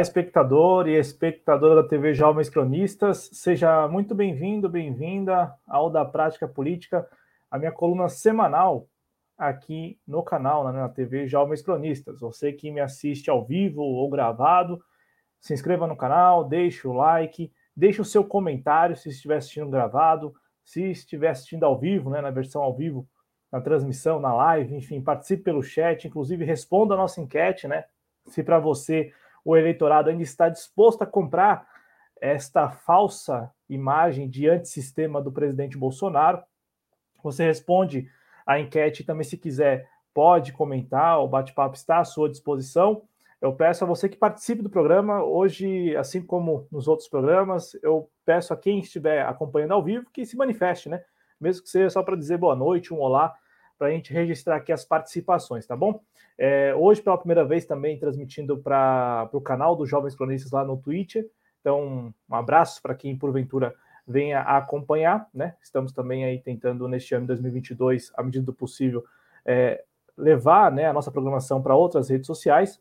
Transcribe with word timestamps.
Espectador 0.00 0.88
e 0.88 0.98
espectadora 0.98 1.82
da 1.82 1.86
TV 1.86 2.14
Jovens 2.14 2.48
Cronistas, 2.48 3.28
seja 3.34 3.86
muito 3.86 4.14
bem-vindo, 4.14 4.66
bem-vinda 4.66 5.54
ao 5.68 5.90
da 5.90 6.06
Prática 6.06 6.48
Política, 6.48 7.06
a 7.50 7.58
minha 7.58 7.70
coluna 7.70 8.08
semanal 8.08 8.88
aqui 9.36 9.98
no 10.08 10.22
canal, 10.22 10.64
né, 10.64 10.72
na 10.72 10.88
TV 10.88 11.26
Jovens 11.26 11.60
Cronistas. 11.60 12.18
Você 12.20 12.50
que 12.50 12.70
me 12.70 12.80
assiste 12.80 13.28
ao 13.28 13.44
vivo 13.44 13.82
ou 13.82 14.08
gravado, 14.08 14.82
se 15.38 15.52
inscreva 15.52 15.86
no 15.86 15.96
canal, 15.96 16.44
deixe 16.44 16.88
o 16.88 16.94
like, 16.94 17.52
deixe 17.76 18.00
o 18.00 18.04
seu 18.04 18.24
comentário 18.24 18.96
se 18.96 19.10
estiver 19.10 19.36
assistindo 19.36 19.68
gravado, 19.68 20.32
se 20.64 20.90
estiver 20.90 21.28
assistindo 21.28 21.64
ao 21.64 21.78
vivo, 21.78 22.08
né, 22.08 22.22
na 22.22 22.30
versão 22.30 22.62
ao 22.62 22.74
vivo, 22.74 23.06
na 23.52 23.60
transmissão, 23.60 24.18
na 24.18 24.32
live, 24.32 24.74
enfim, 24.74 25.02
participe 25.02 25.42
pelo 25.42 25.62
chat, 25.62 26.08
inclusive 26.08 26.42
responda 26.42 26.94
a 26.94 26.96
nossa 26.96 27.20
enquete, 27.20 27.68
né? 27.68 27.84
Se 28.28 28.42
para 28.42 28.58
você 28.58 29.12
o 29.44 29.56
eleitorado 29.56 30.10
ainda 30.10 30.22
está 30.22 30.48
disposto 30.48 31.02
a 31.02 31.06
comprar 31.06 31.66
esta 32.20 32.68
falsa 32.70 33.50
imagem 33.68 34.28
de 34.28 34.48
antissistema 34.48 35.22
do 35.22 35.32
presidente 35.32 35.78
Bolsonaro. 35.78 36.42
Você 37.22 37.44
responde 37.44 38.08
a 38.46 38.58
enquete 38.58 39.04
também, 39.04 39.24
se 39.24 39.38
quiser, 39.38 39.88
pode 40.12 40.52
comentar, 40.52 41.20
o 41.20 41.28
bate-papo 41.28 41.76
está 41.76 41.98
à 41.98 42.04
sua 42.04 42.28
disposição. 42.28 43.02
Eu 43.40 43.54
peço 43.54 43.84
a 43.84 43.86
você 43.86 44.08
que 44.08 44.18
participe 44.18 44.62
do 44.62 44.68
programa. 44.68 45.22
Hoje, 45.22 45.96
assim 45.96 46.20
como 46.20 46.66
nos 46.70 46.86
outros 46.86 47.08
programas, 47.08 47.72
eu 47.82 48.10
peço 48.24 48.52
a 48.52 48.56
quem 48.56 48.80
estiver 48.80 49.24
acompanhando 49.24 49.72
ao 49.72 49.82
vivo 49.82 50.10
que 50.12 50.26
se 50.26 50.36
manifeste, 50.36 50.90
né? 50.90 51.02
Mesmo 51.40 51.62
que 51.62 51.70
seja 51.70 51.88
só 51.88 52.02
para 52.02 52.16
dizer 52.16 52.36
boa 52.36 52.54
noite, 52.54 52.92
um 52.92 53.00
olá, 53.00 53.34
para 53.80 53.88
a 53.88 53.92
gente 53.92 54.12
registrar 54.12 54.56
aqui 54.56 54.70
as 54.72 54.84
participações, 54.84 55.66
tá 55.66 55.74
bom? 55.74 56.02
É, 56.36 56.74
hoje, 56.74 57.00
pela 57.00 57.16
primeira 57.16 57.46
vez, 57.46 57.64
também 57.64 57.98
transmitindo 57.98 58.58
para 58.58 59.30
o 59.32 59.40
canal 59.40 59.74
dos 59.74 59.88
Jovens 59.88 60.14
Cronistas 60.14 60.52
lá 60.52 60.62
no 60.62 60.76
Twitter. 60.76 61.26
Então, 61.62 62.12
um 62.28 62.34
abraço 62.34 62.82
para 62.82 62.94
quem, 62.94 63.16
porventura, 63.16 63.74
venha 64.06 64.42
acompanhar, 64.42 65.26
né? 65.32 65.54
Estamos 65.62 65.94
também 65.94 66.26
aí 66.26 66.38
tentando, 66.38 66.86
neste 66.86 67.14
ano 67.14 67.22
de 67.22 67.28
2022, 67.28 68.12
à 68.14 68.22
medida 68.22 68.44
do 68.44 68.52
possível, 68.52 69.02
é, 69.46 69.82
levar 70.14 70.70
né, 70.70 70.84
a 70.84 70.92
nossa 70.92 71.10
programação 71.10 71.62
para 71.62 71.74
outras 71.74 72.10
redes 72.10 72.26
sociais 72.26 72.78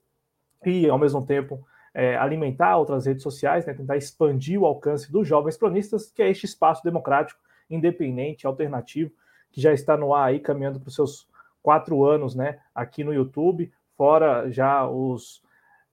e, 0.65 0.89
ao 0.89 0.99
mesmo 0.99 1.25
tempo, 1.25 1.65
é, 1.93 2.17
alimentar 2.17 2.75
outras 2.75 3.05
redes 3.05 3.23
sociais, 3.23 3.65
né, 3.65 3.73
tentar 3.73 3.95
expandir 3.95 4.59
o 4.59 4.65
alcance 4.65 5.09
dos 5.09 5.25
jovens 5.25 5.55
cronistas, 5.55 6.11
que 6.11 6.21
é 6.21 6.29
este 6.29 6.45
espaço 6.45 6.83
democrático, 6.83 7.39
independente, 7.69 8.45
alternativo, 8.45 9.13
que 9.51 9.61
já 9.61 9.73
está 9.73 9.97
no 9.97 10.13
ar 10.13 10.27
aí, 10.27 10.39
caminhando 10.39 10.79
para 10.79 10.89
os 10.89 10.95
seus 10.95 11.27
quatro 11.61 12.05
anos, 12.05 12.35
né, 12.35 12.59
aqui 12.73 13.03
no 13.03 13.13
YouTube, 13.13 13.71
fora 13.95 14.49
já 14.49 14.87
os 14.87 15.41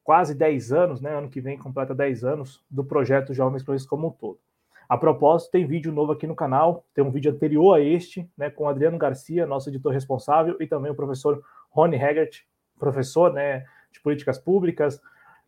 quase 0.04 0.34
10 0.34 0.72
anos, 0.72 1.00
né, 1.00 1.12
ano 1.12 1.28
que 1.28 1.40
vem 1.40 1.58
completa 1.58 1.94
10 1.94 2.24
anos, 2.24 2.62
do 2.70 2.84
projeto 2.84 3.34
Jovens 3.34 3.64
Cronistas 3.64 3.88
como 3.88 4.08
um 4.08 4.10
todo. 4.10 4.38
A 4.88 4.96
propósito, 4.96 5.50
tem 5.50 5.66
vídeo 5.66 5.92
novo 5.92 6.12
aqui 6.12 6.28
no 6.28 6.36
canal, 6.36 6.84
tem 6.94 7.02
um 7.02 7.10
vídeo 7.10 7.32
anterior 7.32 7.74
a 7.74 7.80
este, 7.80 8.30
né, 8.36 8.48
com 8.48 8.68
Adriano 8.68 8.96
Garcia, 8.96 9.44
nosso 9.44 9.68
editor 9.68 9.92
responsável, 9.92 10.56
e 10.60 10.66
também 10.66 10.92
o 10.92 10.94
professor 10.94 11.42
Rony 11.70 11.96
Hegert, 11.96 12.42
professor 12.78 13.32
né, 13.32 13.66
de 13.90 14.00
políticas 14.00 14.38
públicas, 14.38 15.02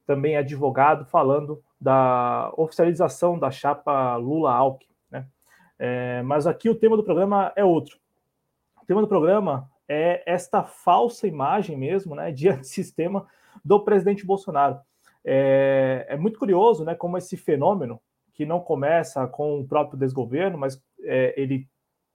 também 0.05 0.37
advogado, 0.37 1.05
falando 1.05 1.63
da 1.81 2.53
oficialização 2.57 3.39
da 3.39 3.51
chapa 3.51 4.17
Lula-Alckmin. 4.17 4.89
É, 5.79 6.23
mas 6.23 6.47
aqui 6.47 6.69
o 6.69 6.75
tema 6.75 6.97
do 6.97 7.05
programa 7.05 7.53
é 7.55 7.65
outro. 7.65 7.99
O 8.83 8.87
tema 8.87 9.01
do 9.01 9.09
programa 9.09 9.71
é 9.89 10.23
esta 10.27 10.63
falsa 10.65 11.27
imagem 11.27 11.77
mesmo, 11.77 12.15
né, 12.15 12.31
de 12.33 12.49
antissistema 12.49 13.27
do 13.65 13.81
presidente 13.81 14.27
Bolsonaro. 14.27 14.79
É, 15.25 16.07
é, 16.09 16.17
muito 16.17 16.39
curioso, 16.39 16.85
né, 16.85 16.95
como 16.95 17.17
esse 17.17 17.37
fenômeno, 17.37 18.01
que 18.35 18.47
não 18.47 18.61
começa 18.61 19.27
com 19.27 19.61
o 19.61 19.67
próprio 19.67 19.99
desgoverno, 19.99 20.59
mas 20.59 20.83
é, 21.03 21.35
ele, 21.41 21.69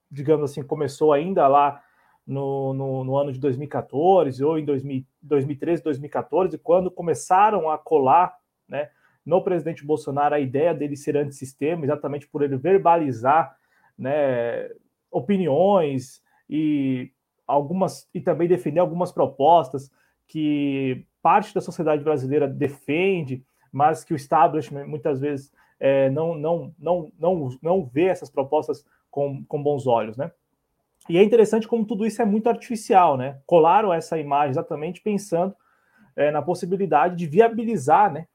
digamos 0.10 0.50
assim, 0.50 0.64
começou 0.64 1.12
ainda 1.12 1.48
lá 1.48 1.84
no, 2.26 2.74
no, 2.74 3.04
no, 3.04 3.18
ano 3.18 3.34
de 3.34 3.40
2014 3.40 4.44
ou 4.44 4.58
em 4.58 4.64
2000, 4.64 5.06
2013, 5.22 5.84
2014, 5.84 6.58
quando 6.58 6.90
começaram 6.90 7.70
a 7.70 7.78
colar 7.78 8.38
né, 8.68 8.90
no 9.26 9.44
presidente 9.44 9.86
Bolsonaro 9.86 10.36
a 10.36 10.40
ideia 10.40 10.74
dele 10.74 10.96
ser 10.96 11.16
antissistema, 11.18 11.86
exatamente 11.86 12.28
por 12.28 12.42
ele 12.42 12.58
verbalizar 12.58 13.56
né, 13.98 14.70
opiniões 15.12 16.22
e 16.50 17.12
algumas 17.48 18.08
e 18.14 18.20
também 18.20 18.48
defender 18.48 18.80
algumas 18.80 19.12
propostas 19.12 19.92
que 20.28 21.06
parte 21.22 21.54
da 21.54 21.62
sociedade 21.62 22.04
brasileira 22.04 22.48
defende, 22.48 23.46
mas 23.72 24.04
que 24.04 24.14
o 24.14 24.16
establishment 24.16 24.86
muitas 24.86 25.22
vezes 25.22 25.52
é, 25.80 26.10
não, 26.10 26.36
não, 26.36 26.74
não, 26.78 27.12
não, 27.20 27.50
não 27.62 27.86
vê 27.86 28.06
essas 28.06 28.30
propostas 28.30 28.86
com, 29.10 29.44
com 29.46 29.62
bons 29.62 29.88
olhos, 29.88 30.18
né? 30.18 30.32
E 31.10 31.18
é 31.18 31.24
interessante 31.24 31.68
como 31.68 31.86
tudo 31.86 32.06
isso 32.06 32.22
é 32.22 32.26
muito 32.26 32.48
artificial, 32.48 33.18
né? 33.18 33.40
Colaram 33.46 33.94
essa 33.94 34.18
imagem 34.18 34.52
exatamente 34.52 35.02
pensando 35.02 35.54
é, 36.16 36.32
na 36.32 36.42
possibilidade 36.42 37.16
de 37.16 37.28
viabilizar 37.28 38.12
né, 38.12 38.28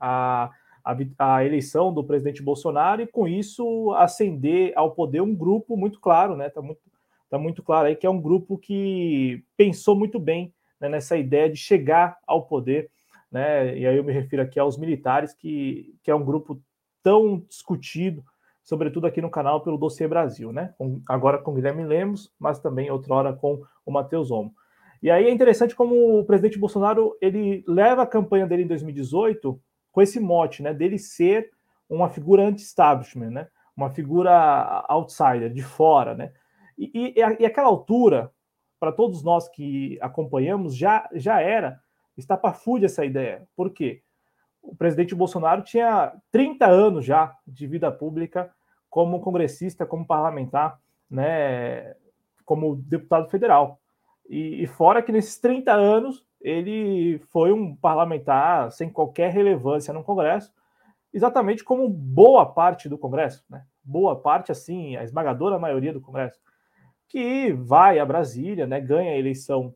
a, 0.00 0.50
a, 0.84 0.96
a, 1.18 1.44
eleição 1.44 1.92
do 1.92 2.04
presidente 2.04 2.42
Bolsonaro 2.42 3.02
e, 3.02 3.06
com 3.06 3.26
isso, 3.26 3.92
ascender 3.94 4.72
ao 4.76 4.92
poder 4.92 5.20
um 5.20 5.34
grupo 5.34 5.76
muito 5.76 6.00
claro, 6.00 6.36
né? 6.36 6.48
Está 6.48 6.62
muito, 6.62 6.80
tá 7.28 7.38
muito 7.38 7.62
claro 7.62 7.88
aí 7.88 7.96
que 7.96 8.06
é 8.06 8.10
um 8.10 8.20
grupo 8.20 8.58
que 8.58 9.44
pensou 9.56 9.96
muito 9.96 10.18
bem 10.18 10.52
né, 10.80 10.88
nessa 10.88 11.16
ideia 11.16 11.50
de 11.50 11.56
chegar 11.56 12.18
ao 12.26 12.46
poder, 12.46 12.90
né? 13.30 13.76
E 13.78 13.86
aí 13.86 13.96
eu 13.96 14.04
me 14.04 14.12
refiro 14.12 14.42
aqui 14.42 14.58
aos 14.58 14.78
militares, 14.78 15.34
que, 15.34 15.94
que 16.02 16.10
é 16.10 16.14
um 16.14 16.24
grupo 16.24 16.60
tão 17.02 17.38
discutido 17.48 18.24
sobretudo 18.66 19.06
aqui 19.06 19.22
no 19.22 19.30
canal 19.30 19.60
pelo 19.60 19.78
Dossiê 19.78 20.08
Brasil, 20.08 20.52
né? 20.52 20.74
Com, 20.76 21.00
agora 21.08 21.38
com 21.38 21.54
Guilherme 21.54 21.84
Lemos, 21.84 22.32
mas 22.36 22.58
também 22.58 22.90
outrora 22.90 23.32
com 23.32 23.62
o 23.86 23.92
Matheus 23.92 24.28
Omo. 24.32 24.52
E 25.00 25.08
aí 25.08 25.26
é 25.26 25.30
interessante 25.30 25.74
como 25.74 26.18
o 26.18 26.24
presidente 26.24 26.58
Bolsonaro 26.58 27.16
ele 27.20 27.64
leva 27.68 28.02
a 28.02 28.06
campanha 28.06 28.44
dele 28.44 28.64
em 28.64 28.66
2018 28.66 29.58
com 29.96 30.02
esse 30.02 30.20
mote, 30.20 30.62
né? 30.62 30.74
Dele 30.74 30.98
ser 30.98 31.50
uma 31.88 32.10
figura 32.10 32.42
anti-establishment, 32.42 33.30
né? 33.30 33.48
Uma 33.74 33.88
figura 33.88 34.84
outsider, 34.90 35.50
de 35.50 35.62
fora, 35.62 36.14
né? 36.14 36.34
E, 36.76 37.14
e, 37.16 37.40
e 37.40 37.46
aquela 37.46 37.68
altura, 37.68 38.30
para 38.78 38.92
todos 38.92 39.22
nós 39.22 39.48
que 39.48 39.98
acompanhamos, 40.02 40.76
já, 40.76 41.08
já 41.14 41.40
era 41.40 41.80
estapafúrdia 42.14 42.84
essa 42.84 43.06
ideia. 43.06 43.48
Por 43.56 43.70
quê? 43.70 44.02
o 44.60 44.74
presidente 44.74 45.14
Bolsonaro 45.14 45.62
tinha 45.62 46.12
30 46.32 46.66
anos 46.66 47.04
já 47.06 47.34
de 47.46 47.66
vida 47.68 47.90
pública 47.90 48.52
como 48.90 49.20
congressista, 49.20 49.86
como 49.86 50.04
parlamentar, 50.04 50.78
né, 51.08 51.94
como 52.44 52.74
deputado 52.74 53.30
federal. 53.30 53.80
E, 54.28 54.64
e, 54.64 54.66
fora 54.66 55.00
que 55.00 55.12
nesses 55.12 55.38
30 55.38 55.72
anos 55.72 56.25
ele 56.40 57.18
foi 57.30 57.52
um 57.52 57.74
parlamentar 57.74 58.70
sem 58.70 58.90
qualquer 58.90 59.32
relevância 59.32 59.92
no 59.92 60.04
Congresso, 60.04 60.52
exatamente 61.12 61.64
como 61.64 61.88
boa 61.88 62.46
parte 62.46 62.88
do 62.88 62.98
Congresso, 62.98 63.44
né? 63.48 63.64
Boa 63.82 64.16
parte, 64.16 64.50
assim, 64.50 64.96
a 64.96 65.04
esmagadora 65.04 65.58
maioria 65.58 65.92
do 65.92 66.00
Congresso, 66.00 66.38
que 67.08 67.52
vai 67.52 67.98
a 67.98 68.04
Brasília, 68.04 68.66
né? 68.66 68.80
Ganha 68.80 69.12
a 69.12 69.16
eleição 69.16 69.74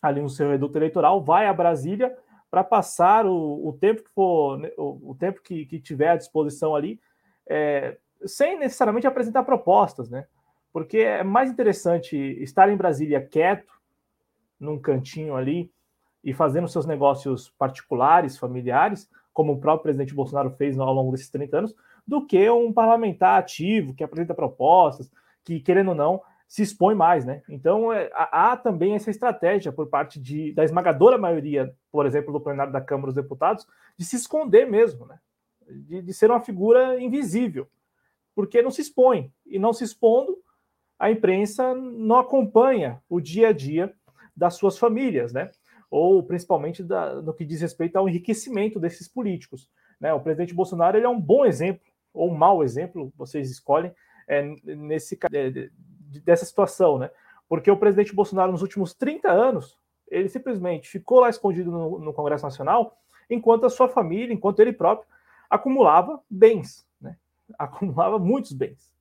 ali 0.00 0.20
no 0.20 0.28
seu 0.28 0.50
reduto 0.50 0.78
eleitoral, 0.78 1.22
vai 1.22 1.46
a 1.46 1.52
Brasília 1.52 2.16
para 2.50 2.62
passar 2.62 3.26
o, 3.26 3.66
o, 3.66 3.72
tempo 3.72 4.02
que 4.02 4.10
for, 4.10 4.58
né, 4.58 4.70
o, 4.76 5.10
o 5.10 5.14
tempo 5.14 5.42
que, 5.42 5.66
que, 5.66 5.80
tiver 5.80 6.10
à 6.10 6.16
disposição 6.16 6.74
ali, 6.74 7.00
é, 7.48 7.96
sem 8.24 8.58
necessariamente 8.58 9.06
apresentar 9.06 9.42
propostas, 9.42 10.08
né? 10.08 10.26
Porque 10.72 10.98
é 10.98 11.24
mais 11.24 11.50
interessante 11.50 12.16
estar 12.42 12.70
em 12.70 12.76
Brasília 12.76 13.20
quieto, 13.20 13.75
num 14.58 14.78
cantinho 14.78 15.36
ali, 15.36 15.70
e 16.24 16.32
fazendo 16.34 16.66
seus 16.66 16.86
negócios 16.86 17.50
particulares, 17.50 18.36
familiares, 18.36 19.08
como 19.32 19.52
o 19.52 19.60
próprio 19.60 19.84
presidente 19.84 20.14
Bolsonaro 20.14 20.50
fez 20.50 20.78
ao 20.78 20.92
longo 20.92 21.12
desses 21.12 21.30
30 21.30 21.58
anos, 21.58 21.74
do 22.06 22.26
que 22.26 22.48
um 22.50 22.72
parlamentar 22.72 23.38
ativo 23.38 23.94
que 23.94 24.02
apresenta 24.02 24.34
propostas, 24.34 25.10
que, 25.44 25.60
querendo 25.60 25.90
ou 25.90 25.94
não, 25.94 26.22
se 26.48 26.62
expõe 26.62 26.94
mais, 26.94 27.24
né? 27.24 27.42
Então 27.48 27.92
é, 27.92 28.10
há 28.14 28.56
também 28.56 28.94
essa 28.94 29.10
estratégia 29.10 29.72
por 29.72 29.88
parte 29.88 30.20
de, 30.20 30.52
da 30.52 30.64
esmagadora 30.64 31.18
maioria, 31.18 31.74
por 31.90 32.06
exemplo, 32.06 32.32
do 32.32 32.40
plenário 32.40 32.72
da 32.72 32.80
Câmara 32.80 33.06
dos 33.06 33.22
Deputados, 33.22 33.66
de 33.98 34.04
se 34.04 34.16
esconder 34.16 34.68
mesmo, 34.68 35.06
né? 35.06 35.18
De, 35.68 36.02
de 36.02 36.14
ser 36.14 36.30
uma 36.30 36.40
figura 36.40 37.00
invisível, 37.00 37.68
porque 38.34 38.62
não 38.62 38.70
se 38.70 38.80
expõe 38.80 39.32
e 39.44 39.58
não 39.58 39.72
se 39.72 39.82
expondo, 39.82 40.38
a 40.98 41.10
imprensa 41.10 41.74
não 41.74 42.16
acompanha 42.16 43.02
o 43.08 43.20
dia 43.20 43.48
a 43.48 43.52
dia 43.52 43.92
das 44.36 44.54
suas 44.54 44.78
famílias, 44.78 45.32
né? 45.32 45.50
Ou 45.90 46.22
principalmente 46.22 46.82
da, 46.82 47.22
no 47.22 47.32
que 47.32 47.44
diz 47.44 47.60
respeito 47.60 47.96
ao 47.96 48.08
enriquecimento 48.08 48.78
desses 48.78 49.08
políticos. 49.08 49.70
Né? 50.00 50.12
O 50.12 50.20
presidente 50.20 50.52
Bolsonaro 50.52 50.96
ele 50.96 51.06
é 51.06 51.08
um 51.08 51.20
bom 51.20 51.46
exemplo 51.46 51.86
ou 52.12 52.30
um 52.30 52.34
mau 52.34 52.64
exemplo, 52.64 53.12
vocês 53.16 53.50
escolhem, 53.50 53.92
é, 54.26 54.42
nesse 54.64 55.18
é, 55.32 55.70
dessa 56.24 56.44
situação, 56.44 56.98
né? 56.98 57.10
Porque 57.48 57.70
o 57.70 57.76
presidente 57.76 58.14
Bolsonaro, 58.14 58.50
nos 58.50 58.62
últimos 58.62 58.94
30 58.94 59.30
anos, 59.30 59.78
ele 60.08 60.28
simplesmente 60.28 60.88
ficou 60.88 61.20
lá 61.20 61.28
escondido 61.28 61.70
no, 61.70 61.98
no 61.98 62.12
Congresso 62.12 62.44
Nacional 62.44 62.96
enquanto 63.28 63.66
a 63.66 63.70
sua 63.70 63.88
família, 63.88 64.32
enquanto 64.32 64.60
ele 64.60 64.72
próprio, 64.72 65.06
acumulava 65.50 66.20
bens, 66.30 66.88
né? 67.00 67.16
acumulava 67.58 68.18
muitos 68.18 68.52
bens. 68.52 68.95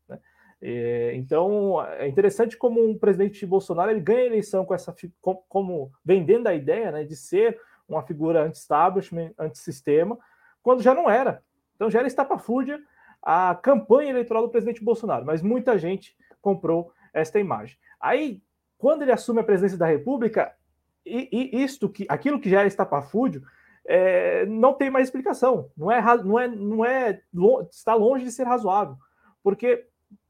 É, 0.62 1.14
então, 1.16 1.84
é 1.86 2.08
interessante 2.08 2.58
como 2.58 2.84
um 2.84 2.98
presidente 2.98 3.46
Bolsonaro 3.46 3.92
ele 3.92 4.00
ganha 4.00 4.22
a 4.22 4.26
eleição 4.26 4.66
com 4.66 4.74
essa, 4.74 4.96
como 5.22 5.92
vendendo 6.04 6.48
a 6.48 6.54
ideia 6.54 6.92
né, 6.92 7.04
de 7.04 7.16
ser 7.16 7.60
uma 7.88 8.02
figura 8.02 8.44
anti-establishment, 8.44 9.32
anti-sistema, 9.38 10.18
quando 10.64 10.82
já 10.82 10.94
não 10.94 11.10
era. 11.10 11.44
Então 11.76 11.90
já 11.90 12.00
era 12.00 12.08
estapafúrdia 12.08 12.80
a 13.22 13.56
campanha 13.56 14.10
eleitoral 14.10 14.44
do 14.44 14.50
presidente 14.50 14.84
Bolsonaro, 14.84 15.26
mas 15.26 15.42
muita 15.42 15.78
gente 15.78 16.16
comprou 16.42 16.92
esta 17.14 17.40
imagem. 17.40 17.78
Aí, 18.00 18.42
quando 18.78 19.02
ele 19.02 19.12
assume 19.12 19.42
a 19.42 19.44
presidência 19.44 19.78
da 19.78 19.86
República, 19.86 20.54
e, 21.06 21.30
e 21.32 21.64
isto 21.64 21.90
que 21.90 22.06
aquilo 22.10 22.40
que 22.40 22.50
já 22.50 22.60
era 22.60 22.68
estapafúrdio 22.68 23.44
é, 23.88 24.46
não 24.46 24.74
tem 24.74 24.90
mais 24.90 25.08
explicação. 25.08 25.70
Não 25.78 25.92
é, 25.92 26.02
não 26.24 26.40
é, 26.40 26.48
não 26.48 26.86
é 26.86 27.22
está 27.70 27.94
longe 27.94 28.24
de 28.26 28.32
ser 28.32 28.44
razoável, 28.44 28.96
porque 29.44 29.88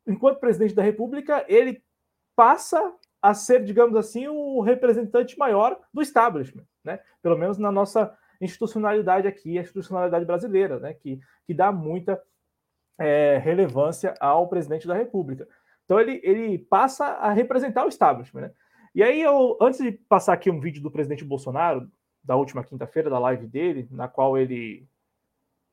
enquanto 0.08 0.40
presidente 0.40 0.74
da 0.74 0.84
República 0.84 1.46
ele 1.48 1.84
passa 2.36 2.94
a 3.22 3.34
ser, 3.34 3.64
digamos 3.64 3.96
assim, 3.96 4.28
o 4.28 4.62
representante 4.62 5.38
maior 5.38 5.80
do 5.94 6.02
establishment, 6.02 6.66
né? 6.84 7.00
Pelo 7.22 7.38
menos 7.38 7.58
na 7.58 7.72
nossa 7.72 8.16
institucionalidade 8.40 9.28
aqui, 9.28 9.58
a 9.58 9.62
institucionalidade 9.62 10.26
brasileira, 10.26 10.80
né? 10.80 10.94
Que, 10.94 11.20
que 11.46 11.54
dá 11.54 11.72
muita 11.72 12.22
é, 13.00 13.38
relevância 13.38 14.14
ao 14.20 14.48
presidente 14.48 14.88
da 14.88 14.94
República. 14.94 15.48
Então 15.86 16.00
ele, 16.00 16.20
ele 16.24 16.60
passa 16.60 17.06
a 17.06 17.32
representar 17.32 17.86
o 17.86 17.90
establishment, 17.90 18.42
né? 18.42 18.52
E 18.96 19.04
aí, 19.04 19.22
eu, 19.22 19.58
antes 19.60 19.82
de 19.82 19.92
passar 19.92 20.32
aqui 20.32 20.50
um 20.50 20.62
vídeo 20.62 20.82
do 20.82 20.90
presidente 20.90 21.26
Bolsonaro, 21.26 21.92
da 22.24 22.38
última 22.38 22.64
quinta-feira, 22.64 23.10
da 23.10 23.20
live 23.20 23.46
dele, 23.46 23.90
na 23.92 24.08
qual 24.08 24.38
ele, 24.38 24.88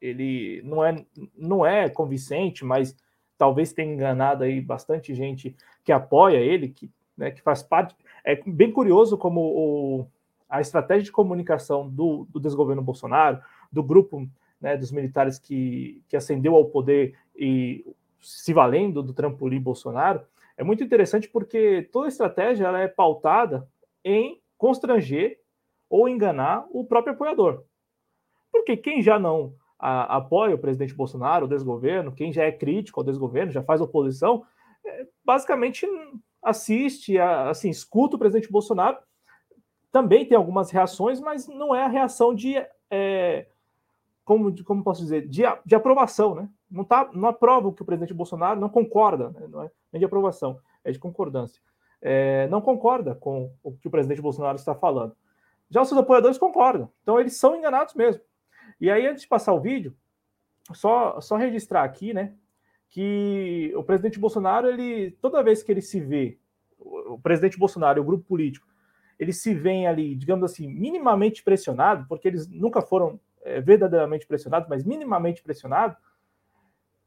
ele 0.01 0.61
não, 0.65 0.85
é, 0.85 1.07
não 1.37 1.65
é 1.65 1.89
convincente, 1.89 2.65
mas 2.65 2.97
talvez 3.43 3.73
tenha 3.73 3.93
enganado 3.93 4.45
aí 4.45 4.61
bastante 4.61 5.13
gente 5.13 5.57
que 5.83 5.91
apoia 5.91 6.37
ele, 6.37 6.69
que, 6.69 6.89
né, 7.17 7.33
que 7.33 7.43
faz 7.43 7.61
parte. 7.61 7.93
É 8.25 8.41
bem 8.47 8.71
curioso 8.71 9.19
como 9.19 9.41
o, 9.41 10.07
a 10.49 10.61
estratégia 10.61 11.03
de 11.03 11.11
comunicação 11.11 11.89
do, 11.89 12.25
do 12.31 12.39
desgoverno 12.39 12.81
Bolsonaro, 12.81 13.41
do 13.73 13.83
grupo 13.83 14.29
né, 14.61 14.77
dos 14.77 14.93
militares 14.93 15.41
que, 15.41 16.01
que 16.09 16.17
ascendeu 16.17 16.55
ao 16.55 16.67
poder 16.67 17.17
e 17.35 17.85
se 18.21 18.53
valendo 18.53 19.03
do 19.03 19.13
trampolim 19.13 19.61
Bolsonaro, 19.61 20.21
é 20.57 20.63
muito 20.63 20.85
interessante 20.85 21.29
porque 21.29 21.89
toda 21.91 22.07
estratégia 22.07 22.67
ela 22.67 22.79
é 22.79 22.87
pautada 22.87 23.69
em 24.05 24.41
constranger 24.57 25.41
ou 25.91 26.09
enganar 26.09 26.65
o 26.71 26.85
próprio 26.85 27.15
apoiador. 27.15 27.65
Porque 28.53 28.77
quem 28.77 29.03
já 29.03 29.19
não 29.19 29.53
a, 29.83 30.17
apoia 30.19 30.55
o 30.55 30.59
presidente 30.59 30.95
Bolsonaro, 30.95 31.47
o 31.47 31.49
desgoverno, 31.49 32.13
quem 32.13 32.33
já 32.33 32.45
é 32.45 32.53
crítico 32.53 33.01
ao 33.01 33.05
desgoverno, 33.05 33.51
já 33.51 33.65
faz 33.65 33.81
oposição, 33.81 34.45
é, 34.87 35.09
basicamente 35.25 35.85
assiste, 36.41 37.19
a, 37.19 37.51
assim, 37.51 37.69
escuta 37.69 38.15
o 38.15 38.19
presidente 38.19 38.51
Bolsonaro, 38.51 38.99
também 39.91 40.25
tem 40.25 40.37
algumas 40.37 40.71
reações, 40.71 41.21
mas 41.21 41.49
não 41.49 41.75
é 41.75 41.83
a 41.83 41.89
reação 41.89 42.33
de, 42.33 42.55
é, 42.89 43.47
como, 44.25 44.65
como 44.65 44.85
posso 44.85 45.03
dizer, 45.03 45.27
de, 45.27 45.43
de 45.67 45.75
aprovação, 45.75 46.37
né? 46.37 46.49
não, 46.71 46.85
tá, 46.85 47.11
não 47.13 47.29
aprova 47.29 47.67
o 47.67 47.73
que 47.73 47.83
o 47.83 47.85
presidente 47.85 48.15
Bolsonaro 48.15 48.61
não 48.61 48.69
concorda, 48.69 49.31
né? 49.31 49.49
não 49.49 49.63
é 49.65 49.71
nem 49.93 49.99
de 49.99 50.07
aprovação, 50.07 50.61
é 50.85 50.93
de 50.93 50.99
concordância. 50.99 51.61
É, 52.01 52.47
não 52.49 52.61
concorda 52.61 53.15
com 53.15 53.53
o 53.63 53.73
que 53.73 53.89
o 53.89 53.91
presidente 53.91 54.23
Bolsonaro 54.23 54.57
está 54.57 54.75
falando. 54.75 55.15
Já 55.69 55.83
os 55.83 55.89
seus 55.89 56.01
apoiadores 56.01 56.39
concordam, 56.39 56.89
então 57.03 57.19
eles 57.19 57.37
são 57.37 57.57
enganados 57.57 57.95
mesmo. 57.95 58.23
E 58.83 58.91
aí, 58.91 59.07
antes 59.07 59.23
de 59.23 59.29
passar 59.29 59.53
o 59.53 59.61
vídeo, 59.61 59.95
só, 60.73 61.21
só 61.21 61.37
registrar 61.37 61.85
aqui, 61.85 62.13
né, 62.13 62.35
que 62.91 63.73
o 63.77 63.85
presidente 63.85 64.19
Bolsonaro, 64.19 64.69
ele 64.69 65.13
toda 65.23 65.41
vez 65.41 65.63
que 65.63 65.71
ele 65.71 65.81
se 65.81 66.01
vê, 66.01 66.37
o 66.81 67.17
presidente 67.17 67.57
Bolsonaro 67.57 68.01
e 68.01 68.03
o 68.03 68.05
grupo 68.05 68.25
político, 68.25 68.67
eles 69.21 69.41
se 69.41 69.55
veem 69.55 69.87
ali, 69.87 70.17
digamos 70.17 70.43
assim, 70.43 70.67
minimamente 70.67 71.45
pressionados, 71.45 72.09
porque 72.09 72.27
eles 72.27 72.49
nunca 72.49 72.83
foram 72.83 73.21
é, 73.45 73.61
verdadeiramente 73.61 74.27
pressionados, 74.27 74.69
mas 74.69 74.83
minimamente 74.83 75.45
pressionados, 75.45 75.97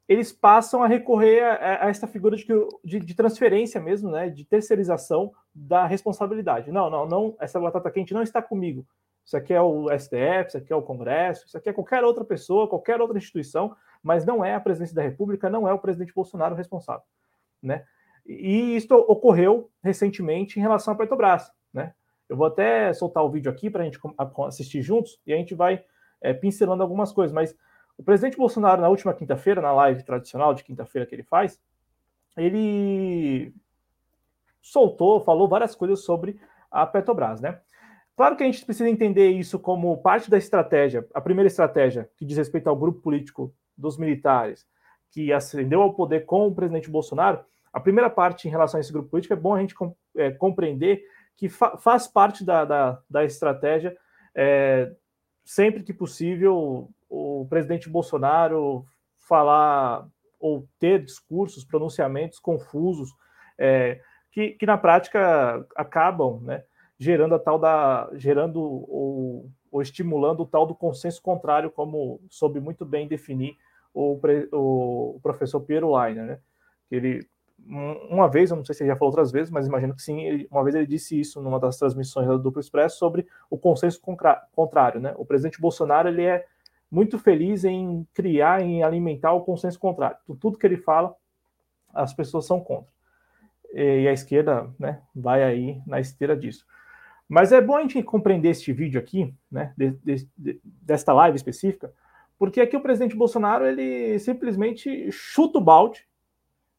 eles 0.07 0.31
passam 0.31 0.81
a 0.81 0.87
recorrer 0.87 1.43
a, 1.43 1.87
a 1.87 1.89
essa 1.89 2.07
figura 2.07 2.37
de, 2.37 2.45
de, 2.85 2.99
de, 3.01 3.13
transferência 3.13 3.81
mesmo, 3.81 4.11
né, 4.11 4.29
de 4.29 4.45
terceirização 4.45 5.33
da 5.53 5.85
responsabilidade. 5.85 6.71
Não, 6.71 6.89
não, 6.89 7.05
não, 7.05 7.35
essa 7.37 7.59
batata 7.59 7.91
quente 7.91 8.13
não 8.13 8.23
está 8.23 8.41
comigo. 8.41 8.87
Isso 9.25 9.35
aqui 9.35 9.53
é 9.53 9.61
o 9.61 9.87
STF, 9.89 10.47
isso 10.49 10.57
aqui 10.57 10.71
é 10.71 10.75
o 10.75 10.81
Congresso, 10.83 11.47
isso 11.47 11.57
aqui 11.57 11.67
é 11.67 11.73
qualquer 11.73 12.03
outra 12.03 12.23
pessoa, 12.23 12.67
qualquer 12.67 13.01
outra 13.01 13.17
instituição, 13.17 13.75
mas 14.03 14.23
não 14.23 14.45
é 14.45 14.53
a 14.53 14.59
presidência 14.59 14.95
da 14.95 15.01
República, 15.01 15.49
não 15.49 15.67
é 15.67 15.73
o 15.73 15.79
presidente 15.79 16.13
Bolsonaro 16.13 16.53
responsável, 16.53 17.03
né? 17.61 17.85
E 18.25 18.75
isso 18.75 18.93
ocorreu 18.93 19.69
recentemente 19.83 20.59
em 20.59 20.61
relação 20.61 20.93
à 20.93 20.97
Petrobras, 20.97 21.51
né? 21.73 21.93
Eu 22.29 22.37
vou 22.37 22.45
até 22.45 22.93
soltar 22.93 23.23
o 23.23 23.29
vídeo 23.29 23.51
aqui 23.51 23.69
para 23.69 23.81
a 23.81 23.85
gente 23.85 23.99
assistir 24.47 24.81
juntos 24.81 25.19
e 25.25 25.33
a 25.33 25.37
gente 25.37 25.55
vai 25.55 25.83
é, 26.21 26.33
pincelando 26.33 26.83
algumas 26.83 27.11
coisas, 27.11 27.33
mas 27.33 27.55
o 27.97 28.03
presidente 28.03 28.37
Bolsonaro, 28.37 28.81
na 28.81 28.89
última 28.89 29.13
quinta-feira, 29.13 29.61
na 29.61 29.71
live 29.71 30.03
tradicional 30.03 30.53
de 30.53 30.63
quinta-feira 30.63 31.05
que 31.05 31.15
ele 31.15 31.23
faz, 31.23 31.59
ele 32.37 33.53
soltou, 34.61 35.21
falou 35.21 35.47
várias 35.47 35.75
coisas 35.75 36.03
sobre 36.03 36.39
a 36.69 36.85
Petrobras, 36.85 37.39
né? 37.39 37.59
Claro 38.15 38.37
que 38.37 38.43
a 38.43 38.45
gente 38.45 38.63
precisa 38.63 38.89
entender 38.89 39.29
isso 39.31 39.59
como 39.59 39.97
parte 39.97 40.29
da 40.29 40.37
estratégia, 40.37 41.05
a 41.13 41.19
primeira 41.19 41.47
estratégia 41.47 42.09
que 42.17 42.25
diz 42.25 42.37
respeito 42.37 42.69
ao 42.69 42.75
grupo 42.75 43.01
político 43.01 43.53
dos 43.77 43.97
militares, 43.97 44.65
que 45.11 45.33
ascendeu 45.33 45.81
ao 45.81 45.93
poder 45.93 46.25
com 46.25 46.47
o 46.47 46.55
presidente 46.55 46.89
Bolsonaro. 46.89 47.43
A 47.73 47.79
primeira 47.79 48.09
parte 48.09 48.47
em 48.47 48.51
relação 48.51 48.77
a 48.77 48.81
esse 48.81 48.91
grupo 48.91 49.09
político 49.09 49.33
é 49.33 49.37
bom 49.37 49.53
a 49.53 49.59
gente 49.59 49.75
é, 50.15 50.31
compreender 50.31 51.03
que 51.35 51.49
fa 51.49 51.77
faz 51.77 52.07
parte 52.07 52.45
da, 52.45 52.63
da, 52.63 53.01
da 53.09 53.25
estratégia, 53.25 53.95
é, 54.33 54.93
sempre 55.43 55.83
que 55.83 55.93
possível, 55.93 56.89
o 57.09 57.45
presidente 57.49 57.89
Bolsonaro 57.89 58.85
falar 59.17 60.07
ou 60.39 60.67
ter 60.79 61.03
discursos, 61.03 61.65
pronunciamentos 61.65 62.39
confusos, 62.39 63.09
é, 63.57 63.99
que, 64.31 64.51
que 64.51 64.65
na 64.65 64.77
prática 64.77 65.65
acabam 65.75 66.41
né, 66.41 66.63
gerando 66.97 67.35
a 67.35 67.39
tal 67.39 67.59
da. 67.59 68.09
gerando 68.13 68.61
ou, 68.61 69.49
ou 69.71 69.81
estimulando 69.81 70.41
o 70.41 70.45
tal 70.45 70.65
do 70.65 70.75
consenso 70.75 71.21
contrário, 71.21 71.71
como 71.71 72.21
soube 72.29 72.59
muito 72.59 72.85
bem 72.85 73.07
definir 73.07 73.57
o, 73.93 74.19
o 74.51 75.19
professor 75.21 75.61
Piero 75.61 75.95
Leiner, 75.95 76.25
né? 76.25 76.39
Ele 76.91 77.27
uma 77.67 78.27
vez, 78.29 78.51
eu 78.51 78.57
não 78.57 78.65
sei 78.65 78.75
se 78.75 78.83
ele 78.83 78.89
já 78.89 78.95
falou 78.95 79.09
outras 79.09 79.31
vezes, 79.31 79.49
mas 79.49 79.65
imagino 79.65 79.95
que 79.95 80.01
sim, 80.01 80.45
uma 80.51 80.63
vez 80.63 80.75
ele 80.75 80.85
disse 80.85 81.19
isso 81.19 81.41
numa 81.41 81.59
das 81.59 81.77
transmissões 81.77 82.27
da 82.27 82.37
Duplo 82.37 82.59
Expresso 82.59 82.97
sobre 82.97 83.25
o 83.49 83.57
consenso 83.57 83.99
contrário, 84.53 84.99
né? 84.99 85.13
O 85.17 85.25
presidente 85.25 85.59
Bolsonaro, 85.59 86.09
ele 86.09 86.23
é 86.23 86.45
muito 86.91 87.17
feliz 87.17 87.63
em 87.63 88.07
criar, 88.13 88.61
em 88.61 88.83
alimentar 88.83 89.33
o 89.33 89.41
consenso 89.41 89.79
contrário. 89.79 90.17
Tudo 90.39 90.57
que 90.57 90.67
ele 90.67 90.77
fala, 90.77 91.15
as 91.93 92.13
pessoas 92.13 92.45
são 92.45 92.59
contra. 92.59 92.93
E 93.73 94.07
a 94.07 94.13
esquerda, 94.13 94.69
né, 94.79 95.01
vai 95.13 95.43
aí 95.43 95.81
na 95.87 95.99
esteira 95.99 96.37
disso. 96.37 96.65
Mas 97.27 97.51
é 97.51 97.59
bom 97.59 97.77
a 97.77 97.81
gente 97.81 98.01
compreender 98.03 98.49
este 98.49 98.71
vídeo 98.71 98.99
aqui, 98.99 99.33
né, 99.51 99.73
de, 99.75 99.91
de, 99.91 100.29
de, 100.37 100.61
desta 100.63 101.11
live 101.13 101.35
específica, 101.35 101.91
porque 102.37 102.61
aqui 102.61 102.75
o 102.75 102.81
presidente 102.81 103.15
Bolsonaro, 103.15 103.65
ele 103.65 104.19
simplesmente 104.19 105.11
chuta 105.11 105.57
o 105.57 105.61
balde 105.61 106.05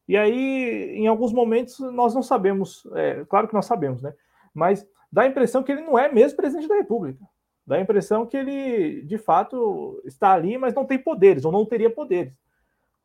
e 0.07 0.15
aí, 0.15 0.95
em 0.95 1.07
alguns 1.07 1.33
momentos, 1.33 1.79
nós 1.79 2.15
não 2.15 2.23
sabemos, 2.23 2.87
é, 2.95 3.25
claro 3.25 3.47
que 3.47 3.53
nós 3.53 3.65
sabemos, 3.65 4.01
né? 4.01 4.13
Mas 4.53 4.87
dá 5.11 5.23
a 5.23 5.27
impressão 5.27 5.61
que 5.61 5.71
ele 5.71 5.81
não 5.81 5.99
é 5.99 6.11
mesmo 6.11 6.37
presidente 6.37 6.67
da 6.67 6.75
República. 6.75 7.19
Dá 7.65 7.75
a 7.75 7.81
impressão 7.81 8.25
que 8.25 8.37
ele, 8.37 9.01
de 9.01 9.17
fato, 9.17 10.01
está 10.05 10.31
ali, 10.31 10.57
mas 10.57 10.73
não 10.73 10.85
tem 10.85 10.97
poderes, 10.97 11.43
ou 11.43 11.51
não 11.51 11.65
teria 11.65 11.89
poderes. 11.89 12.33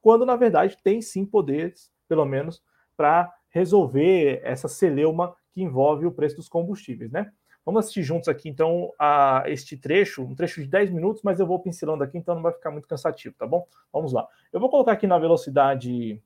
Quando, 0.00 0.24
na 0.24 0.36
verdade, 0.36 0.78
tem 0.82 1.02
sim 1.02 1.26
poderes, 1.26 1.90
pelo 2.08 2.24
menos, 2.24 2.62
para 2.96 3.32
resolver 3.50 4.40
essa 4.44 4.68
celeuma 4.68 5.34
que 5.52 5.62
envolve 5.62 6.06
o 6.06 6.12
preço 6.12 6.36
dos 6.36 6.48
combustíveis, 6.48 7.10
né? 7.10 7.32
Vamos 7.64 7.80
assistir 7.80 8.02
juntos 8.02 8.28
aqui, 8.28 8.48
então, 8.48 8.92
a 8.98 9.44
este 9.46 9.76
trecho, 9.76 10.22
um 10.22 10.34
trecho 10.34 10.60
de 10.60 10.66
10 10.66 10.90
minutos, 10.90 11.22
mas 11.22 11.38
eu 11.38 11.46
vou 11.46 11.60
pincelando 11.60 12.02
aqui, 12.02 12.18
então 12.18 12.34
não 12.34 12.42
vai 12.42 12.52
ficar 12.52 12.72
muito 12.72 12.88
cansativo, 12.88 13.36
tá 13.38 13.46
bom? 13.46 13.66
Vamos 13.92 14.12
lá. 14.12 14.26
Eu 14.52 14.58
vou 14.58 14.68
colocar 14.68 14.92
aqui 14.92 15.06
na 15.06 15.18
velocidade 15.18 16.20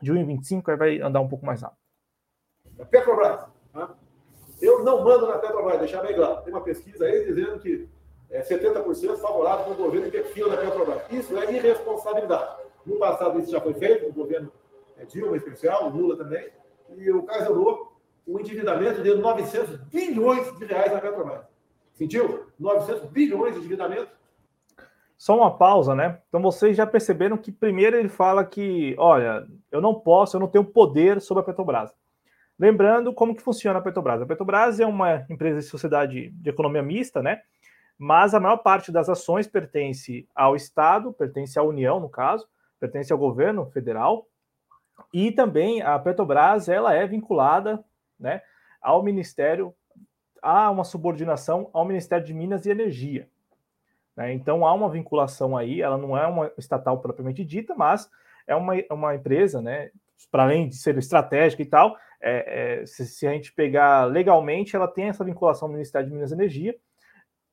de 0.00 0.12
1,25, 0.12 0.68
aí 0.70 0.76
vai 0.76 1.00
andar 1.00 1.20
um 1.20 1.28
pouco 1.28 1.44
mais 1.44 1.60
rápido. 1.60 1.78
Petrobras. 2.90 3.46
Né? 3.74 3.88
Eu 4.62 4.82
não 4.82 5.04
mando 5.04 5.26
na 5.26 5.38
Petrobras, 5.38 5.78
deixar 5.80 6.00
bem 6.00 6.14
claro. 6.14 6.42
Tem 6.42 6.52
uma 6.52 6.62
pesquisa 6.62 7.04
aí 7.04 7.26
dizendo 7.26 7.58
que 7.60 7.86
é 8.30 8.42
70% 8.42 9.18
favorável 9.18 9.66
com 9.66 9.72
o 9.72 9.76
governo 9.76 10.10
que 10.10 10.22
fila 10.24 10.56
da 10.56 10.62
Petrobras. 10.62 11.02
Isso 11.10 11.36
é 11.36 11.52
irresponsabilidade. 11.52 12.62
No 12.86 12.98
passado 12.98 13.38
isso 13.38 13.50
já 13.50 13.60
foi 13.60 13.74
feito, 13.74 14.08
o 14.08 14.12
governo 14.12 14.50
é, 14.96 15.04
Dilma 15.04 15.36
especial, 15.36 15.86
o 15.86 15.90
Lula 15.90 16.16
também, 16.16 16.48
e 16.96 17.10
o 17.10 17.22
causou 17.22 17.93
um 18.26 18.40
endividamento 18.40 19.02
de 19.02 19.14
900 19.14 19.76
bilhões 19.88 20.58
de 20.58 20.64
reais 20.64 20.92
na 20.92 21.00
Petrobras. 21.00 21.42
Sentiu? 21.92 22.46
900 22.58 23.10
bilhões 23.10 23.54
de 23.54 23.60
endividamento 23.60 24.08
Só 25.16 25.36
uma 25.36 25.56
pausa, 25.56 25.94
né? 25.94 26.20
Então 26.28 26.42
vocês 26.42 26.76
já 26.76 26.86
perceberam 26.86 27.36
que 27.36 27.52
primeiro 27.52 27.96
ele 27.96 28.08
fala 28.08 28.44
que, 28.44 28.94
olha, 28.98 29.46
eu 29.70 29.80
não 29.80 29.94
posso, 29.94 30.36
eu 30.36 30.40
não 30.40 30.48
tenho 30.48 30.64
poder 30.64 31.20
sobre 31.20 31.42
a 31.42 31.44
Petrobras. 31.44 31.92
Lembrando 32.58 33.12
como 33.12 33.34
que 33.34 33.42
funciona 33.42 33.78
a 33.78 33.82
Petrobras. 33.82 34.22
A 34.22 34.26
Petrobras 34.26 34.80
é 34.80 34.86
uma 34.86 35.26
empresa 35.28 35.60
de 35.60 35.66
sociedade 35.66 36.30
de 36.30 36.50
economia 36.50 36.82
mista, 36.82 37.22
né? 37.22 37.42
Mas 37.98 38.34
a 38.34 38.40
maior 38.40 38.58
parte 38.58 38.90
das 38.90 39.08
ações 39.08 39.46
pertence 39.46 40.28
ao 40.34 40.56
Estado, 40.56 41.12
pertence 41.12 41.58
à 41.58 41.62
União, 41.62 42.00
no 42.00 42.08
caso, 42.08 42.48
pertence 42.80 43.12
ao 43.12 43.18
governo 43.18 43.66
federal, 43.66 44.26
e 45.12 45.30
também 45.30 45.80
a 45.82 45.98
Petrobras 45.98 46.68
ela 46.68 46.92
é 46.94 47.06
vinculada 47.06 47.84
né, 48.24 48.42
ao 48.80 49.02
Ministério, 49.02 49.74
há 50.42 50.70
uma 50.70 50.84
subordinação 50.84 51.70
ao 51.72 51.84
Ministério 51.84 52.24
de 52.24 52.34
Minas 52.34 52.66
e 52.66 52.70
Energia. 52.70 53.28
Né? 54.16 54.32
Então 54.32 54.66
há 54.66 54.72
uma 54.72 54.90
vinculação 54.90 55.56
aí, 55.56 55.80
ela 55.80 55.96
não 55.96 56.16
é 56.16 56.26
uma 56.26 56.50
estatal 56.58 57.00
propriamente 57.00 57.44
dita, 57.44 57.74
mas 57.74 58.10
é 58.46 58.54
uma, 58.54 58.74
uma 58.90 59.14
empresa, 59.14 59.62
né, 59.62 59.90
para 60.30 60.44
além 60.44 60.68
de 60.68 60.76
ser 60.76 60.96
estratégica 60.98 61.62
e 61.62 61.66
tal, 61.66 61.96
é, 62.20 62.80
é, 62.80 62.86
se, 62.86 63.06
se, 63.06 63.26
a 63.26 63.32
gente 63.32 63.52
pegar 63.52 64.04
legalmente, 64.04 64.74
ela 64.74 64.88
tem 64.88 65.08
essa 65.08 65.24
vinculação 65.24 65.68
ao 65.68 65.72
Ministério 65.72 66.08
de 66.08 66.14
Minas 66.14 66.30
e 66.30 66.34
Energia. 66.34 66.76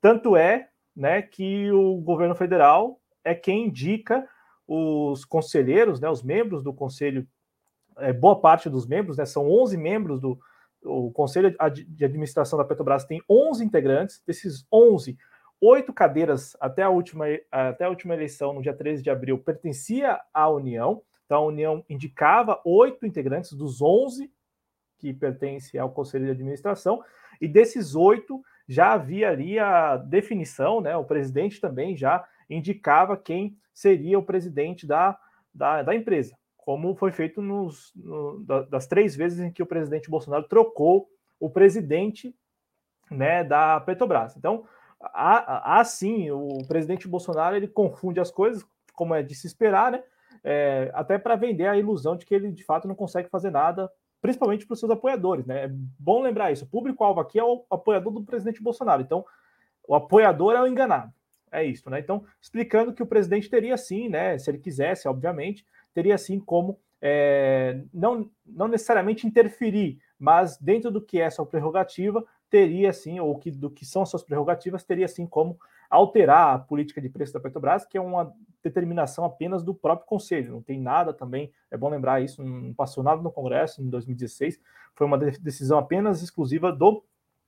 Tanto 0.02 0.36
é 0.36 0.70
né, 0.96 1.22
que 1.22 1.72
o 1.72 1.98
governo 1.98 2.36
federal 2.36 3.00
é 3.24 3.36
quem 3.36 3.68
indica 3.68 4.28
os 4.68 5.26
conselheiros, 5.26 6.00
né, 6.00 6.10
os 6.10 6.24
membros 6.24 6.64
do 6.64 6.74
conselho, 6.74 7.28
é, 7.98 8.14
boa 8.14 8.40
parte 8.40 8.70
dos 8.70 8.86
membros, 8.88 9.18
né, 9.18 9.26
são 9.26 9.50
11 9.50 9.78
membros 9.78 10.20
do 10.20 10.40
o 10.84 11.12
conselho 11.12 11.56
de 11.88 12.06
administração 12.06 12.58
da 12.58 12.66
Petrobras 12.66 13.06
tem 13.06 13.22
11 13.30 13.64
integrantes, 13.64 14.22
desses 14.26 14.66
11, 14.72 15.18
oito 15.62 15.94
cadeiras 15.94 16.58
até 16.60 16.82
a 16.82 16.90
última 16.90 17.26
até 17.52 17.86
a 17.86 17.90
última 17.90 18.16
eleição 18.16 18.54
no 18.54 18.62
dia 18.62 18.74
13 18.74 19.04
de 19.04 19.10
abril 19.10 19.38
pertencia 19.38 20.20
à 20.34 20.50
União, 20.50 21.04
então 21.26 21.44
a 21.44 21.46
União 21.48 21.86
indicava 21.88 22.60
oito 22.66 23.06
integrantes 23.06 23.54
dos 23.54 23.82
11 23.82 24.32
que 24.98 25.14
pertencem 25.14 25.80
ao 25.80 25.92
conselho 25.92 26.26
de 26.26 26.32
administração, 26.32 27.04
e 27.40 27.48
desses 27.48 27.96
oito 27.96 28.42
já 28.68 28.94
havia 28.94 29.30
ali 29.30 29.58
a 29.58 29.98
definição, 29.98 30.80
né? 30.80 30.96
O 30.96 31.04
presidente 31.04 31.60
também 31.60 31.98
já 31.98 32.24
indicava 32.48 33.18
quem 33.18 33.58
seria 33.74 34.20
o 34.20 34.24
presidente 34.24 34.86
da, 34.86 35.18
da, 35.54 35.82
da 35.82 35.96
empresa, 35.96 36.38
como 36.72 36.96
foi 36.96 37.12
feito 37.12 37.42
nos, 37.42 37.92
no, 37.94 38.40
das 38.70 38.88
três 38.88 39.14
vezes 39.14 39.40
em 39.40 39.52
que 39.52 39.62
o 39.62 39.66
presidente 39.66 40.10
Bolsonaro 40.10 40.48
trocou 40.48 41.10
o 41.38 41.50
presidente 41.50 42.34
né, 43.10 43.44
da 43.44 43.82
Petrobras. 43.82 44.38
Então, 44.38 44.64
assim, 45.14 46.32
o 46.32 46.66
presidente 46.70 47.10
Bolsonaro 47.10 47.58
ele 47.58 47.68
confunde 47.68 48.22
as 48.22 48.32
coisas, 48.32 48.66
como 48.94 49.14
é 49.14 49.22
de 49.22 49.36
se 49.36 49.48
esperar, 49.48 49.92
né? 49.92 50.02
É, 50.46 50.90
até 50.94 51.20
para 51.20 51.36
vender 51.36 51.68
a 51.68 51.78
ilusão 51.78 52.16
de 52.16 52.26
que 52.26 52.34
ele 52.34 52.50
de 52.54 52.64
fato 52.64 52.88
não 52.88 52.96
consegue 52.96 53.28
fazer 53.28 53.52
nada, 53.52 53.92
principalmente 54.22 54.66
para 54.66 54.74
os 54.74 54.80
seus 54.80 54.92
apoiadores, 54.92 55.46
né? 55.46 55.66
É 55.66 55.70
bom 56.00 56.22
lembrar 56.22 56.54
isso. 56.54 56.64
O 56.64 56.70
público-alvo 56.70 57.20
aqui 57.20 57.38
é 57.38 57.44
o 57.44 57.66
apoiador 57.70 58.14
do 58.14 58.24
presidente 58.24 58.64
Bolsonaro. 58.64 59.02
Então, 59.02 59.26
o 59.86 59.94
apoiador 59.94 60.56
é 60.56 60.62
o 60.62 60.68
enganado. 60.68 61.12
É 61.52 61.66
isso, 61.66 61.90
né? 61.90 62.00
Então, 62.00 62.24
explicando 62.42 62.94
que 62.94 63.04
o 63.04 63.06
presidente 63.06 63.50
teria 63.50 63.76
sim, 63.76 64.08
né? 64.08 64.38
Se 64.38 64.50
ele 64.50 64.58
quisesse, 64.58 65.06
obviamente, 65.06 65.66
teria 65.94 66.18
sim 66.18 66.40
como 66.40 66.80
é, 67.02 67.82
não, 67.94 68.30
não 68.46 68.68
necessariamente 68.68 69.26
interferir, 69.26 70.00
mas 70.20 70.58
dentro 70.58 70.92
do 70.92 71.02
que 71.02 71.20
é 71.20 71.30
sua 71.30 71.46
prerrogativa, 71.46 72.24
teria 72.50 72.94
sim, 72.94 73.20
ou 73.20 73.38
que, 73.40 73.50
do 73.50 73.72
que 73.72 73.86
são 73.86 74.04
as 74.04 74.10
suas 74.10 74.24
prerrogativas, 74.24 74.84
teria 74.84 75.08
sim 75.08 75.26
como 75.26 75.58
alterar 75.90 76.56
a 76.56 76.60
política 76.60 77.02
de 77.02 77.10
preço 77.10 77.34
da 77.34 77.40
Petrobras, 77.40 77.86
que 77.86 77.98
é 77.98 78.02
uma 78.02 78.34
determinação 78.64 79.26
apenas 79.26 79.64
do 79.64 79.74
próprio 79.74 80.08
Conselho, 80.08 80.54
não 80.54 80.62
tem 80.62 80.80
nada 80.80 81.14
também, 81.14 81.52
é 81.72 81.78
bom 81.78 81.90
lembrar 81.90 82.22
isso, 82.22 82.44
não 82.44 82.74
passou 82.74 83.04
nada 83.04 83.22
no 83.22 83.32
Congresso 83.32 83.82
em 83.82 83.90
2016, 83.90 84.60
foi 84.94 85.08
uma 85.08 85.18
decisão 85.18 85.80
apenas 85.80 86.22
exclusiva 86.22 86.72
do 86.72 87.04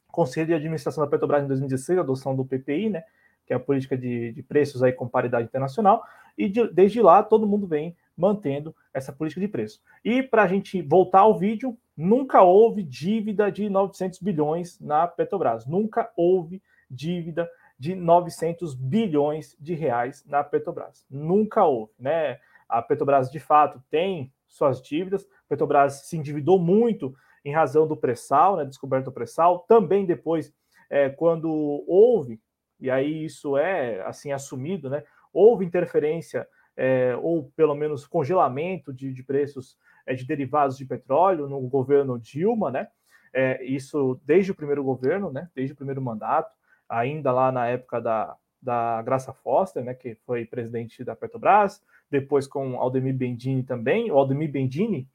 Conselho 0.07 0.47
de 0.47 0.53
Administração 0.53 1.03
da 1.03 1.09
Petrobras 1.09 1.43
em 1.43 1.47
2016, 1.47 1.99
a 1.99 2.01
adoção 2.01 2.35
do 2.35 2.45
PPI, 2.45 2.89
né, 2.89 3.03
que 3.45 3.53
é 3.53 3.55
a 3.55 3.59
política 3.59 3.97
de, 3.97 4.31
de 4.31 4.41
preços 4.41 4.81
aí 4.81 4.91
com 4.91 5.07
paridade 5.07 5.45
internacional, 5.45 6.03
e 6.37 6.49
de, 6.49 6.67
desde 6.73 7.01
lá 7.01 7.21
todo 7.21 7.47
mundo 7.47 7.67
vem 7.67 7.95
mantendo 8.15 8.75
essa 8.93 9.11
política 9.11 9.41
de 9.41 9.47
preço. 9.47 9.81
E 10.03 10.21
para 10.21 10.43
a 10.43 10.47
gente 10.47 10.81
voltar 10.81 11.21
ao 11.21 11.37
vídeo, 11.37 11.77
nunca 11.95 12.41
houve 12.41 12.83
dívida 12.83 13.51
de 13.51 13.69
900 13.69 14.19
bilhões 14.19 14.79
na 14.79 15.07
Petrobras, 15.07 15.65
nunca 15.65 16.11
houve 16.15 16.61
dívida 16.89 17.49
de 17.77 17.95
900 17.95 18.75
bilhões 18.75 19.55
de 19.59 19.73
reais 19.73 20.23
na 20.25 20.43
Petrobras, 20.43 21.05
nunca 21.09 21.65
houve, 21.65 21.91
né? 21.99 22.39
A 22.69 22.81
Petrobras 22.81 23.29
de 23.29 23.39
fato 23.39 23.83
tem 23.89 24.31
suas 24.47 24.81
dívidas, 24.81 25.25
a 25.25 25.49
Petrobras 25.49 26.07
se 26.07 26.17
endividou 26.17 26.59
muito 26.59 27.15
em 27.43 27.51
razão 27.51 27.87
do 27.87 27.97
pré-sal, 27.97 28.55
né, 28.55 28.63
descoberta 28.63 29.05
do 29.05 29.11
pré-sal, 29.11 29.59
também 29.67 30.05
depois, 30.05 30.53
é, 30.89 31.09
quando 31.09 31.49
houve 31.87 32.39
e 32.83 32.91
aí 32.91 33.23
isso 33.23 33.57
é 33.57 34.01
assim 34.01 34.33
assumido, 34.33 34.89
né? 34.89 35.03
Houve 35.31 35.63
interferência 35.63 36.45
é, 36.75 37.15
ou 37.21 37.51
pelo 37.55 37.75
menos 37.75 38.05
congelamento 38.05 38.93
de, 38.93 39.13
de 39.13 39.23
preços 39.23 39.77
é, 40.05 40.13
de 40.13 40.25
derivados 40.25 40.77
de 40.77 40.85
petróleo 40.85 41.47
no 41.47 41.59
governo 41.61 42.19
Dilma, 42.19 42.71
né? 42.71 42.87
É, 43.33 43.63
isso 43.63 44.19
desde 44.25 44.51
o 44.51 44.55
primeiro 44.55 44.83
governo, 44.83 45.31
né? 45.31 45.49
Desde 45.55 45.73
o 45.73 45.75
primeiro 45.75 46.01
mandato, 46.01 46.51
ainda 46.87 47.31
lá 47.31 47.51
na 47.51 47.67
época 47.67 47.99
da, 47.99 48.35
da 48.61 49.01
Graça 49.01 49.33
Foster, 49.33 49.83
né? 49.83 49.93
Que 49.93 50.15
foi 50.25 50.45
presidente 50.45 51.03
da 51.03 51.15
Petrobras, 51.15 51.81
depois 52.09 52.47
com 52.47 52.79
Aldemir 52.79 53.15
Bendini 53.15 53.63
também, 53.63 54.11
o 54.11 54.17
Aldemir 54.17 54.51
Bendini, 54.51 55.07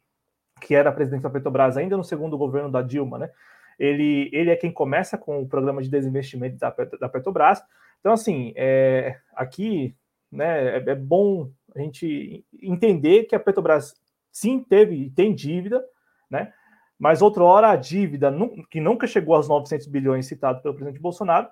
que 0.60 0.74
era 0.74 0.92
presidente 0.92 1.22
da 1.22 1.30
Petrobras 1.30 1.76
ainda 1.76 1.96
no 1.96 2.04
segundo 2.04 2.36
governo 2.36 2.70
da 2.70 2.82
Dilma, 2.82 3.18
né? 3.18 3.30
ele, 3.78 4.28
ele 4.32 4.50
é 4.50 4.56
quem 4.56 4.72
começa 4.72 5.16
com 5.16 5.40
o 5.40 5.48
programa 5.48 5.80
de 5.80 5.88
desinvestimento 5.88 6.58
da, 6.58 6.74
da 7.00 7.08
Petrobras. 7.08 7.62
Então, 8.00 8.12
assim, 8.12 8.52
é, 8.56 9.16
aqui 9.34 9.94
né, 10.30 10.76
é, 10.76 10.90
é 10.90 10.94
bom 10.94 11.50
a 11.74 11.80
gente 11.80 12.44
entender 12.62 13.24
que 13.24 13.34
a 13.34 13.40
Petrobras 13.40 13.94
sim 14.30 14.62
teve 14.62 14.94
e 14.94 15.10
tem 15.10 15.34
dívida, 15.34 15.84
né? 16.30 16.52
Mas 16.98 17.22
outra 17.22 17.44
hora 17.44 17.70
a 17.70 17.76
dívida, 17.76 18.32
que 18.70 18.80
nunca 18.80 19.06
chegou 19.06 19.34
aos 19.34 19.48
900 19.48 19.86
bilhões 19.86 20.26
citado 20.26 20.60
pelo 20.60 20.74
presidente 20.74 21.00
Bolsonaro, 21.00 21.48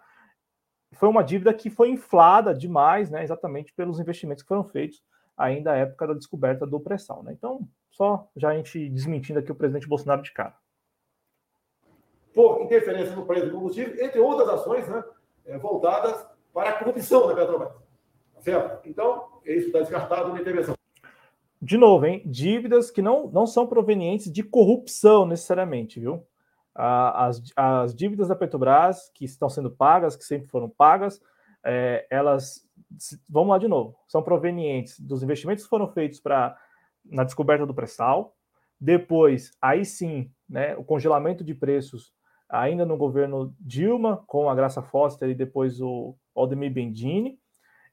foi 0.92 1.08
uma 1.08 1.22
dívida 1.22 1.54
que 1.54 1.70
foi 1.70 1.90
inflada 1.90 2.52
demais, 2.52 3.10
né? 3.10 3.22
Exatamente 3.22 3.72
pelos 3.72 4.00
investimentos 4.00 4.42
que 4.42 4.48
foram 4.48 4.64
feitos 4.64 5.02
ainda 5.36 5.72
à 5.72 5.76
época 5.76 6.08
da 6.08 6.14
descoberta 6.14 6.66
do 6.66 6.80
pré-sal, 6.80 7.22
né? 7.22 7.32
Então, 7.32 7.68
só 7.90 8.28
já 8.36 8.50
a 8.50 8.56
gente 8.56 8.88
desmentindo 8.90 9.38
aqui 9.38 9.52
o 9.52 9.54
presidente 9.54 9.88
Bolsonaro 9.88 10.22
de 10.22 10.32
cara 10.32 10.54
por 12.36 12.60
interferência 12.60 13.16
no 13.16 13.24
preço 13.24 13.46
do 13.46 13.52
combustível, 13.52 14.04
entre 14.04 14.20
outras 14.20 14.46
ações 14.50 14.86
né, 14.86 15.02
é, 15.46 15.56
voltadas 15.56 16.28
para 16.52 16.68
a 16.68 16.72
corrupção 16.74 17.28
da 17.28 17.34
Petrobras. 17.34 17.72
Tá 18.36 18.42
certo? 18.42 18.88
Então, 18.88 19.40
isso 19.44 19.66
está 19.66 19.80
descartado 19.80 20.32
na 20.32 20.40
intervenção. 20.40 20.76
De 21.60 21.76
novo, 21.76 22.06
hein? 22.06 22.22
Dívidas 22.24 22.90
que 22.90 23.02
não, 23.02 23.28
não 23.28 23.46
são 23.46 23.66
provenientes 23.66 24.30
de 24.30 24.42
corrupção 24.42 25.26
necessariamente, 25.26 25.98
viu? 25.98 26.24
As, 26.74 27.42
as 27.56 27.94
dívidas 27.94 28.28
da 28.28 28.36
Petrobras 28.36 29.10
que 29.14 29.24
estão 29.24 29.48
sendo 29.48 29.70
pagas, 29.70 30.14
que 30.14 30.24
sempre 30.24 30.46
foram 30.48 30.68
pagas, 30.68 31.20
é, 31.64 32.06
elas, 32.10 32.68
vamos 33.28 33.48
lá 33.48 33.58
de 33.58 33.66
novo, 33.66 33.96
são 34.06 34.22
provenientes 34.22 35.00
dos 35.00 35.22
investimentos 35.22 35.64
que 35.64 35.70
foram 35.70 35.88
feitos 35.88 36.20
para 36.20 36.56
na 37.02 37.24
descoberta 37.24 37.64
do 37.64 37.74
pré-sal, 37.74 38.36
depois, 38.78 39.52
aí 39.60 39.84
sim, 39.84 40.30
né, 40.48 40.76
o 40.76 40.84
congelamento 40.84 41.42
de 41.42 41.54
preços 41.54 42.12
ainda 42.48 42.84
no 42.84 42.96
governo 42.96 43.54
Dilma, 43.58 44.22
com 44.26 44.48
a 44.48 44.54
Graça 44.54 44.82
Foster 44.82 45.28
e 45.30 45.34
depois 45.34 45.80
o 45.80 46.14
Aldemir 46.34 46.72
Bendini. 46.72 47.38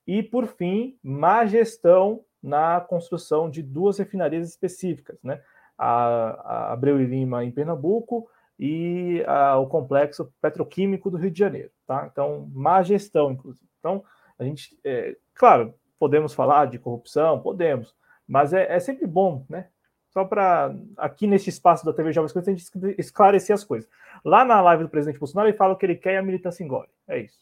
E, 0.06 0.22
por 0.22 0.48
fim, 0.48 0.98
má 1.02 1.46
gestão 1.46 2.24
na 2.42 2.82
construção 2.82 3.50
de 3.50 3.64
duas 3.64 3.98
refinarias 3.98 4.50
específicas, 4.50 5.18
né? 5.24 5.42
A, 5.78 5.88
a 5.88 6.74
Abreu 6.74 7.00
e 7.00 7.06
Lima, 7.06 7.44
em 7.44 7.52
Pernambuco, 7.52 8.30
e 8.60 9.24
a, 9.28 9.58
o 9.58 9.68
complexo 9.68 10.32
petroquímico 10.42 11.10
do 11.10 11.18
Rio 11.18 11.32
de 11.32 11.40
Janeiro, 11.40 11.72
tá? 11.88 12.08
Então, 12.12 12.50
má 12.54 12.84
gestão, 12.84 13.32
inclusive. 13.32 13.68
Então, 13.80 14.04
a 14.38 14.44
gente, 14.44 14.78
é, 14.84 15.16
claro, 15.34 15.74
podemos 15.98 16.34
falar 16.34 16.68
de 16.68 16.78
corrupção, 16.78 17.40
podemos, 17.40 17.96
mas 18.28 18.54
é, 18.54 18.74
é 18.74 18.80
sempre 18.80 19.08
bom, 19.08 19.46
né? 19.50 19.70
Só 20.10 20.24
para, 20.24 20.76
aqui 20.96 21.26
neste 21.26 21.50
espaço 21.50 21.84
da 21.84 21.92
TV 21.92 22.12
Jovens 22.12 22.38
a 22.38 22.42
gente 22.42 22.64
esclarecer 23.00 23.54
as 23.54 23.64
coisas. 23.64 23.90
Lá 24.24 24.46
na 24.46 24.62
live 24.62 24.84
do 24.84 24.90
presidente 24.90 25.18
Bolsonaro, 25.18 25.50
ele 25.50 25.58
fala 25.58 25.74
o 25.74 25.76
que 25.76 25.86
ele 25.86 25.96
quer 25.96 26.14
e 26.14 26.18
a 26.18 26.22
militância 26.22 26.64
engole. 26.64 26.90
É 27.08 27.18
isso. 27.18 27.40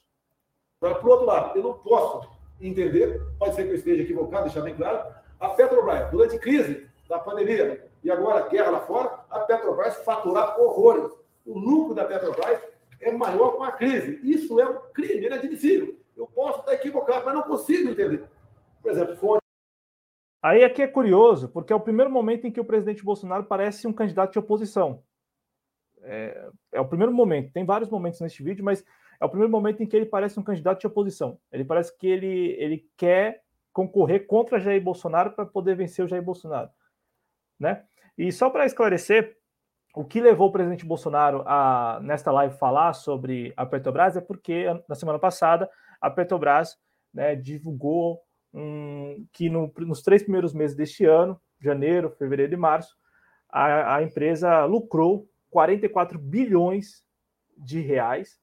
Para 0.80 1.06
o 1.06 1.10
outro 1.10 1.26
lado, 1.26 1.58
eu 1.58 1.64
não 1.64 1.74
posso 1.74 2.30
entender, 2.62 3.22
pode 3.38 3.56
ser 3.56 3.64
que 3.64 3.72
eu 3.72 3.76
esteja 3.76 4.04
equivocado, 4.04 4.46
deixar 4.46 4.62
bem 4.62 4.76
claro, 4.76 5.14
a 5.40 5.50
Petrobras, 5.50 6.10
durante 6.12 6.36
a 6.36 6.40
crise 6.40 6.88
da 7.10 7.20
pandemia 7.20 7.90
e 8.04 8.12
agora 8.12 8.48
guerra 8.48 8.72
lá 8.72 8.80
fora, 8.82 9.20
a 9.30 9.40
Petrobras 9.40 9.98
faturar 10.04 10.60
horrores. 10.60 11.12
O 11.46 11.58
lucro 11.58 11.96
da 11.96 12.06
Petrobras 12.06 12.62
é 13.00 13.12
maior 13.12 13.58
com 13.58 13.64
a 13.64 13.72
crise. 13.72 14.20
Isso 14.24 14.60
é 14.60 14.70
um 14.70 14.80
crime 14.94 15.26
inadmissível. 15.26 15.96
Eu 16.16 16.28
posso 16.28 16.60
estar 16.60 16.74
equivocado. 16.74 17.26
mas 17.26 17.34
não 17.34 17.44
consigo 17.44 17.90
entender. 17.90 18.24
Por 18.82 18.92
exemplo, 18.92 19.16
fonte. 19.16 19.42
Aí 20.44 20.64
aqui 20.64 20.82
é 20.82 20.88
curioso, 20.88 21.50
porque 21.50 21.72
é 21.72 21.76
o 21.76 21.80
primeiro 21.80 22.12
momento 22.12 22.48
em 22.48 22.52
que 22.52 22.60
o 22.60 22.66
presidente 22.66 23.04
Bolsonaro 23.04 23.44
parece 23.44 23.88
um 23.88 23.94
candidato 23.94 24.34
de 24.34 24.40
oposição. 24.40 25.04
É, 26.04 26.50
é, 26.72 26.82
o 26.82 26.88
primeiro 26.88 27.14
momento. 27.14 27.52
Tem 27.52 27.64
vários 27.64 27.90
momentos 27.90 28.20
neste 28.22 28.42
vídeo, 28.42 28.66
mas 28.66 28.84
é 29.22 29.26
o 29.26 29.30
primeiro 29.30 29.52
momento 29.52 29.84
em 29.84 29.86
que 29.86 29.96
ele 29.96 30.08
parece 30.08 30.40
um 30.40 30.44
candidato 30.44 30.80
de 30.80 30.88
oposição. 30.88 31.40
Ele 31.52 31.64
parece 31.64 31.96
que 31.96 32.08
ele, 32.08 32.56
ele 32.58 32.90
quer 32.98 33.44
concorrer 33.72 34.26
contra 34.26 34.60
Jair 34.60 34.82
Bolsonaro 34.84 35.32
para 35.32 35.46
poder 35.46 35.76
vencer 35.76 36.04
o 36.04 36.08
Jair 36.08 36.24
Bolsonaro, 36.24 36.72
né? 37.60 37.86
E 38.18 38.32
só 38.32 38.50
para 38.50 38.66
esclarecer, 38.66 39.38
o 39.96 40.04
que 40.04 40.20
levou 40.20 40.50
o 40.50 40.52
presidente 40.52 40.86
Bolsonaro 40.86 41.44
a 41.46 42.00
nesta 42.02 42.32
live 42.32 42.58
falar 42.58 42.94
sobre 42.94 43.54
a 43.56 43.66
Petrobras 43.66 44.18
é 44.18 44.22
porque 44.22 44.66
na 44.90 44.96
semana 44.96 45.20
passada 45.20 45.70
a 46.02 46.10
Petrobras 46.10 46.78
né, 47.14 47.36
divulgou 47.36 48.22
um, 48.54 49.26
que 49.32 49.50
no, 49.50 49.72
nos 49.78 50.02
três 50.02 50.24
primeiros 50.24 50.54
meses 50.54 50.76
deste 50.76 51.06
ano, 51.06 51.40
janeiro, 51.60 52.10
fevereiro 52.18 52.54
e 52.54 52.58
março, 52.58 52.96
a, 53.50 53.98
a 53.98 54.04
empresa 54.04 54.66
lucrou 54.66 55.30
44 55.52 56.18
bilhões 56.18 57.04
de 57.56 57.82
reais. 57.82 58.41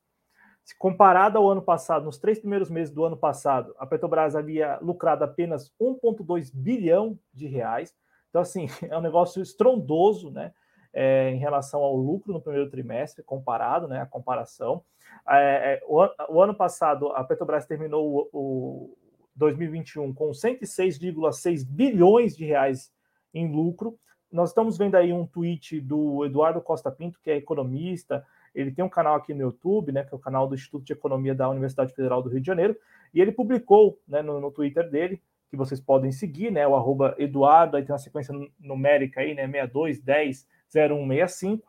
Comparado 0.76 1.38
ao 1.38 1.48
ano 1.48 1.62
passado, 1.62 2.04
nos 2.04 2.18
três 2.18 2.38
primeiros 2.38 2.70
meses 2.70 2.92
do 2.92 3.04
ano 3.04 3.16
passado, 3.16 3.74
a 3.78 3.86
Petrobras 3.86 4.36
havia 4.36 4.78
lucrado 4.82 5.24
apenas 5.24 5.72
1,2 5.80 6.50
bilhão 6.52 7.18
de 7.32 7.46
reais. 7.46 7.94
Então, 8.28 8.42
assim, 8.42 8.66
é 8.88 8.96
um 8.96 9.00
negócio 9.00 9.42
estrondoso, 9.42 10.30
né? 10.30 10.52
É, 10.92 11.30
em 11.30 11.38
relação 11.38 11.80
ao 11.80 11.94
lucro 11.94 12.32
no 12.32 12.40
primeiro 12.40 12.70
trimestre, 12.70 13.22
comparado, 13.22 13.86
né? 13.86 14.00
A 14.00 14.06
comparação. 14.06 14.82
É, 15.28 15.74
é, 15.74 15.82
o, 15.86 16.06
o, 16.30 16.42
ano 16.42 16.54
passado, 16.54 17.08
a 17.08 17.22
Petrobras 17.22 17.66
terminou 17.66 18.28
o, 18.32 18.38
o 18.38 18.98
2021 19.36 20.12
com 20.12 20.30
106,6 20.30 21.64
bilhões 21.66 22.36
de 22.36 22.44
reais 22.44 22.90
em 23.32 23.50
lucro. 23.50 23.98
Nós 24.30 24.50
estamos 24.50 24.76
vendo 24.76 24.96
aí 24.96 25.12
um 25.12 25.26
tweet 25.26 25.80
do 25.80 26.24
Eduardo 26.24 26.60
Costa 26.60 26.90
Pinto, 26.90 27.18
que 27.22 27.30
é 27.30 27.36
economista, 27.36 28.24
ele 28.54 28.72
tem 28.72 28.84
um 28.84 28.88
canal 28.88 29.14
aqui 29.14 29.34
no 29.34 29.42
YouTube, 29.42 29.92
né, 29.92 30.04
que 30.04 30.14
é 30.14 30.16
o 30.16 30.20
canal 30.20 30.46
do 30.46 30.54
Instituto 30.54 30.84
de 30.84 30.92
Economia 30.92 31.34
da 31.34 31.48
Universidade 31.48 31.94
Federal 31.94 32.22
do 32.22 32.28
Rio 32.28 32.40
de 32.40 32.46
Janeiro, 32.46 32.76
e 33.12 33.20
ele 33.20 33.32
publicou 33.32 34.00
né, 34.06 34.22
no, 34.22 34.40
no 34.40 34.50
Twitter 34.50 34.88
dele, 34.90 35.22
que 35.50 35.56
vocês 35.56 35.80
podem 35.80 36.12
seguir, 36.12 36.50
né, 36.50 36.66
o 36.66 36.74
arroba 36.74 37.14
Eduardo, 37.18 37.76
aí 37.76 37.84
tem 37.84 37.92
uma 37.92 37.98
sequência 37.98 38.34
numérica 38.60 39.20
aí, 39.20 39.34
né, 39.34 39.46
62100165, 39.46 41.62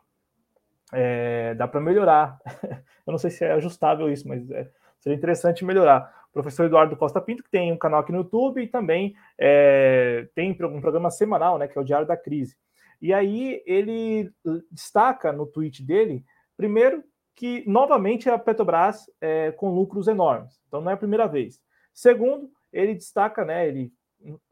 é, 0.92 1.54
dá 1.54 1.68
para 1.68 1.80
melhorar. 1.80 2.38
Eu 3.06 3.12
não 3.12 3.18
sei 3.18 3.30
se 3.30 3.44
é 3.44 3.52
ajustável 3.52 4.12
isso, 4.12 4.28
mas 4.28 4.50
é, 4.50 4.68
seria 4.98 5.16
interessante 5.16 5.64
melhorar 5.64 6.20
professor 6.32 6.66
Eduardo 6.66 6.96
Costa 6.96 7.20
Pinto, 7.20 7.42
que 7.42 7.50
tem 7.50 7.72
um 7.72 7.76
canal 7.76 8.00
aqui 8.00 8.12
no 8.12 8.18
YouTube 8.18 8.62
e 8.62 8.68
também 8.68 9.14
é, 9.38 10.28
tem 10.34 10.56
um 10.62 10.80
programa 10.80 11.10
semanal, 11.10 11.58
né, 11.58 11.66
que 11.66 11.76
é 11.76 11.80
o 11.80 11.84
Diário 11.84 12.06
da 12.06 12.16
Crise. 12.16 12.56
E 13.00 13.12
aí 13.12 13.62
ele 13.66 14.30
destaca 14.70 15.32
no 15.32 15.46
tweet 15.46 15.82
dele, 15.82 16.24
primeiro, 16.60 17.02
que 17.34 17.64
novamente 17.66 18.28
a 18.28 18.38
Petrobras 18.38 19.10
é, 19.18 19.50
com 19.52 19.70
lucros 19.70 20.08
enormes. 20.08 20.60
Então 20.68 20.82
não 20.82 20.90
é 20.90 20.94
a 20.94 20.98
primeira 20.98 21.26
vez. 21.26 21.58
Segundo, 21.94 22.50
ele 22.70 22.94
destaca, 22.94 23.46
né, 23.46 23.66
ele, 23.66 23.90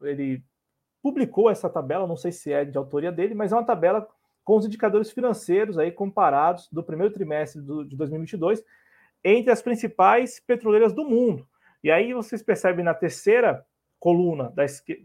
ele 0.01 0.43
publicou 1.03 1.51
essa 1.51 1.69
tabela, 1.69 2.07
não 2.07 2.17
sei 2.17 2.31
se 2.31 2.51
é 2.51 2.65
de 2.65 2.79
autoria 2.79 3.11
dele, 3.11 3.35
mas 3.35 3.51
é 3.51 3.55
uma 3.55 3.63
tabela 3.63 4.07
com 4.43 4.57
os 4.57 4.65
indicadores 4.65 5.11
financeiros 5.11 5.77
aí 5.77 5.91
comparados 5.91 6.67
do 6.71 6.83
primeiro 6.83 7.13
trimestre 7.13 7.61
do, 7.61 7.85
de 7.85 7.95
2022 7.95 8.63
entre 9.23 9.51
as 9.51 9.61
principais 9.61 10.39
petroleiras 10.39 10.91
do 10.91 11.05
mundo. 11.05 11.47
E 11.83 11.91
aí 11.91 12.11
vocês 12.11 12.41
percebem 12.41 12.83
na 12.83 12.95
terceira 12.95 13.63
coluna, 13.99 14.51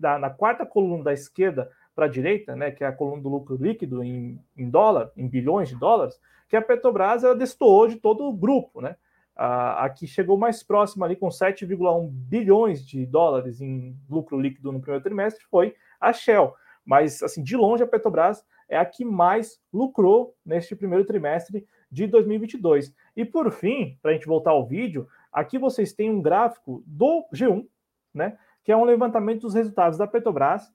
da, 0.01 0.19
na 0.19 0.31
quarta 0.31 0.65
coluna 0.65 1.05
da 1.05 1.13
esquerda 1.13 1.71
para 1.95 2.07
a 2.07 2.09
direita, 2.09 2.57
né, 2.57 2.71
que 2.71 2.83
é 2.83 2.87
a 2.87 2.93
coluna 2.93 3.23
do 3.23 3.29
lucro 3.29 3.57
líquido 3.57 4.03
em, 4.03 4.41
em 4.57 4.71
dólar, 4.71 5.13
em 5.15 5.29
bilhões 5.29 5.69
de 5.69 5.77
dólares, 5.77 6.19
que 6.49 6.57
a 6.57 6.63
Petrobras 6.63 7.25
ela 7.25 7.35
destoou 7.35 7.89
de 7.89 7.97
todo 7.97 8.25
o 8.25 8.33
grupo, 8.33 8.81
né? 8.81 8.97
A, 9.37 9.85
a 9.85 9.91
que 9.91 10.07
chegou 10.07 10.39
mais 10.39 10.63
próxima 10.63 11.07
ali 11.07 11.17
com 11.17 11.29
7,1 11.29 12.09
bilhões 12.09 12.87
de 12.87 13.05
dólares 13.05 13.61
em 13.61 13.97
lucro 14.09 14.41
líquido 14.41 14.71
no 14.71 14.81
primeiro 14.81 15.03
trimestre 15.03 15.45
foi 15.51 15.75
a 16.01 16.13
Shell. 16.13 16.55
Mas, 16.85 17.23
assim, 17.23 17.43
de 17.43 17.57
longe 17.57 17.83
a 17.83 17.87
Petrobras 17.87 18.45
é 18.69 18.79
a 18.79 18.85
que 18.85 19.05
mais 19.05 19.61
lucrou 19.73 20.37
neste 20.45 20.77
primeiro 20.77 21.05
trimestre 21.05 21.67
de 21.91 22.07
2022. 22.07 22.95
E 23.17 23.25
por 23.25 23.51
fim, 23.51 23.99
para 24.01 24.13
a 24.13 24.15
gente 24.15 24.27
voltar 24.27 24.53
ao 24.53 24.67
vídeo, 24.67 25.09
Aqui 25.35 25.59
vocês 25.59 25.93
têm 25.93 26.13
um 26.13 26.23
gráfico 26.23 26.85
do 26.87 27.27
G1, 27.35 27.67
né? 28.15 28.39
Que 28.63 28.71
é 28.71 28.77
um 28.77 28.85
levantamento 28.85 29.41
dos 29.41 29.55
resultados 29.55 29.99
da 29.99 30.07
Petrobras 30.07 30.73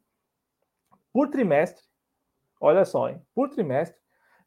por 1.14 1.30
trimestre. 1.30 1.82
Olha 2.60 2.84
só, 2.84 3.08
hein? 3.08 3.22
Por 3.34 3.50
trimestre, 3.50 3.98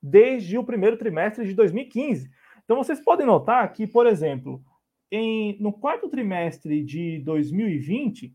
desde 0.03 0.59
o 0.59 0.65
primeiro 0.65 0.97
trimestre 0.97 1.47
de 1.47 1.55
2015. 1.55 2.31
Então 2.65 2.77
vocês 2.77 3.01
podem 3.01 3.27
notar 3.27 3.73
que, 3.73 3.87
por 3.87 4.07
exemplo, 4.07 4.63
em, 5.11 5.57
no 5.61 5.73
quarto 5.73 6.09
trimestre 6.09 6.83
de 6.83 7.21
2020, 7.21 8.35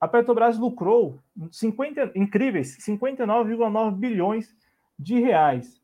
a 0.00 0.08
Petrobras 0.08 0.58
lucrou 0.58 1.20
50, 1.50 2.12
incríveis 2.16 2.76
59,9 2.78 3.94
bilhões 3.96 4.54
de 4.98 5.20
reais. 5.20 5.80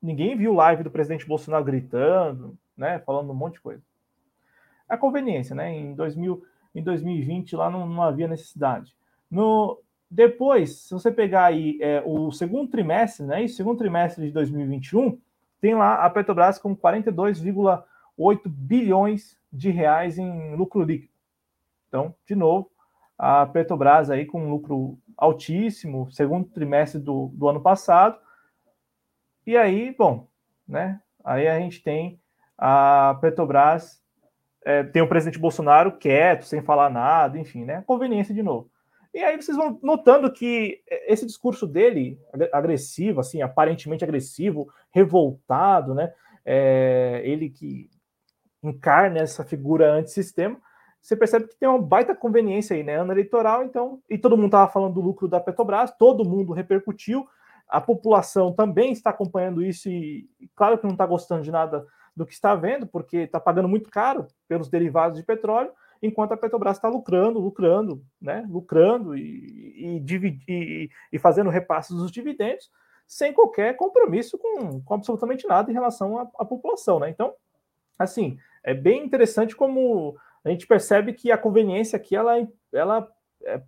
Ninguém 0.00 0.36
viu 0.36 0.54
live 0.54 0.82
do 0.82 0.90
presidente 0.90 1.26
Bolsonaro 1.26 1.64
gritando, 1.64 2.56
né? 2.76 2.98
Falando 3.00 3.30
um 3.30 3.34
monte 3.34 3.54
de 3.54 3.60
coisa. 3.60 3.82
A 4.88 4.96
conveniência, 4.96 5.54
né? 5.54 5.70
Em, 5.70 5.94
2000, 5.94 6.42
em 6.74 6.82
2020 6.82 7.56
lá 7.56 7.68
não, 7.68 7.86
não 7.86 8.02
havia 8.02 8.26
necessidade. 8.26 8.96
No, 9.30 9.78
depois, 10.10 10.80
se 10.82 10.94
você 10.94 11.12
pegar 11.12 11.46
aí 11.46 11.78
é, 11.80 12.02
o 12.04 12.30
segundo 12.32 12.70
trimestre, 12.70 13.26
né? 13.26 13.44
E 13.44 13.48
segundo 13.48 13.78
trimestre 13.78 14.26
de 14.26 14.32
2021, 14.32 15.18
tem 15.60 15.74
lá 15.74 16.04
a 16.04 16.10
Petrobras 16.10 16.58
com 16.58 16.74
42,8 16.74 18.40
bilhões 18.46 19.38
de 19.52 19.70
reais 19.70 20.18
em 20.18 20.54
lucro 20.54 20.82
líquido. 20.82 21.12
Então, 21.88 22.14
de 22.26 22.34
novo, 22.34 22.70
a 23.18 23.46
Petrobras 23.46 24.10
aí 24.10 24.24
com 24.24 24.50
lucro 24.50 24.98
altíssimo, 25.16 26.10
segundo 26.10 26.48
trimestre 26.48 27.00
do, 27.00 27.30
do 27.34 27.48
ano 27.48 27.60
passado. 27.60 28.18
E 29.46 29.56
aí, 29.56 29.94
bom, 29.96 30.26
né? 30.66 31.00
Aí 31.24 31.48
a 31.48 31.58
gente 31.58 31.82
tem 31.82 32.20
a 32.56 33.18
Petrobras 33.20 34.02
é, 34.64 34.82
tem 34.82 35.00
o 35.00 35.08
presidente 35.08 35.38
Bolsonaro 35.38 35.92
quieto, 35.92 36.44
sem 36.44 36.60
falar 36.60 36.90
nada, 36.90 37.38
enfim, 37.38 37.64
né? 37.64 37.82
Conveniência 37.86 38.34
de 38.34 38.42
novo. 38.42 38.70
E 39.12 39.20
aí 39.20 39.36
vocês 39.36 39.56
vão 39.56 39.78
notando 39.82 40.30
que 40.30 40.82
esse 41.06 41.24
discurso 41.24 41.66
dele, 41.66 42.20
agressivo, 42.52 43.20
assim, 43.20 43.42
aparentemente 43.42 44.04
agressivo, 44.04 44.68
revoltado, 44.90 45.94
né? 45.94 46.12
É, 46.44 47.22
ele 47.24 47.50
que 47.50 47.90
encarna 48.62 49.18
essa 49.20 49.44
figura 49.44 49.92
antissistema, 49.92 50.60
você 51.00 51.16
percebe 51.16 51.48
que 51.48 51.56
tem 51.56 51.68
uma 51.68 51.80
baita 51.80 52.14
conveniência 52.14 52.76
aí, 52.76 52.82
né? 52.82 52.96
Ano 52.96 53.12
eleitoral, 53.12 53.64
então, 53.64 54.00
e 54.10 54.18
todo 54.18 54.36
mundo 54.36 54.48
estava 54.48 54.70
falando 54.70 54.94
do 54.94 55.00
lucro 55.00 55.28
da 55.28 55.40
Petrobras, 55.40 55.92
todo 55.96 56.28
mundo 56.28 56.52
repercutiu, 56.52 57.26
a 57.68 57.80
população 57.80 58.52
também 58.52 58.92
está 58.92 59.10
acompanhando 59.10 59.62
isso 59.62 59.88
e, 59.88 60.28
claro 60.56 60.78
que 60.78 60.84
não 60.84 60.92
está 60.92 61.06
gostando 61.06 61.42
de 61.42 61.50
nada 61.50 61.86
do 62.16 62.26
que 62.26 62.32
está 62.32 62.54
vendo, 62.54 62.86
porque 62.86 63.18
está 63.18 63.38
pagando 63.38 63.68
muito 63.68 63.90
caro 63.90 64.26
pelos 64.48 64.68
derivados 64.68 65.18
de 65.18 65.24
petróleo, 65.24 65.70
enquanto 66.02 66.32
a 66.32 66.36
Petrobras 66.36 66.76
está 66.76 66.88
lucrando, 66.88 67.38
lucrando, 67.38 68.02
né? 68.20 68.46
Lucrando 68.48 69.16
e, 69.16 70.00
e, 70.00 70.42
e, 70.48 70.90
e, 71.12 71.18
fazendo 71.18 71.50
repasses 71.50 71.96
dos 71.96 72.10
dividendos 72.10 72.70
sem 73.06 73.32
qualquer 73.32 73.74
compromisso 73.76 74.36
com, 74.36 74.82
com 74.82 74.94
absolutamente 74.94 75.46
nada 75.46 75.70
em 75.70 75.74
relação 75.74 76.18
à, 76.18 76.22
à, 76.38 76.44
população, 76.44 77.00
né? 77.00 77.08
Então, 77.08 77.34
assim, 77.98 78.38
é 78.62 78.74
bem 78.74 79.04
interessante 79.04 79.56
como 79.56 80.16
a 80.44 80.50
gente 80.50 80.66
percebe 80.66 81.14
que 81.14 81.32
a 81.32 81.38
conveniência 81.38 81.96
aqui 81.96 82.14
ela, 82.14 82.46
ela 82.72 83.08
é, 83.44 83.62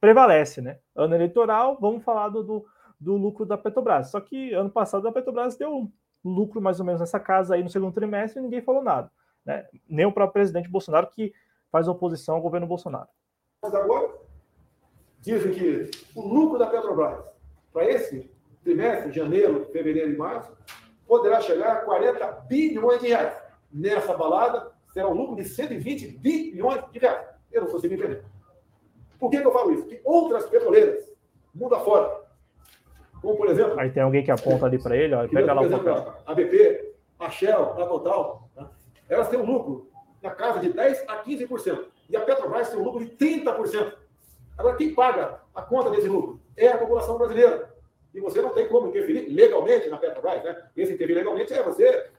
prevalece, 0.00 0.60
né? 0.60 0.78
Ano 0.94 1.14
eleitoral, 1.14 1.78
vamos 1.80 2.04
falar 2.04 2.28
do, 2.28 2.42
do, 2.42 2.66
do 3.00 3.16
lucro 3.16 3.46
da 3.46 3.56
Petrobras. 3.56 4.10
Só 4.10 4.20
que 4.20 4.52
ano 4.52 4.70
passado 4.70 5.08
a 5.08 5.12
Petrobras 5.12 5.56
deu 5.56 5.90
lucro 6.24 6.60
mais 6.60 6.78
ou 6.78 6.86
menos 6.86 7.00
nessa 7.00 7.20
casa 7.20 7.54
aí 7.54 7.62
no 7.62 7.70
segundo 7.70 7.94
trimestre 7.94 8.40
e 8.40 8.42
ninguém 8.42 8.62
falou 8.62 8.82
nada. 8.82 9.10
Né? 9.44 9.66
Nem 9.88 10.06
o 10.06 10.12
próprio 10.12 10.34
presidente 10.34 10.68
Bolsonaro, 10.68 11.08
que 11.08 11.32
faz 11.74 11.88
oposição 11.88 12.36
ao 12.36 12.40
governo 12.40 12.68
Bolsonaro. 12.68 13.08
Mas 13.60 13.74
agora, 13.74 14.08
dizem 15.20 15.52
que 15.52 15.90
o 16.14 16.20
lucro 16.20 16.56
da 16.56 16.68
Petrobras 16.68 17.18
para 17.72 17.90
esse 17.90 18.30
trimestre, 18.62 19.10
janeiro, 19.10 19.66
fevereiro 19.72 20.12
e 20.12 20.16
março, 20.16 20.56
poderá 21.04 21.40
chegar 21.40 21.72
a 21.72 21.80
40 21.80 22.26
bilhões 22.48 23.00
de 23.00 23.08
reais. 23.08 23.36
Nessa 23.72 24.16
balada, 24.16 24.70
será 24.92 25.08
um 25.08 25.14
lucro 25.14 25.34
de 25.34 25.48
120 25.48 26.16
bilhões 26.18 26.80
de 26.92 27.00
reais. 27.00 27.26
Eu 27.50 27.62
não 27.62 27.68
consigo 27.72 27.92
entender. 27.92 28.24
Por 29.18 29.28
que, 29.28 29.40
que 29.40 29.46
eu 29.48 29.52
falo 29.52 29.72
isso? 29.72 29.86
Que 29.86 30.00
outras 30.04 30.46
petroleiras, 30.46 31.12
mundo 31.52 31.74
afora, 31.74 32.20
como, 33.20 33.36
por 33.36 33.48
exemplo. 33.48 33.80
Aí 33.80 33.90
tem 33.90 34.04
alguém 34.04 34.22
que 34.22 34.30
aponta 34.30 34.66
ali 34.66 34.80
para 34.80 34.96
ele, 34.96 35.12
ó, 35.12 35.26
pega 35.26 35.52
lá 35.52 35.62
o 35.62 35.70
papel. 35.70 36.14
A 36.24 36.34
BP, 36.34 36.94
a 37.18 37.30
Shell, 37.30 37.82
a 37.82 37.86
Total, 37.86 38.48
né? 38.54 38.68
elas 39.08 39.28
têm 39.28 39.40
um 39.40 39.44
lucro 39.44 39.92
na 40.24 40.30
casa 40.30 40.58
de 40.58 40.72
10% 40.72 41.04
a 41.06 41.22
15%. 41.22 41.84
E 42.08 42.16
a 42.16 42.20
Petrobras 42.22 42.70
tem 42.70 42.78
um 42.78 42.82
lucro 42.82 43.04
de 43.04 43.10
30%. 43.12 43.92
Agora, 44.56 44.76
quem 44.76 44.94
paga 44.94 45.40
a 45.54 45.60
conta 45.60 45.90
desse 45.90 46.08
lucro? 46.08 46.40
É 46.56 46.68
a 46.68 46.78
população 46.78 47.18
brasileira. 47.18 47.72
E 48.14 48.20
você 48.20 48.40
não 48.40 48.50
tem 48.50 48.66
como 48.66 48.88
interferir 48.88 49.28
legalmente 49.28 49.88
na 49.90 49.98
Petrobras. 49.98 50.42
Né? 50.42 50.62
Esse 50.74 50.94
interferir 50.94 51.18
legalmente 51.18 51.52
é 51.52 51.62
você, 51.62 52.10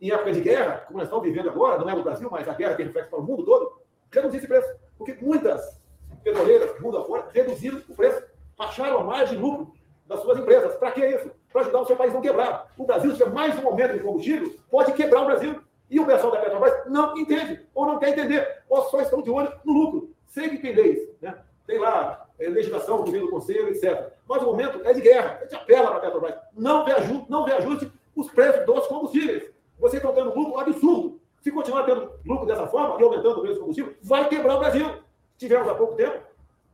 em 0.00 0.10
época 0.10 0.32
de 0.32 0.40
guerra, 0.40 0.84
como 0.86 0.98
nós 0.98 1.06
estamos 1.06 1.24
vivendo 1.24 1.50
agora, 1.50 1.78
não 1.78 1.90
é 1.90 1.94
no 1.94 2.02
Brasil, 2.02 2.28
mas 2.30 2.48
a 2.48 2.54
guerra 2.54 2.74
tem 2.76 2.86
reflexo 2.86 3.10
para 3.10 3.18
o 3.18 3.22
mundo 3.22 3.44
todo, 3.44 3.78
reduzir 4.10 4.38
esse 4.38 4.46
preço. 4.46 4.68
Porque 4.96 5.18
muitas 5.20 5.78
petroleiras, 6.24 6.80
mundo 6.80 6.96
afora, 6.96 7.28
reduziram 7.32 7.82
o 7.88 7.94
preço, 7.94 8.22
baixaram 8.56 9.00
a 9.00 9.04
margem 9.04 9.36
de 9.36 9.42
lucro 9.42 9.72
das 10.06 10.20
suas 10.20 10.38
empresas. 10.38 10.74
Para 10.76 10.92
que 10.92 11.04
isso? 11.04 11.30
Para 11.52 11.60
ajudar 11.62 11.80
o 11.80 11.86
seu 11.86 11.96
país 11.96 12.10
a 12.10 12.14
não 12.14 12.22
quebrar. 12.22 12.72
O 12.78 12.84
Brasil, 12.84 13.10
se 13.10 13.18
tiver 13.18 13.30
mais 13.30 13.62
um 13.62 13.66
aumento 13.66 13.94
de 13.94 14.00
combustível, 14.00 14.54
pode 14.70 14.92
quebrar 14.92 15.22
o 15.22 15.26
Brasil. 15.26 15.60
E 15.90 15.98
o 15.98 16.06
pessoal 16.06 16.32
da 16.32 16.38
Petrobras 16.38 16.86
não 16.86 17.16
entende, 17.18 17.66
ou 17.74 17.84
não 17.84 17.98
quer 17.98 18.10
entender, 18.10 18.62
ou 18.68 18.82
só 18.84 19.00
estão 19.00 19.20
de 19.20 19.30
olho 19.30 19.52
no 19.64 19.72
lucro, 19.72 20.14
sem 20.28 20.54
entender 20.54 20.82
isso. 20.82 21.12
Né? 21.20 21.36
Tem 21.66 21.78
lá 21.78 22.28
é, 22.38 22.48
legislação 22.48 23.02
que 23.02 23.10
vem 23.10 23.20
do 23.20 23.28
Conselho, 23.28 23.68
etc. 23.68 24.12
Mas 24.28 24.42
o 24.42 24.46
momento 24.46 24.80
é 24.84 24.92
de 24.92 25.00
guerra. 25.00 25.38
A 25.40 25.42
gente 25.42 25.56
apela 25.56 25.88
para 25.88 25.96
a 25.96 26.00
Petrobras. 26.00 26.34
Não 26.56 26.84
reajuste, 26.84 27.26
não 27.28 27.42
reajuste 27.42 27.92
os 28.14 28.30
preços 28.30 28.64
dos 28.64 28.86
combustíveis. 28.86 29.50
Vocês 29.78 30.02
estão 30.02 30.14
tendo 30.14 30.34
lucro 30.38 30.60
absurdo. 30.60 31.20
Se 31.40 31.50
continuar 31.50 31.84
tendo 31.84 32.12
lucro 32.24 32.46
dessa 32.46 32.66
forma 32.66 33.00
e 33.00 33.02
aumentando 33.02 33.38
o 33.38 33.40
preço 33.40 33.54
do 33.54 33.60
combustível, 33.60 33.94
vai 34.02 34.28
quebrar 34.28 34.56
o 34.56 34.60
Brasil. 34.60 34.88
Tivemos 35.36 35.68
há 35.68 35.74
pouco 35.74 35.96
tempo 35.96 36.20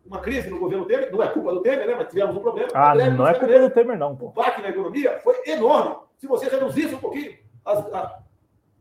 uma 0.05 0.21
crise 0.21 0.49
no 0.49 0.59
governo 0.59 0.85
Temer, 0.85 1.11
não 1.11 1.23
é 1.23 1.29
culpa 1.29 1.53
do 1.53 1.61
Temer, 1.61 1.87
né? 1.87 1.95
Mas 1.97 2.09
tivemos 2.09 2.37
um 2.37 2.41
problema. 2.41 2.69
Ah, 2.75 2.95
não 2.95 3.27
é 3.27 3.35
culpa 3.35 3.59
do 3.59 3.71
Temer, 3.71 3.99
não. 3.99 4.15
Pô. 4.15 4.27
O 4.27 4.33
PAC 4.33 4.63
na 4.63 4.69
economia 4.69 5.19
foi 5.19 5.37
enorme. 5.47 5.97
Se 6.19 6.27
você 6.27 6.49
reduzisse 6.49 6.95
um 6.95 6.99
pouquinho 6.99 7.37
as, 7.65 7.79
a, 7.93 8.19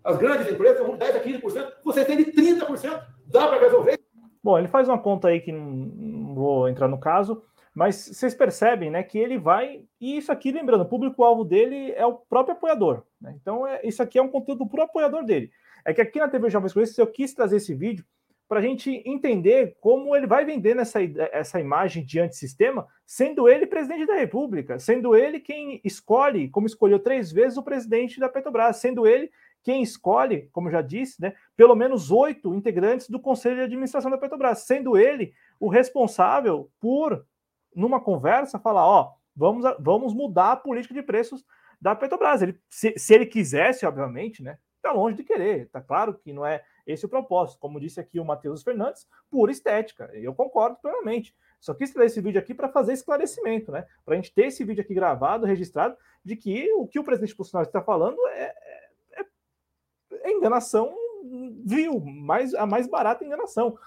as 0.05 0.17
grandes 0.17 0.51
empresas, 0.51 0.85
vão 0.85 0.97
10% 0.97 1.15
a 1.15 1.19
15%, 1.19 1.73
você 1.83 2.05
tem 2.05 2.17
de 2.17 2.31
30%. 2.31 3.03
Dá 3.25 3.47
para 3.47 3.59
resolver. 3.59 3.99
Bom, 4.43 4.59
ele 4.59 4.67
faz 4.67 4.87
uma 4.87 4.99
conta 4.99 5.29
aí 5.29 5.41
que 5.41 5.51
não, 5.51 5.65
não 5.65 6.35
vou 6.35 6.69
entrar 6.69 6.87
no 6.87 6.99
caso, 6.99 7.41
mas 7.73 7.95
vocês 7.95 8.35
percebem, 8.35 8.91
né, 8.91 9.01
que 9.01 9.17
ele 9.17 9.37
vai 9.37 9.83
e 9.99 10.17
isso 10.17 10.31
aqui, 10.31 10.51
lembrando, 10.51 10.81
o 10.81 10.89
público-alvo 10.89 11.43
dele 11.43 11.91
é 11.93 12.05
o 12.05 12.13
próprio 12.13 12.55
apoiador, 12.55 13.03
né? 13.19 13.35
Então, 13.41 13.65
é, 13.65 13.81
isso 13.83 14.03
aqui 14.03 14.19
é 14.19 14.21
um 14.21 14.29
conteúdo 14.29 14.67
para 14.67 14.81
o 14.81 14.83
apoiador 14.83 15.25
dele. 15.25 15.51
É 15.83 15.93
que 15.93 15.99
aqui 15.99 16.19
na 16.19 16.29
TV 16.29 16.49
Jovens 16.49 16.71
Cronistas 16.71 16.97
eu 16.99 17.07
quis 17.07 17.33
trazer 17.33 17.57
esse 17.57 17.73
vídeo 17.73 18.05
para 18.47 18.59
a 18.59 18.61
gente 18.61 19.01
entender 19.05 19.75
como 19.81 20.15
ele 20.15 20.27
vai 20.27 20.45
vender 20.45 20.77
essa, 20.77 20.99
essa 21.31 21.59
imagem 21.59 22.05
de 22.05 22.19
antissistema, 22.19 22.87
sendo 23.05 23.49
ele 23.49 23.65
presidente 23.65 24.05
da 24.05 24.15
República, 24.15 24.77
sendo 24.77 25.15
ele 25.15 25.39
quem 25.39 25.81
escolhe, 25.83 26.49
como 26.49 26.67
escolheu 26.67 26.99
três 26.99 27.31
vezes 27.31 27.57
o 27.57 27.63
presidente 27.63 28.19
da 28.19 28.29
Petrobras, 28.29 28.77
sendo 28.77 29.07
ele 29.07 29.31
quem 29.65 29.81
escolhe, 29.81 30.47
como 30.53 30.69
já 30.69 30.79
disse, 30.79 31.19
né, 31.19 31.33
pelo 31.57 31.75
menos 31.75 32.11
oito 32.11 32.53
integrantes 32.53 33.09
do 33.09 33.19
Conselho 33.19 33.55
de 33.55 33.61
Administração 33.63 34.11
da 34.11 34.17
Petrobras, 34.17 34.59
sendo 34.59 34.95
ele 34.95 35.33
o 35.59 35.67
responsável 35.67 36.69
por, 36.79 37.25
numa 37.75 37.99
conversa, 37.99 38.59
falar: 38.59 38.85
ó, 38.85 39.13
vamos, 39.35 39.65
vamos 39.79 40.13
mudar 40.13 40.51
a 40.51 40.55
política 40.55 40.93
de 40.93 41.01
preços 41.01 41.43
da 41.81 41.95
Petrobras. 41.95 42.43
Ele, 42.43 42.59
se, 42.69 42.93
se 42.95 43.15
ele 43.15 43.25
quisesse, 43.25 43.87
obviamente, 43.87 44.43
né, 44.43 44.59
está 44.75 44.91
longe 44.91 45.17
de 45.17 45.23
querer, 45.23 45.65
está 45.65 45.81
claro 45.81 46.13
que 46.13 46.31
não 46.31 46.45
é 46.45 46.63
esse 46.85 47.03
o 47.03 47.09
propósito, 47.09 47.59
como 47.59 47.79
disse 47.79 47.99
aqui 47.99 48.19
o 48.19 48.25
Matheus 48.25 48.61
Fernandes, 48.61 49.07
pura 49.31 49.51
estética, 49.51 50.11
eu 50.13 50.35
concordo 50.35 50.77
plenamente. 50.79 51.35
Só 51.59 51.73
quis 51.73 51.91
trazer 51.91 52.05
esse 52.05 52.21
vídeo 52.21 52.39
aqui 52.39 52.53
para 52.53 52.69
fazer 52.69 52.93
esclarecimento, 52.93 53.71
né? 53.71 53.87
Para 54.05 54.13
a 54.13 54.17
gente 54.17 54.31
ter 54.31 54.45
esse 54.45 54.63
vídeo 54.63 54.83
aqui 54.83 54.93
gravado, 54.93 55.47
registrado, 55.47 55.97
de 56.23 56.35
que 56.35 56.71
o 56.73 56.87
que 56.87 56.99
o 56.99 57.03
presidente 57.03 57.35
Bolsonaro 57.35 57.67
está 57.67 57.81
falando 57.81 58.17
é, 58.27 58.53
é 60.25 60.31
enganação 60.31 60.93
vil, 61.65 61.99
mais, 61.99 62.53
a 62.53 62.65
mais 62.65 62.87
barata 62.87 63.23
enganação, 63.25 63.77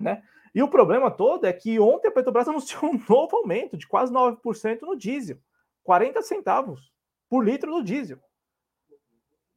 né? 0.00 0.22
E 0.54 0.62
o 0.62 0.68
problema 0.68 1.10
todo 1.10 1.46
é 1.46 1.52
que 1.52 1.80
ontem 1.80 2.08
a 2.08 2.12
Petrobras 2.12 2.46
anunciou 2.48 2.92
um 2.92 3.00
novo 3.08 3.36
aumento 3.36 3.76
de 3.76 3.88
quase 3.88 4.12
9% 4.12 4.82
no 4.82 4.96
diesel, 4.96 5.38
40 5.82 6.22
centavos 6.22 6.92
por 7.28 7.44
litro 7.44 7.72
do 7.72 7.82
diesel. 7.82 8.18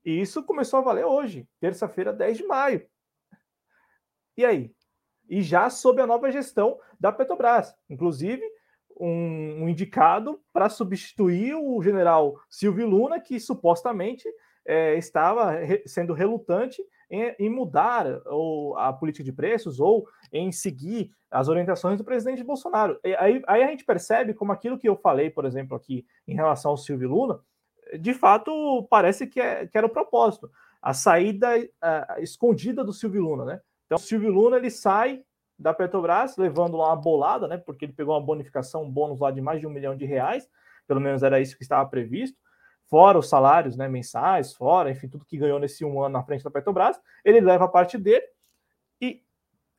E 0.04 0.22
isso 0.22 0.43
começou 0.43 0.80
a 0.80 0.82
valer 0.82 1.06
hoje, 1.06 1.48
terça-feira, 1.60 2.13
10 2.13 2.38
de 2.38 2.43
maio. 2.46 2.88
E 4.36 4.46
aí? 4.46 4.74
E 5.30 5.41
já 5.41 5.70
sob 5.70 6.02
a 6.02 6.08
nova 6.08 6.32
gestão 6.32 6.80
da 7.00 7.12
Petrobras, 7.12 7.76
inclusive 7.89 8.41
um, 9.00 9.63
um 9.63 9.70
indicado 9.70 10.41
para 10.54 10.70
substituir 10.70 11.56
o 11.56 11.82
general 11.84 12.39
Silvio 12.50 12.88
Luna, 12.88 13.20
que 13.20 13.39
supostamente 13.39 14.28
é, 14.68 14.98
estava 14.98 15.52
re, 15.52 15.82
sendo 15.86 16.14
relutante 16.14 16.84
em, 17.10 17.34
em 17.40 17.50
mudar 17.50 18.06
ou, 18.26 18.78
a 18.78 18.92
política 18.92 19.24
de 19.24 19.32
preços 19.32 19.80
ou 19.80 20.06
em 20.32 20.52
seguir 20.52 21.10
as 21.32 21.48
orientações 21.48 21.98
do 21.98 22.04
presidente 22.04 22.44
Bolsonaro. 22.44 23.00
E 23.04 23.16
aí, 23.16 23.42
aí 23.48 23.64
a 23.64 23.68
gente 23.68 23.86
percebe 23.86 24.34
como 24.34 24.52
aquilo 24.52 24.78
que 24.78 24.88
eu 24.88 24.98
falei, 24.98 25.30
por 25.30 25.46
exemplo, 25.46 25.76
aqui 25.76 26.06
em 26.28 26.36
relação 26.36 26.72
ao 26.72 26.78
Silvio 26.78 27.10
Luna, 27.10 27.40
de 27.98 28.14
fato 28.14 28.86
parece 28.90 29.26
que, 29.26 29.40
é, 29.40 29.66
que 29.66 29.78
era 29.78 29.88
o 29.88 29.92
propósito. 29.92 30.52
A 30.82 30.94
saída 30.94 31.48
a, 31.82 32.18
escondida 32.20 32.84
do 32.84 32.94
Silvio 32.94 33.24
Luna, 33.24 33.46
né? 33.46 33.62
Então, 33.86 33.96
o 33.96 34.02
Silvio 34.02 34.32
Luna 34.32 34.58
ele 34.58 34.70
sai 34.70 35.24
da 35.58 35.74
Petrobras, 35.74 36.38
levando 36.38 36.78
lá 36.78 36.90
uma 36.90 37.02
bolada, 37.02 37.48
né? 37.48 37.58
Porque 37.58 37.86
ele 37.86 37.94
pegou 37.94 38.14
uma 38.14 38.24
bonificação, 38.24 38.84
um 38.84 38.92
bônus 38.92 39.20
lá 39.20 39.32
de 39.32 39.42
mais 39.42 39.62
de 39.62 39.66
um 39.66 39.72
milhão 39.72 39.96
de 39.96 40.06
reais, 40.06 40.48
pelo 40.86 41.00
menos 41.00 41.24
era 41.24 41.40
isso 41.40 41.58
que 41.58 41.64
estava 41.64 41.90
previsto 41.90 42.38
fora 42.89 43.19
os 43.19 43.30
salários 43.30 43.76
né, 43.76 43.88
mensais, 43.88 44.54
fora, 44.54 44.89
enfim, 44.89 45.08
tudo 45.08 45.26
que 45.26 45.38
ganhou 45.38 45.60
nesse 45.60 45.84
um 45.86 46.02
ano 46.02 46.13
na 46.13 46.23
frente 46.23 46.43
da 46.43 46.52
Petrobras, 46.52 47.00
ele 47.23 47.39
leva 47.41 47.65
a 47.65 47.69
parte 47.69 47.97
dele 47.97 48.26
e, 49.02 49.21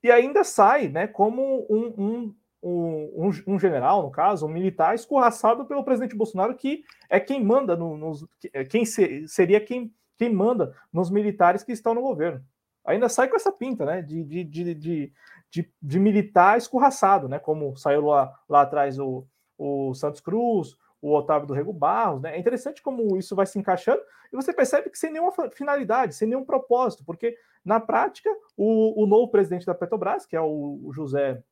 e 0.02 0.10
ainda 0.10 0.44
sai 0.44 0.88
né, 0.88 1.06
como 1.06 1.66
um, 1.70 1.94
um, 1.98 2.34
um, 2.62 3.30
um, 3.46 3.58
general, 3.58 4.02
no 4.02 4.10
caso, 4.10 4.46
um 4.46 4.50
militar, 4.50 4.94
escorraçado 4.94 5.64
pelo 5.64 5.84
presidente 5.84 6.16
Bolsonaro, 6.16 6.54
que 6.54 6.84
é 7.08 7.18
quem 7.18 7.42
manda, 7.42 7.76
no, 7.76 7.96
nos, 7.96 8.26
é 8.52 8.64
quem 8.64 8.84
ser, 8.84 9.26
seria 9.26 9.60
quem, 9.60 9.92
quem 10.16 10.32
manda 10.32 10.74
nos 10.92 11.10
militares 11.10 11.62
que 11.62 11.72
estão 11.72 11.94
no 11.94 12.02
governo. 12.02 12.44
Ainda 12.84 13.08
sai 13.08 13.28
com 13.28 13.36
essa 13.36 13.52
pinta 13.52 13.84
né, 13.84 14.02
de, 14.02 14.22
de, 14.24 14.44
de, 14.44 14.74
de, 14.74 15.12
de, 15.50 15.72
de 15.80 15.98
militar 15.98 16.58
escorraçado, 16.58 17.28
né, 17.28 17.38
como 17.38 17.76
saiu 17.76 18.02
lá, 18.02 18.32
lá 18.48 18.62
atrás 18.62 18.98
o, 18.98 19.26
o 19.56 19.94
Santos 19.94 20.20
Cruz, 20.20 20.76
o 21.00 21.14
Otávio 21.14 21.46
do 21.46 21.54
Rego 21.54 21.72
Barros, 21.72 22.20
né? 22.22 22.36
É 22.36 22.38
interessante 22.38 22.82
como 22.82 23.16
isso 23.16 23.36
vai 23.36 23.46
se 23.46 23.58
encaixando 23.58 24.02
e 24.32 24.36
você 24.36 24.52
percebe 24.52 24.90
que 24.90 24.98
sem 24.98 25.12
nenhuma 25.12 25.32
finalidade, 25.50 26.14
sem 26.14 26.28
nenhum 26.28 26.44
propósito, 26.44 27.04
porque 27.04 27.36
na 27.64 27.78
prática 27.78 28.30
o, 28.56 29.02
o 29.02 29.06
novo 29.06 29.30
presidente 29.30 29.66
da 29.66 29.74
Petrobras, 29.74 30.26
que 30.26 30.36
é 30.36 30.40
o, 30.40 30.80
o 30.84 30.92
José, 30.92 31.42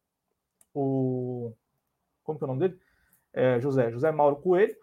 o 0.74 1.52
como 2.24 2.38
que 2.38 2.44
é 2.44 2.46
o 2.46 2.48
nome 2.48 2.61
dele? 2.61 2.80
É, 3.32 3.61
José, 3.61 3.90
José 3.92 4.11
Mauro 4.11 4.37
Coelho, 4.37 4.74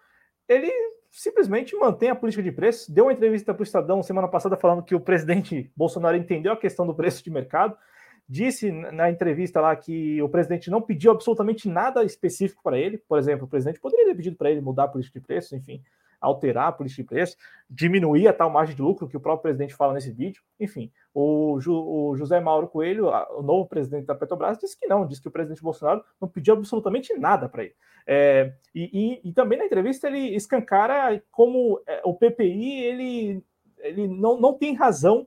ele 0.48 0.72
simplesmente 1.12 1.76
mantém 1.76 2.10
a 2.10 2.16
política 2.16 2.42
de 2.42 2.52
preços. 2.52 2.90
Deu 2.90 3.06
uma 3.06 3.14
entrevista 3.14 3.54
para 3.54 3.62
o 3.62 3.64
Estadão 3.64 4.02
semana 4.02 4.28
passada 4.28 4.56
falando 4.56 4.84
que 4.84 4.96
o 4.96 5.00
presidente 5.00 5.72
Bolsonaro 5.76 6.18
entendeu 6.18 6.54
a 6.54 6.58
questão 6.58 6.88
do 6.88 6.96
preço 6.96 7.24
de 7.24 7.30
mercado 7.30 7.78
disse 8.28 8.72
na 8.72 9.10
entrevista 9.10 9.60
lá 9.62 9.76
que 9.76 10.22
o 10.22 10.30
presidente 10.30 10.70
não 10.70 10.82
pediu 10.82 11.12
absolutamente 11.12 11.68
nada 11.68 12.04
específico 12.04 12.62
para 12.64 12.78
ele. 12.78 12.98
Por 12.98 13.18
exemplo, 13.18 13.46
o 13.46 13.50
presidente 13.50 13.80
poderia 13.80 14.06
ter 14.06 14.16
pedido 14.16 14.36
para 14.36 14.50
ele 14.50 14.62
mudar 14.62 14.86
a 14.86 14.88
política 14.88 15.20
de 15.20 15.26
preços, 15.26 15.54
enfim, 15.54 15.82
alterar 16.24 16.70
a 16.70 16.72
política 16.72 17.04
de 17.04 17.08
preços, 17.08 17.38
diminuir 17.70 18.28
a 18.28 18.34
tal 18.34 18.50
margem 18.50 18.76
de 18.76 18.82
lucro 18.82 19.08
que 19.08 19.18
o 19.18 19.20
próprio 19.20 19.44
presidente 19.44 19.76
fala 19.76 19.94
nesse 19.94 20.12
vídeo. 20.12 20.42
Enfim, 20.60 20.92
o, 21.14 21.60
Ju, 21.60 21.74
o 21.74 22.16
José 22.16 22.40
Mauro 22.40 22.68
Coelho, 22.68 23.08
o 23.08 23.42
novo 23.42 23.68
presidente 23.68 24.06
da 24.06 24.16
Petrobras, 24.16 24.58
disse 24.58 24.80
que 24.80 24.88
não, 24.88 25.06
disse 25.06 25.22
que 25.22 25.28
o 25.28 25.32
presidente 25.32 25.62
Bolsonaro 25.62 26.04
não 26.20 26.28
pediu 26.28 26.54
absolutamente 26.54 27.14
nada 27.16 27.50
para 27.50 27.64
ele. 27.66 27.76
É, 28.08 28.54
e, 28.74 29.22
e, 29.24 29.30
e, 29.30 29.34
também 29.34 29.58
na 29.58 29.66
entrevista 29.66 30.08
ele 30.08 30.36
escancara 30.36 31.22
como 31.32 31.82
é, 31.88 32.02
o 32.04 32.14
PPI 32.14 32.84
ele, 32.84 33.46
ele 33.80 34.08
não, 34.10 34.38
não 34.38 34.54
tem 34.54 34.76
razão 34.76 35.26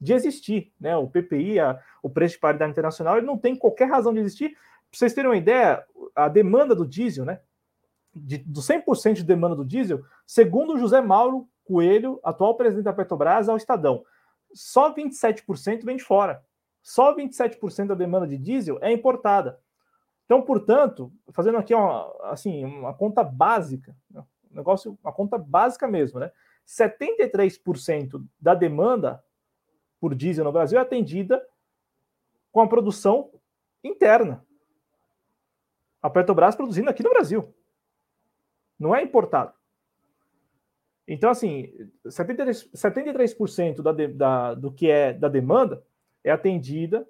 de 0.00 0.12
existir. 0.12 0.72
Né? 0.80 0.96
O 0.96 1.08
PPI, 1.08 1.58
a, 1.58 1.80
o 2.02 2.10
preço 2.10 2.34
de 2.34 2.40
paridade 2.40 2.70
internacional, 2.70 3.16
ele 3.16 3.26
não 3.26 3.38
tem 3.38 3.56
qualquer 3.56 3.88
razão 3.88 4.12
de 4.12 4.20
existir. 4.20 4.50
Para 4.50 4.98
vocês 4.98 5.14
terem 5.14 5.30
uma 5.30 5.36
ideia, 5.36 5.84
a 6.14 6.28
demanda 6.28 6.74
do 6.74 6.86
diesel, 6.86 7.24
né? 7.24 7.40
De, 8.14 8.38
do 8.38 8.60
100% 8.60 9.14
de 9.14 9.24
demanda 9.24 9.54
do 9.54 9.64
diesel, 9.64 10.02
segundo 10.26 10.78
José 10.78 11.02
Mauro 11.02 11.46
Coelho, 11.64 12.18
atual 12.24 12.56
presidente 12.56 12.84
da 12.84 12.92
Petrobras, 12.92 13.48
ao 13.48 13.58
Estadão, 13.58 14.04
só 14.54 14.94
27% 14.94 15.84
vem 15.84 15.96
de 15.96 16.02
fora. 16.02 16.42
Só 16.82 17.14
27% 17.14 17.88
da 17.88 17.94
demanda 17.94 18.26
de 18.26 18.38
diesel 18.38 18.78
é 18.80 18.92
importada. 18.92 19.60
Então, 20.24 20.40
portanto, 20.40 21.12
fazendo 21.30 21.58
aqui 21.58 21.74
uma, 21.74 22.10
assim, 22.24 22.64
uma 22.64 22.94
conta 22.94 23.22
básica, 23.22 23.94
né? 24.10 24.24
um 24.50 24.56
negócio, 24.56 24.98
uma 25.02 25.12
conta 25.12 25.36
básica 25.36 25.86
mesmo, 25.86 26.18
né? 26.18 26.30
73% 26.66 28.24
da 28.40 28.54
demanda 28.54 29.22
por 30.00 30.14
diesel 30.14 30.44
no 30.44 30.52
Brasil 30.52 30.78
é 30.78 30.82
atendida 30.82 31.44
com 32.52 32.60
a 32.60 32.68
produção 32.68 33.30
interna. 33.82 34.44
A 36.02 36.10
Petrobras 36.10 36.54
produzindo 36.54 36.90
aqui 36.90 37.02
no 37.02 37.10
Brasil. 37.10 37.54
Não 38.78 38.94
é 38.94 39.02
importado. 39.02 39.52
Então, 41.08 41.30
assim, 41.30 41.72
73%, 42.04 42.70
73% 42.74 43.82
da, 43.82 43.92
da, 43.92 44.54
do 44.54 44.72
que 44.72 44.90
é 44.90 45.12
da 45.12 45.28
demanda 45.28 45.84
é 46.24 46.30
atendida, 46.30 47.08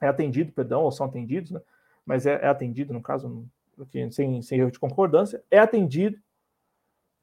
é 0.00 0.06
atendido, 0.06 0.52
perdão, 0.52 0.82
ou 0.82 0.92
são 0.92 1.06
atendidos, 1.06 1.50
né? 1.50 1.60
Mas 2.06 2.26
é, 2.26 2.34
é 2.34 2.46
atendido, 2.46 2.92
no 2.92 3.02
caso, 3.02 3.48
sem, 4.10 4.42
sem 4.42 4.58
erro 4.58 4.70
de 4.70 4.78
concordância, 4.78 5.42
é 5.50 5.58
atendido 5.58 6.20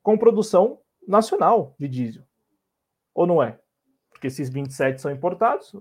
com 0.02 0.18
produção 0.18 0.80
nacional 1.08 1.76
de 1.78 1.88
diesel. 1.88 2.24
Ou 3.14 3.26
não 3.26 3.42
é? 3.42 3.60
Porque 4.20 4.28
esses 4.28 4.50
27 4.50 5.00
são 5.00 5.10
importados. 5.10 5.74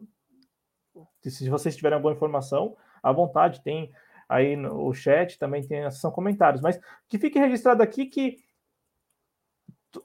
Se 1.23 1.51
vocês 1.51 1.75
tiverem 1.75 1.97
alguma 1.97 2.15
informação, 2.15 2.77
à 3.03 3.11
vontade, 3.11 3.61
tem 3.63 3.93
aí 4.29 4.55
no 4.55 4.95
chat, 4.95 5.37
também 5.41 5.67
tem 5.67 5.85
a 5.85 5.91
seção 5.91 6.13
comentários. 6.13 6.63
Mas 6.63 6.81
que 7.09 7.19
fique 7.19 7.37
registrado 7.37 7.83
aqui 7.83 8.07
que 8.07 8.39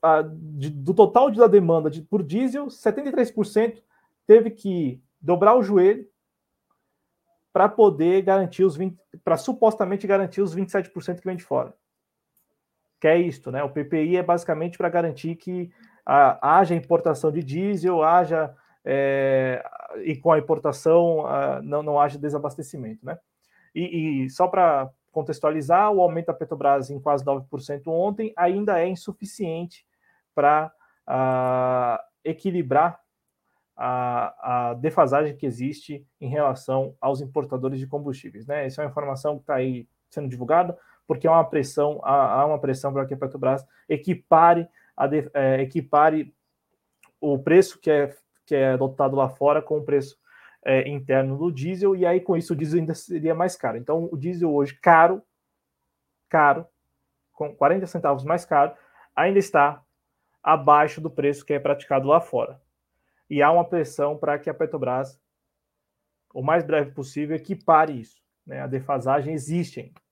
a, 0.02 0.24
de, 0.24 0.72
do 0.72 0.96
total 0.96 1.30
da 1.30 1.46
demanda 1.46 1.92
de, 1.92 2.02
por 2.02 2.24
diesel, 2.24 2.66
73% 2.68 3.84
teve 4.26 4.50
que 4.50 5.00
dobrar 5.22 5.56
o 5.56 5.62
joelho 5.62 6.10
para 7.52 7.70
poder 7.70 8.24
garantir 8.24 8.64
os 8.64 8.76
20, 8.76 8.98
para 9.24 9.38
supostamente 9.38 10.08
garantir 10.08 10.42
os 10.42 10.56
27% 10.56 11.20
que 11.20 11.26
vem 11.26 11.36
de 11.36 11.44
fora. 11.44 11.72
Que 13.00 13.08
é 13.08 13.20
isto, 13.20 13.52
né? 13.52 13.64
O 13.64 13.70
PPI 13.70 14.18
é 14.18 14.24
basicamente 14.24 14.76
para 14.76 14.90
garantir 14.90 15.36
que 15.36 15.72
a, 16.06 16.58
haja 16.60 16.76
importação 16.76 17.32
de 17.32 17.44
diesel, 17.44 18.04
haja 18.04 18.54
é, 18.86 19.64
e 20.04 20.16
com 20.16 20.32
a 20.32 20.40
importação 20.40 21.26
a, 21.26 21.62
não, 21.62 21.84
não 21.84 22.00
haja 22.00 22.18
desabastecimento, 22.18 23.06
né? 23.06 23.18
E, 23.74 24.24
e 24.26 24.30
só 24.30 24.48
para 24.48 24.90
contextualizar, 25.12 25.92
o 25.92 26.02
aumento 26.02 26.28
da 26.28 26.34
Petrobras 26.34 26.90
em 26.90 27.00
quase 27.00 27.24
9% 27.24 27.84
ontem 27.88 28.34
ainda 28.36 28.80
é 28.80 28.88
insuficiente 28.88 29.86
para 30.34 30.72
equilibrar 32.24 33.00
a, 33.76 34.70
a, 34.70 34.74
defasagem 34.76 35.36
que 35.36 35.46
existe 35.46 36.06
em 36.20 36.30
relação 36.30 36.96
aos 37.02 37.22
importadores 37.22 37.80
de 37.80 37.88
combustíveis. 37.88 38.48
Né? 38.48 38.66
Essa 38.66 38.82
é 38.82 38.86
uma 38.86 38.92
informação 38.92 39.36
que 39.36 39.44
está 39.44 39.56
aí 39.56 39.88
sendo 40.10 40.30
divulgada, 40.30 40.78
porque 41.08 41.28
há 41.28 41.32
uma 41.32 41.44
pressão, 41.44 42.00
há, 42.04 42.42
há 42.42 42.46
uma 42.46 42.60
pressão 42.60 42.94
para 42.94 43.06
que 43.06 43.14
a 43.14 43.18
Petrobras 43.18 43.66
equipare, 43.90 44.68
de, 45.10 45.30
é, 45.34 45.62
equipare 45.62 46.34
o 47.20 47.40
preço 47.40 47.80
que 47.80 47.90
é, 47.90 48.16
que 48.46 48.56
é 48.56 48.74
adotado 48.74 49.16
lá 49.16 49.30
fora 49.30 49.62
com 49.62 49.78
o 49.78 49.84
preço 49.84 50.18
é, 50.66 50.88
interno 50.90 51.38
do 51.38 51.52
diesel, 51.52 51.96
e 51.96 52.06
aí 52.06 52.20
com 52.20 52.38
isso 52.38 52.54
o 52.54 52.56
diesel 52.56 52.80
ainda 52.80 52.94
seria 52.94 53.36
mais 53.36 53.56
caro. 53.56 53.78
Então 53.78 54.10
o 54.12 54.18
diesel 54.18 54.54
hoje 54.54 54.78
caro, 54.80 55.22
caro, 56.30 56.66
com 57.32 57.54
40 57.56 57.88
centavos 57.88 58.24
mais 58.24 58.46
caro, 58.46 58.74
ainda 59.16 59.40
está 59.40 59.84
abaixo 60.42 61.00
do 61.00 61.10
preço 61.10 61.46
que 61.46 61.54
é 61.54 61.60
praticado 61.60 62.08
lá 62.08 62.20
fora. 62.20 62.62
E 63.30 63.42
há 63.42 63.52
uma 63.52 63.66
pressão 63.66 64.18
para 64.18 64.38
que 64.38 64.50
a 64.50 64.54
Petrobras, 64.54 65.20
o 66.34 66.42
mais 66.42 66.64
breve 66.64 66.92
possível, 66.92 67.36
equipare 67.36 68.00
isso. 68.00 68.22
Né? 68.46 68.60
A 68.60 68.68
defasagem 68.68 69.34
existe 69.34 69.80
ainda. 69.80 70.03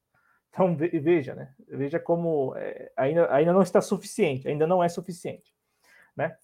Então 0.52 0.76
veja, 0.76 1.34
né? 1.34 1.54
Veja 1.68 1.98
como 1.98 2.54
é, 2.58 2.92
ainda, 2.98 3.34
ainda 3.34 3.54
não 3.54 3.62
está 3.62 3.82
suficiente, 3.82 4.48
ainda 4.48 4.68
não 4.68 4.84
é 4.84 4.90
suficiente. 4.90 5.56
Né? 6.16 6.36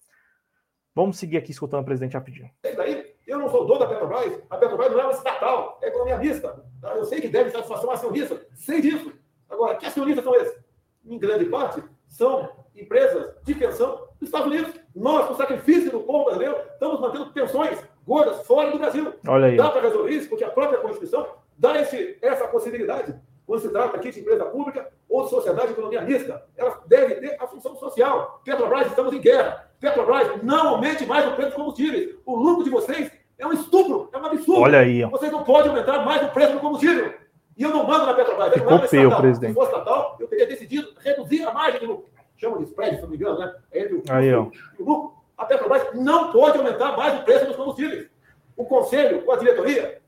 Vamos 0.94 1.18
seguir 1.18 1.36
aqui 1.36 1.50
escutando 1.50 1.82
o 1.82 1.84
presidente 1.84 2.14
rapidinho. 2.14 2.50
Daí, 2.62 3.14
eu 3.26 3.38
não 3.38 3.50
sou 3.50 3.66
dono 3.66 3.80
da 3.80 3.86
Petrobras, 3.86 4.42
a 4.48 4.56
Petrobras 4.56 4.90
não 4.90 5.00
é 5.00 5.04
uma 5.04 5.12
estatal, 5.12 5.78
é 5.82 5.88
economia 5.88 6.16
mista. 6.16 6.64
Tá? 6.80 6.94
Eu 6.94 7.04
sei 7.04 7.20
que 7.20 7.28
deve 7.28 7.50
satisfação 7.50 7.90
acionista, 7.90 8.40
sei 8.54 8.80
disso. 8.80 9.12
Agora, 9.48 9.76
que 9.76 9.84
acionistas 9.84 10.24
são 10.24 10.34
esses? 10.34 10.58
Em 11.04 11.18
grande 11.18 11.44
parte, 11.44 11.82
são 12.08 12.66
empresas 12.74 13.34
de 13.44 13.54
pensão 13.54 14.08
dos 14.18 14.28
Estados 14.28 14.46
Unidos. 14.46 14.74
Nós, 14.94 15.28
com 15.28 15.34
sacrifício 15.34 15.90
do 15.90 16.00
povo 16.00 16.24
brasileiro, 16.24 16.56
estamos 16.72 16.98
mantendo 16.98 17.30
pensões 17.32 17.78
gordas 18.06 18.46
fora 18.46 18.70
do 18.70 18.78
Brasil. 18.78 19.14
Olha 19.28 19.48
aí. 19.48 19.56
Dá 19.56 19.70
para 19.70 19.82
resolver 19.82 20.10
isso, 20.10 20.28
porque 20.28 20.44
a 20.44 20.50
própria 20.50 20.80
Constituição 20.80 21.28
dá 21.56 21.80
esse, 21.80 22.18
essa 22.22 22.48
possibilidade. 22.48 23.14
Quando 23.48 23.62
se 23.62 23.70
trata 23.70 23.96
aqui 23.96 24.10
de 24.10 24.20
empresa 24.20 24.44
pública 24.44 24.90
ou 25.08 25.24
de 25.24 25.30
sociedade 25.30 25.68
de 25.68 25.72
economia 25.72 26.02
mista, 26.02 26.44
ela 26.54 26.82
deve 26.84 27.14
ter 27.14 27.34
a 27.40 27.46
função 27.46 27.74
social. 27.76 28.42
Petrobras, 28.44 28.88
estamos 28.88 29.10
em 29.14 29.20
guerra. 29.22 29.70
Petrobras, 29.80 30.42
não 30.42 30.68
aumente 30.68 31.06
mais 31.06 31.26
o 31.26 31.30
preço 31.30 31.52
dos 31.52 31.56
combustíveis. 31.56 32.14
O 32.26 32.36
lucro 32.36 32.62
de 32.62 32.68
vocês 32.68 33.10
é 33.38 33.46
um 33.46 33.52
estupro, 33.54 34.10
é 34.12 34.18
um 34.18 34.26
absurdo. 34.26 34.60
Olha 34.60 34.80
aí. 34.80 35.02
Vocês 35.06 35.32
não 35.32 35.44
podem 35.44 35.70
aumentar 35.70 36.04
mais 36.04 36.22
o 36.24 36.28
preço 36.30 36.52
do 36.52 36.60
combustível. 36.60 37.14
E 37.56 37.62
eu 37.62 37.70
não 37.70 37.86
mando 37.86 38.04
na 38.04 38.12
Petrobras. 38.12 38.52
Ficou 38.52 38.78
feio, 38.80 39.16
presidente. 39.16 39.48
Se 39.48 39.54
fosse 39.54 39.72
estatal, 39.72 40.16
eu 40.20 40.28
teria 40.28 40.46
decidido 40.46 40.92
reduzir 40.98 41.42
a 41.44 41.50
margem 41.50 41.80
de 41.80 41.86
lucro. 41.86 42.04
Chama 42.36 42.58
de 42.58 42.64
spread, 42.64 42.96
se 42.96 43.02
não 43.02 43.08
me 43.08 43.16
engano, 43.16 43.38
né? 43.38 43.54
É 43.72 43.80
entre 43.80 43.94
o, 43.94 44.02
Aí, 44.10 44.28
e 44.28 44.34
o 44.34 44.52
lucro. 44.84 45.14
A 45.38 45.46
Petrobras 45.46 45.86
não 45.94 46.32
pode 46.32 46.58
aumentar 46.58 46.94
mais 46.98 47.18
o 47.18 47.24
preço 47.24 47.46
dos 47.46 47.56
combustíveis. 47.56 48.10
O 48.54 48.66
conselho, 48.66 49.22
com 49.22 49.32
a 49.32 49.36
diretoria, 49.36 50.02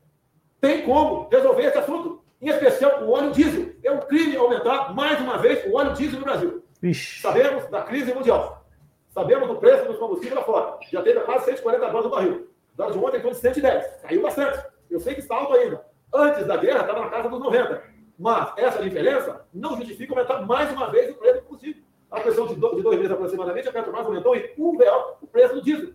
tem 0.59 0.83
como 0.83 1.27
resolver 1.31 1.63
esse 1.63 1.79
assunto. 1.79 2.20
Em 2.41 2.49
especial 2.49 3.03
o 3.03 3.11
óleo 3.11 3.31
diesel. 3.31 3.71
É 3.83 3.91
um 3.91 3.99
crime 3.99 4.35
aumentar 4.35 4.93
mais 4.95 5.19
uma 5.19 5.37
vez 5.37 5.63
o 5.65 5.75
óleo 5.75 5.93
diesel 5.93 6.19
no 6.19 6.25
Brasil. 6.25 6.63
Ixi. 6.81 7.21
Sabemos 7.21 7.67
da 7.67 7.83
crise 7.83 8.13
mundial. 8.13 8.65
Sabemos 9.09 9.47
do 9.47 9.55
preço 9.55 9.85
dos 9.85 9.97
combustíveis 9.97 10.35
lá 10.35 10.43
fora. 10.43 10.77
Já 10.89 11.01
teve 11.03 11.19
quase 11.19 11.45
140 11.45 11.85
dólares 11.85 12.05
no 12.05 12.09
barril. 12.09 12.47
O 12.73 12.77
dólar 12.77 12.91
de 12.93 12.97
ontem 12.97 13.21
foi 13.21 13.31
de 13.31 13.37
110. 13.37 14.01
Caiu 14.01 14.21
bastante. 14.23 14.65
Eu 14.89 14.99
sei 14.99 15.13
que 15.13 15.19
está 15.19 15.35
alto 15.35 15.53
ainda. 15.53 15.85
Antes 16.13 16.45
da 16.47 16.57
guerra, 16.57 16.81
estava 16.81 17.01
na 17.01 17.09
casa 17.09 17.29
dos 17.29 17.39
90. 17.39 17.83
Mas 18.17 18.53
essa 18.57 18.81
diferença 18.81 19.45
não 19.53 19.77
justifica 19.77 20.13
aumentar 20.13 20.41
mais 20.41 20.71
uma 20.71 20.89
vez 20.89 21.11
o 21.11 21.15
preço 21.15 21.41
do 21.41 21.41
combustível. 21.43 21.83
A 22.09 22.19
questão 22.21 22.47
de, 22.47 22.55
dois 22.55 22.97
meses 22.97 23.11
aproximadamente, 23.11 23.69
a 23.69 23.71
Petrobras 23.71 24.05
aumentou 24.05 24.35
em 24.35 24.51
um 24.57 24.75
real 24.77 25.17
o 25.21 25.27
preço 25.27 25.55
do 25.55 25.61
diesel. 25.61 25.93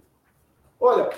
Olha, 0.81 1.11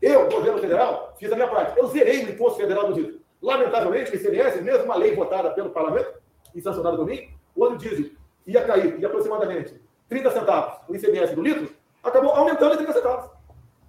eu, 0.00 0.28
governo 0.28 0.58
federal, 0.58 1.14
fiz 1.18 1.32
a 1.32 1.34
minha 1.34 1.48
parte. 1.48 1.78
Eu 1.78 1.86
zerei 1.88 2.24
o 2.24 2.30
imposto 2.30 2.60
federal 2.60 2.86
do 2.88 2.94
diesel. 2.94 3.20
Lamentavelmente, 3.40 4.14
ICMS, 4.14 4.60
mesmo 4.62 4.84
uma 4.84 4.96
lei 4.96 5.14
votada 5.14 5.50
pelo 5.50 5.70
parlamento 5.70 6.12
e 6.54 6.60
sancionada 6.60 7.04
mim, 7.04 7.28
o 7.54 7.64
óleo 7.64 7.78
diesel 7.78 8.10
ia 8.46 8.64
cair 8.64 8.98
de 8.98 9.06
aproximadamente 9.06 9.74
30 10.08 10.30
centavos 10.30 10.80
o 10.88 10.94
ICMS 10.94 11.34
do 11.34 11.42
litro, 11.42 11.70
acabou 12.02 12.30
aumentando 12.30 12.74
em 12.74 12.78
30 12.78 12.92
centavos. 12.92 13.30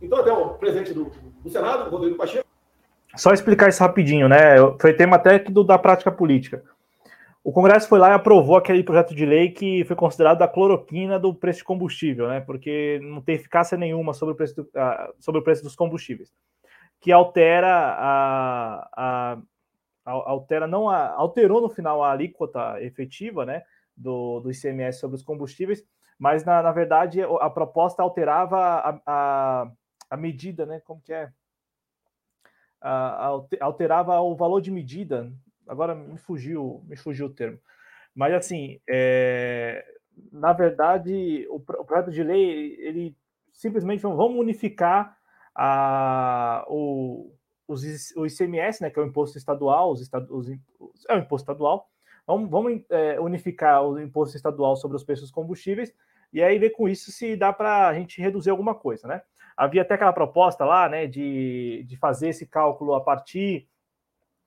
Então, 0.01 0.19
até 0.19 0.31
o 0.31 0.49
presidente 0.55 0.93
do, 0.93 1.12
do 1.43 1.49
Senado, 1.49 1.89
Rodrigo 1.89 2.17
Pacheco, 2.17 2.47
só 3.15 3.33
explicar 3.33 3.69
isso 3.69 3.81
rapidinho, 3.81 4.29
né? 4.29 4.55
Foi 4.79 4.93
tema 4.93 5.15
até 5.15 5.39
do, 5.39 5.63
da 5.63 5.77
prática 5.77 6.12
política. 6.12 6.63
O 7.43 7.51
Congresso 7.51 7.88
foi 7.88 7.97
lá 7.97 8.12
e 8.12 8.13
aprovou 8.13 8.55
aquele 8.55 8.83
projeto 8.83 9.15
de 9.15 9.25
lei 9.25 9.49
que 9.49 9.83
foi 9.85 9.95
considerado 9.95 10.41
a 10.41 10.47
cloroquina 10.47 11.17
do 11.17 11.33
preço 11.33 11.59
de 11.59 11.65
combustível, 11.65 12.27
né? 12.27 12.41
Porque 12.41 12.99
não 13.01 13.21
tem 13.21 13.35
eficácia 13.35 13.77
nenhuma 13.77 14.13
sobre 14.13 14.33
o 14.33 14.38
preço, 14.38 14.55
do, 14.55 14.62
uh, 14.63 15.13
sobre 15.19 15.41
o 15.41 15.43
preço 15.43 15.63
dos 15.63 15.75
combustíveis, 15.75 16.31
que 16.99 17.12
altera 17.12 17.67
a, 17.69 18.89
a, 18.95 19.41
a 20.05 20.12
altera 20.12 20.67
não 20.67 20.89
a, 20.89 21.12
alterou 21.13 21.62
no 21.62 21.69
final 21.69 22.03
a 22.03 22.12
alíquota 22.12 22.81
efetiva, 22.81 23.45
né? 23.45 23.63
Do, 23.95 24.39
do 24.39 24.51
ICMS 24.51 24.99
sobre 24.99 25.17
os 25.17 25.23
combustíveis, 25.23 25.83
mas 26.17 26.45
na, 26.45 26.63
na 26.63 26.71
verdade 26.71 27.21
a 27.21 27.49
proposta 27.49 28.01
alterava 28.01 28.57
a, 28.57 29.01
a, 29.05 29.71
a 30.09 30.17
medida, 30.17 30.65
né? 30.65 30.79
Como 30.81 31.01
que 31.01 31.13
é? 31.13 31.31
alterava 33.59 34.19
o 34.21 34.35
valor 34.35 34.62
de 34.62 34.71
medida. 34.71 35.31
Agora 35.67 35.93
me 35.93 36.17
fugiu, 36.17 36.81
me 36.88 36.95
fugiu 36.95 37.27
o 37.27 37.33
termo. 37.33 37.59
Mas 38.15 38.33
assim, 38.33 38.79
é, 38.89 39.85
na 40.31 40.53
verdade, 40.53 41.45
o, 41.49 41.55
o 41.57 41.85
projeto 41.85 42.12
de 42.12 42.23
lei 42.23 42.75
ele 42.79 43.15
simplesmente 43.53 44.01
vamos 44.01 44.39
unificar 44.39 45.18
a, 45.62 46.63
o, 46.69 47.36
os, 47.67 47.84
o 48.15 48.26
ICMS, 48.26 48.82
né, 48.82 48.89
que 48.89 48.98
é 48.98 49.04
o 49.04 49.06
imposto 49.06 49.38
estadual, 49.38 49.91
os, 49.91 50.10
é 51.10 51.15
o 51.15 51.19
imposto 51.19 51.52
estadual. 51.52 51.89
Vamos, 52.26 52.50
vamos 52.50 52.82
é, 52.89 53.19
unificar 53.19 53.84
o 53.84 54.00
imposto 54.00 54.38
estadual 54.38 54.78
sobre 54.78 54.95
os 54.95 55.04
preços 55.04 55.26
dos 55.26 55.32
combustíveis 55.32 55.93
e 56.32 56.41
aí 56.41 56.58
ver 56.58 56.69
com 56.69 56.88
isso 56.88 57.12
se 57.12 57.36
dá 57.36 57.52
para 57.52 57.89
a 57.89 57.93
gente 57.93 58.22
reduzir 58.22 58.52
alguma 58.52 58.74
coisa, 58.74 59.06
né? 59.06 59.22
Havia 59.58 59.82
até 59.82 59.95
aquela 59.95 60.13
proposta 60.13 60.63
lá, 60.63 60.88
né, 60.88 61.06
de, 61.06 61.84
de 61.86 61.98
fazer 61.98 62.30
esse 62.30 62.48
cálculo 62.48 62.93
a 62.93 63.02
partir 63.02 63.67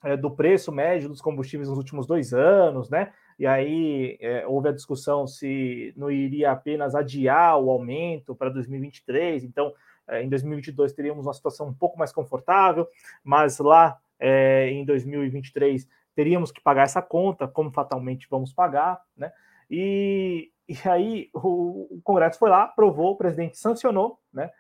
é, 0.03 0.17
do 0.17 0.31
preço 0.31 0.73
médio 0.73 1.11
dos 1.11 1.21
combustíveis 1.21 1.69
nos 1.69 1.77
últimos 1.77 2.07
dois 2.07 2.33
anos, 2.33 2.89
né? 2.89 3.13
E 3.39 3.47
aí 3.47 4.17
é, 4.19 4.47
houve 4.47 4.71
a 4.71 4.73
discussão 4.73 5.27
se 5.27 5.93
não 5.95 6.11
iria 6.11 6.53
apenas 6.53 6.95
adiar 6.95 7.59
o 7.59 7.71
aumento 7.71 8.35
para 8.35 8.49
2023. 8.49 9.45
Então, 9.45 9.75
em 10.11 10.29
2022 10.29 10.93
teríamos 10.93 11.27
uma 11.27 11.35
situação 11.35 11.69
um 11.69 11.75
pouco 11.75 11.99
mais 11.99 12.13
confortável, 12.13 12.89
mas 13.23 13.59
lá 13.59 13.99
é, 14.19 14.69
em 14.71 14.85
2023 14.85 15.89
teríamos 16.15 16.53
que 16.53 16.61
pagar 16.61 16.83
essa 16.83 17.03
conta, 17.03 17.49
como 17.49 17.71
fatalmente 17.71 18.27
vamos 18.31 18.53
pagar, 18.53 19.01
né? 19.17 19.33
E, 19.71 20.51
e 20.69 20.77
aí 20.89 21.31
o, 21.33 21.97
o 21.97 22.01
Congresso 22.03 22.39
foi 22.39 22.51
lá, 22.51 22.65
aprovou, 22.65 23.13
o 23.13 23.17
presidente 23.17 23.59
sancionou, 23.59 24.19
né? 24.33 24.51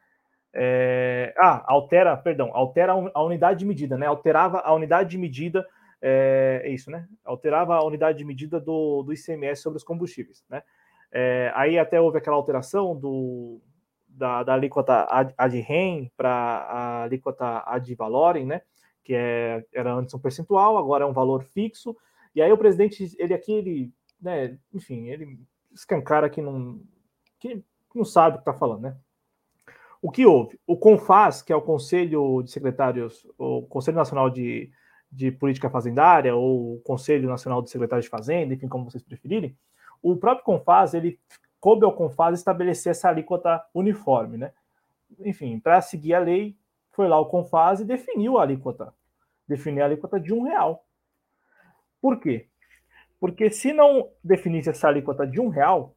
É, 0.54 1.32
ah, 1.38 1.64
altera, 1.66 2.16
perdão, 2.16 2.50
altera 2.52 2.92
a 2.92 3.22
unidade 3.22 3.60
de 3.60 3.64
medida, 3.64 3.96
né? 3.96 4.06
Alterava 4.06 4.60
a 4.60 4.72
unidade 4.74 5.10
de 5.10 5.18
medida, 5.18 5.66
é, 6.00 6.62
é, 6.64 6.70
isso, 6.70 6.90
né? 6.90 7.06
Alterava 7.24 7.76
a 7.76 7.84
unidade 7.84 8.18
de 8.18 8.24
medida 8.24 8.60
do, 8.60 9.02
do 9.02 9.12
ICMS 9.12 9.62
sobre 9.62 9.78
os 9.78 9.84
combustíveis, 9.84 10.44
né? 10.48 10.62
É, 11.10 11.52
aí 11.54 11.78
até 11.78 12.00
houve 12.00 12.18
aquela 12.18 12.36
alteração 12.36 12.96
do, 12.96 13.60
da, 14.12 14.42
da 14.42 14.54
alíquota 14.54 15.06
ad 15.36 15.60
rem 15.60 16.10
para 16.16 16.30
a 16.30 17.02
alíquota 17.04 17.62
ad 17.66 17.94
valorem, 17.94 18.46
né? 18.46 18.62
Que 19.02 19.14
é, 19.14 19.64
era 19.72 19.92
antes 19.92 20.14
um 20.14 20.18
percentual, 20.18 20.78
agora 20.78 21.04
é 21.04 21.06
um 21.06 21.12
valor 21.12 21.42
fixo. 21.42 21.96
E 22.34 22.40
aí 22.40 22.52
o 22.52 22.58
presidente, 22.58 23.14
ele 23.18 23.34
aqui, 23.34 23.52
ele, 23.52 23.92
né, 24.20 24.58
enfim, 24.72 25.08
ele 25.08 25.38
escancara 25.72 26.30
que 26.30 26.40
não, 26.40 26.80
que 27.38 27.62
não 27.94 28.04
sabe 28.04 28.36
o 28.36 28.38
que 28.38 28.48
está 28.48 28.54
falando, 28.54 28.82
né? 28.82 28.96
O 30.00 30.10
que 30.10 30.26
houve? 30.26 30.58
O 30.66 30.76
CONFAS, 30.76 31.42
que 31.42 31.52
é 31.52 31.56
o 31.56 31.62
Conselho 31.62 32.42
de 32.42 32.50
Secretários, 32.50 33.26
o 33.38 33.62
Conselho 33.62 33.96
Nacional 33.96 34.28
de, 34.30 34.70
de 35.10 35.30
Política 35.30 35.70
Fazendária, 35.70 36.34
ou 36.34 36.74
o 36.74 36.80
Conselho 36.80 37.28
Nacional 37.28 37.62
de 37.62 37.70
Secretários 37.70 38.06
de 38.06 38.10
Fazenda, 38.10 38.52
enfim, 38.52 38.66
como 38.68 38.90
vocês 38.90 39.02
preferirem, 39.02 39.56
o 40.02 40.16
próprio 40.16 40.44
CONFAS, 40.44 40.94
ele 40.94 41.20
coube 41.62 41.84
ao 41.84 41.94
CONFAS 41.94 42.40
estabelecer 42.40 42.90
essa 42.90 43.08
alíquota 43.08 43.64
uniforme, 43.72 44.36
né? 44.36 44.52
Enfim, 45.20 45.60
para 45.60 45.80
seguir 45.80 46.12
a 46.12 46.18
lei, 46.18 46.56
foi 46.90 47.06
lá 47.06 47.20
o 47.20 47.26
CONFAS 47.26 47.78
e 47.78 47.84
definiu 47.84 48.36
a 48.36 48.42
alíquota. 48.42 48.92
Definiu 49.46 49.84
a 49.84 49.86
alíquota 49.86 50.18
de 50.18 50.34
um 50.34 50.42
real. 50.42 50.84
Por 52.00 52.18
quê? 52.18 52.48
Porque 53.20 53.48
se 53.48 53.72
não 53.72 54.10
definisse 54.24 54.70
essa 54.70 54.88
alíquota 54.88 55.24
de 55.24 55.40
um 55.40 55.48
real, 55.48 55.94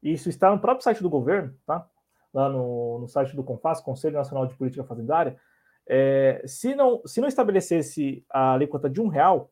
isso 0.00 0.28
está 0.28 0.48
no 0.52 0.60
próprio 0.60 0.84
site 0.84 1.02
do 1.02 1.10
governo, 1.10 1.52
tá? 1.66 1.84
lá 2.32 2.48
no, 2.48 3.00
no 3.00 3.08
site 3.08 3.34
do 3.34 3.42
CONFAS, 3.42 3.80
Conselho 3.80 4.18
Nacional 4.18 4.46
de 4.46 4.54
Política 4.54 4.84
Fazendária, 4.84 5.36
é, 5.84 6.44
se, 6.46 6.76
não, 6.76 7.02
se 7.04 7.20
não 7.20 7.26
estabelecesse 7.26 8.24
a 8.30 8.52
alíquota 8.52 8.88
de 8.88 9.00
um 9.00 9.08
real, 9.08 9.50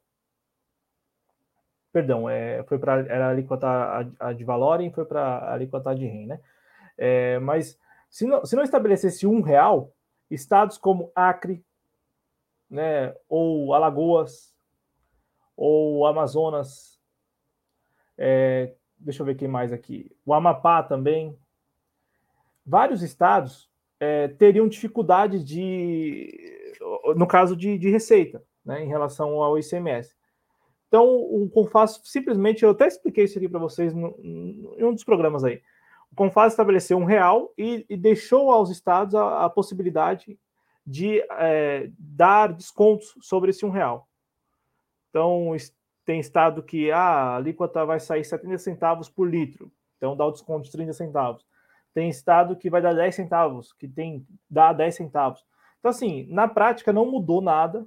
perdão, 1.99 2.31
é, 2.31 2.63
foi 2.63 2.79
para 2.79 3.01
era 3.01 3.29
alíquota 3.29 3.67
a, 3.67 4.29
a 4.29 4.33
de 4.33 4.45
valorem, 4.45 4.93
foi 4.93 5.05
para 5.05 5.53
alíquota 5.53 5.93
de 5.97 6.07
REN, 6.07 6.27
né? 6.29 6.41
É, 6.97 7.41
mas 7.41 7.77
se 8.09 8.25
não, 8.25 8.47
se 8.47 8.55
não 8.55 8.63
estabelecesse 8.63 9.27
um 9.27 9.41
real, 9.41 9.93
estados 10.31 10.79
como 10.79 11.11
Acre, 11.13 11.65
né, 12.71 13.15
ou 13.29 13.75
Alagoas, 13.75 14.55
ou 15.57 16.07
Amazonas, 16.07 17.01
é, 18.17 18.75
deixa 18.97 19.23
eu 19.23 19.27
ver 19.27 19.35
quem 19.35 19.49
mais 19.49 19.73
aqui, 19.73 20.15
o 20.25 20.33
Amapá 20.33 20.85
também, 20.85 21.37
vários 22.65 23.03
estados 23.03 23.69
é, 23.99 24.29
teriam 24.29 24.69
dificuldade 24.69 25.43
de, 25.43 26.79
no 27.17 27.27
caso 27.27 27.57
de, 27.57 27.77
de 27.77 27.91
receita, 27.91 28.41
né, 28.65 28.85
em 28.85 28.89
relação 28.89 29.43
ao 29.43 29.59
ICMS. 29.59 30.18
Então, 30.89 31.07
o 31.07 31.49
Confas 31.51 32.01
simplesmente, 32.05 32.65
eu 32.65 32.71
até 32.71 32.87
expliquei 32.87 33.25
isso 33.25 33.39
aqui 33.39 33.49
para 33.49 33.61
vocês 33.61 33.95
no, 33.95 34.17
no, 34.19 34.75
em 34.79 34.85
um 34.85 34.93
dos 34.93 35.05
programas 35.05 35.45
aí. 35.45 35.63
O 36.11 36.17
Confas 36.17 36.55
estabeleceu 36.55 36.97
um 36.97 37.05
real 37.05 37.53
e, 37.57 37.85
e 37.89 37.97
deixou 37.97 38.51
aos 38.51 38.71
estados 38.71 39.15
a, 39.15 39.45
a 39.45 39.51
possibilidade 39.51 40.39
de 40.87 41.23
é, 41.33 41.91
dar 41.99 42.55
descontos 42.55 43.13
sobre 43.21 43.51
esse 43.51 43.67
um 43.67 43.71
real. 43.71 44.09
Então, 45.11 45.55
tem 46.07 46.19
estado 46.19 46.63
que 46.63 46.91
ah, 46.91 46.99
a 46.99 47.37
alíquota 47.37 47.85
vai 47.85 48.01
sair 48.01 48.25
70 48.25 48.57
centavos 48.57 49.11
por 49.11 49.29
litro, 49.29 49.71
então 49.99 50.17
dá 50.17 50.25
o 50.25 50.33
desconto 50.33 50.65
de 50.65 50.73
30 50.73 50.95
centavos. 50.95 51.47
Tem 51.93 52.09
estado 52.09 52.57
que 52.57 52.71
vai 52.71 52.81
dar 52.81 52.95
10 52.95 53.15
centavos, 53.15 53.75
que 53.75 53.87
tem 53.87 54.27
dá 54.49 54.73
10 54.73 54.95
centavos. 54.95 55.45
Então, 55.79 55.91
assim, 55.91 56.27
na 56.31 56.49
prática 56.49 56.93
não 56.93 57.05
mudou 57.05 57.43
nada. 57.43 57.87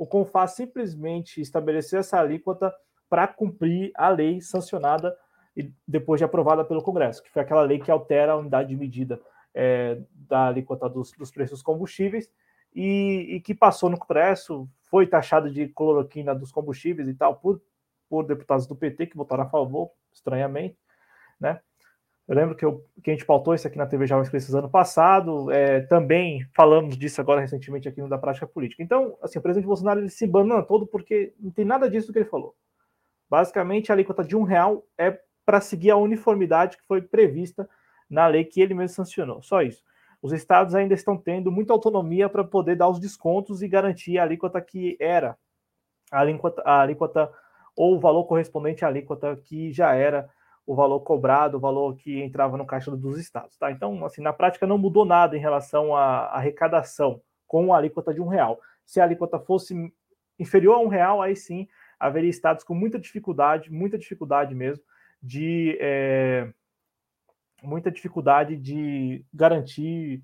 O 0.00 0.06
CONFAS 0.06 0.52
simplesmente 0.52 1.42
estabeleceu 1.42 2.00
essa 2.00 2.18
alíquota 2.18 2.74
para 3.06 3.28
cumprir 3.28 3.92
a 3.94 4.08
lei 4.08 4.40
sancionada 4.40 5.14
e 5.54 5.70
depois 5.86 6.18
de 6.18 6.24
aprovada 6.24 6.64
pelo 6.64 6.82
Congresso, 6.82 7.22
que 7.22 7.30
foi 7.30 7.42
aquela 7.42 7.60
lei 7.60 7.78
que 7.78 7.90
altera 7.90 8.32
a 8.32 8.36
unidade 8.36 8.70
de 8.70 8.76
medida 8.78 9.20
é, 9.54 10.00
da 10.14 10.46
alíquota 10.46 10.88
dos, 10.88 11.12
dos 11.12 11.30
preços 11.30 11.60
combustíveis 11.60 12.30
e, 12.74 13.26
e, 13.28 13.40
que 13.42 13.54
passou 13.54 13.90
no 13.90 13.98
Congresso, 13.98 14.66
foi 14.84 15.06
taxado 15.06 15.50
de 15.50 15.68
cloroquina 15.68 16.34
dos 16.34 16.50
combustíveis 16.50 17.06
e 17.06 17.12
tal 17.12 17.36
por, 17.36 17.60
por 18.08 18.24
deputados 18.24 18.66
do 18.66 18.74
PT 18.74 19.08
que 19.08 19.18
votaram 19.18 19.44
a 19.44 19.50
favor, 19.50 19.90
estranhamente, 20.10 20.78
né? 21.38 21.60
Eu 22.30 22.36
lembro 22.36 22.54
que, 22.54 22.64
eu, 22.64 22.86
que 23.02 23.10
a 23.10 23.12
gente 23.12 23.26
pautou 23.26 23.56
isso 23.56 23.66
aqui 23.66 23.76
na 23.76 23.88
TV 23.88 24.06
Cresces 24.30 24.54
ano 24.54 24.70
passado, 24.70 25.50
é, 25.50 25.80
também 25.80 26.46
falamos 26.54 26.96
disso 26.96 27.20
agora 27.20 27.40
recentemente 27.40 27.88
aqui 27.88 28.00
no 28.00 28.08
Da 28.08 28.18
Prática 28.18 28.46
Política. 28.46 28.84
Então, 28.84 29.18
assim, 29.20 29.40
o 29.40 29.42
presidente 29.42 29.66
Bolsonaro 29.66 29.98
ele 29.98 30.08
se 30.08 30.28
banana 30.28 30.62
todo 30.62 30.86
porque 30.86 31.34
não 31.40 31.50
tem 31.50 31.64
nada 31.64 31.90
disso 31.90 32.12
que 32.12 32.20
ele 32.20 32.28
falou. 32.28 32.54
Basicamente, 33.28 33.90
a 33.90 33.96
alíquota 33.96 34.22
de 34.22 34.36
um 34.36 34.44
real 34.44 34.86
é 34.96 35.18
para 35.44 35.60
seguir 35.60 35.90
a 35.90 35.96
uniformidade 35.96 36.76
que 36.76 36.86
foi 36.86 37.02
prevista 37.02 37.68
na 38.08 38.28
lei 38.28 38.44
que 38.44 38.60
ele 38.60 38.74
mesmo 38.74 38.94
sancionou. 38.94 39.42
Só 39.42 39.62
isso. 39.62 39.82
Os 40.22 40.32
estados 40.32 40.76
ainda 40.76 40.94
estão 40.94 41.16
tendo 41.16 41.50
muita 41.50 41.72
autonomia 41.72 42.28
para 42.28 42.44
poder 42.44 42.76
dar 42.76 42.88
os 42.88 43.00
descontos 43.00 43.60
e 43.60 43.66
garantir 43.66 44.18
a 44.18 44.22
alíquota 44.22 44.60
que 44.60 44.96
era 45.00 45.36
a 46.12 46.20
alíquota, 46.20 46.62
a 46.64 46.80
alíquota 46.80 47.28
ou 47.74 47.96
o 47.96 48.00
valor 48.00 48.22
correspondente 48.26 48.84
à 48.84 48.88
alíquota 48.88 49.34
que 49.34 49.72
já 49.72 49.96
era 49.96 50.30
o 50.70 50.74
valor 50.76 51.00
cobrado, 51.00 51.56
o 51.56 51.60
valor 51.60 51.96
que 51.96 52.22
entrava 52.22 52.56
no 52.56 52.64
caixa 52.64 52.92
dos 52.92 53.18
estados. 53.18 53.56
Tá? 53.56 53.72
Então, 53.72 54.04
assim, 54.04 54.22
na 54.22 54.32
prática 54.32 54.68
não 54.68 54.78
mudou 54.78 55.04
nada 55.04 55.36
em 55.36 55.40
relação 55.40 55.96
à 55.96 56.26
arrecadação 56.26 57.20
com 57.44 57.74
a 57.74 57.76
alíquota 57.76 58.14
de 58.14 58.20
um 58.20 58.28
real. 58.28 58.60
Se 58.86 59.00
a 59.00 59.02
alíquota 59.02 59.40
fosse 59.40 59.92
inferior 60.38 60.76
a 60.76 60.78
um 60.78 60.86
real, 60.86 61.20
aí 61.20 61.34
sim 61.34 61.66
haveria 61.98 62.30
estados 62.30 62.62
com 62.62 62.72
muita 62.72 63.00
dificuldade, 63.00 63.68
muita 63.68 63.98
dificuldade 63.98 64.54
mesmo, 64.54 64.84
de 65.20 65.76
é, 65.80 66.48
muita 67.64 67.90
dificuldade 67.90 68.56
de 68.56 69.24
garantir 69.34 70.22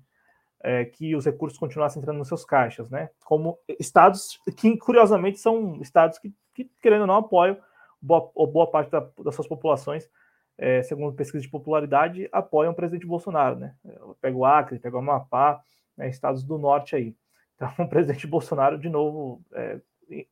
é, 0.63 0.85
que 0.85 1.13
os 1.13 1.25
recursos 1.25 1.59
continuassem 1.59 2.01
entrando 2.01 2.19
nos 2.19 2.29
seus 2.29 2.45
caixas, 2.45 2.89
né? 2.89 3.09
Como 3.25 3.59
estados 3.77 4.39
que, 4.55 4.77
curiosamente, 4.77 5.39
são 5.39 5.81
estados 5.81 6.17
que, 6.17 6.33
que 6.53 6.71
querendo 6.81 7.01
ou 7.01 7.07
não, 7.07 7.15
apoiam 7.15 7.57
boa, 8.01 8.31
boa 8.33 8.71
parte 8.71 8.89
da, 8.89 9.05
das 9.25 9.35
suas 9.35 9.47
populações 9.47 10.09
é, 10.57 10.81
segundo 10.81 11.15
pesquisa 11.15 11.43
de 11.43 11.49
popularidade, 11.49 12.27
apoiam 12.31 12.71
o 12.71 12.75
presidente 12.75 13.05
Bolsonaro, 13.05 13.57
né? 13.57 13.75
Pega 14.19 14.35
o 14.35 14.45
Acre, 14.45 14.79
pega 14.79 14.95
o 14.95 14.99
Amapá, 14.99 15.61
né, 15.95 16.09
estados 16.09 16.43
do 16.43 16.57
norte 16.57 16.95
aí. 16.95 17.15
Então, 17.55 17.69
o 17.85 17.89
presidente 17.89 18.25
Bolsonaro, 18.25 18.77
de 18.77 18.89
novo, 18.89 19.41
é, 19.53 19.79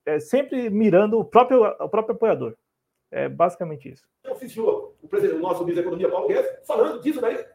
é 0.05 0.19
sempre 0.19 0.69
mirando 0.69 1.19
o 1.19 1.25
próprio, 1.25 1.63
o 1.63 1.89
próprio 1.89 2.15
apoiador. 2.15 2.55
É 3.11 3.29
basicamente 3.29 3.89
isso. 3.89 4.07
Oficiou 4.29 4.95
o, 5.01 5.07
presidente, 5.07 5.37
o 5.37 5.41
nosso 5.41 5.63
ministro 5.63 5.75
da 5.75 5.81
Economia, 5.81 6.09
Paulo 6.09 6.27
Guedes, 6.27 6.67
falando 6.67 7.01
disso 7.01 7.21
daí. 7.21 7.45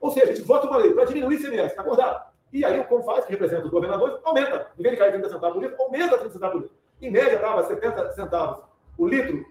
Ou 0.00 0.10
seja, 0.10 0.26
a 0.26 0.34
gente 0.34 0.46
vota 0.46 0.66
uma 0.66 0.76
lei 0.76 0.92
para 0.92 1.06
diminuir 1.06 1.36
o 1.36 1.38
ICMS, 1.38 1.78
acordado. 1.78 2.32
E 2.52 2.64
aí, 2.64 2.84
como 2.84 3.02
faz, 3.02 3.24
que 3.24 3.32
representa 3.32 3.64
os 3.64 3.70
governadores, 3.70 4.18
aumenta. 4.22 4.70
Em 4.78 4.82
vez 4.82 4.94
de 4.94 5.00
cair 5.00 5.12
30 5.12 5.28
centavos 5.30 5.54
por 5.54 5.62
litro, 5.62 5.82
aumenta 5.82 6.18
30 6.18 6.32
centavos 6.32 6.54
por 6.54 6.62
litro. 6.62 6.76
Em 7.00 7.10
média, 7.10 7.34
estava 7.34 7.64
70 7.64 8.12
centavos 8.12 8.64
o 8.96 9.08
litro 9.08 9.44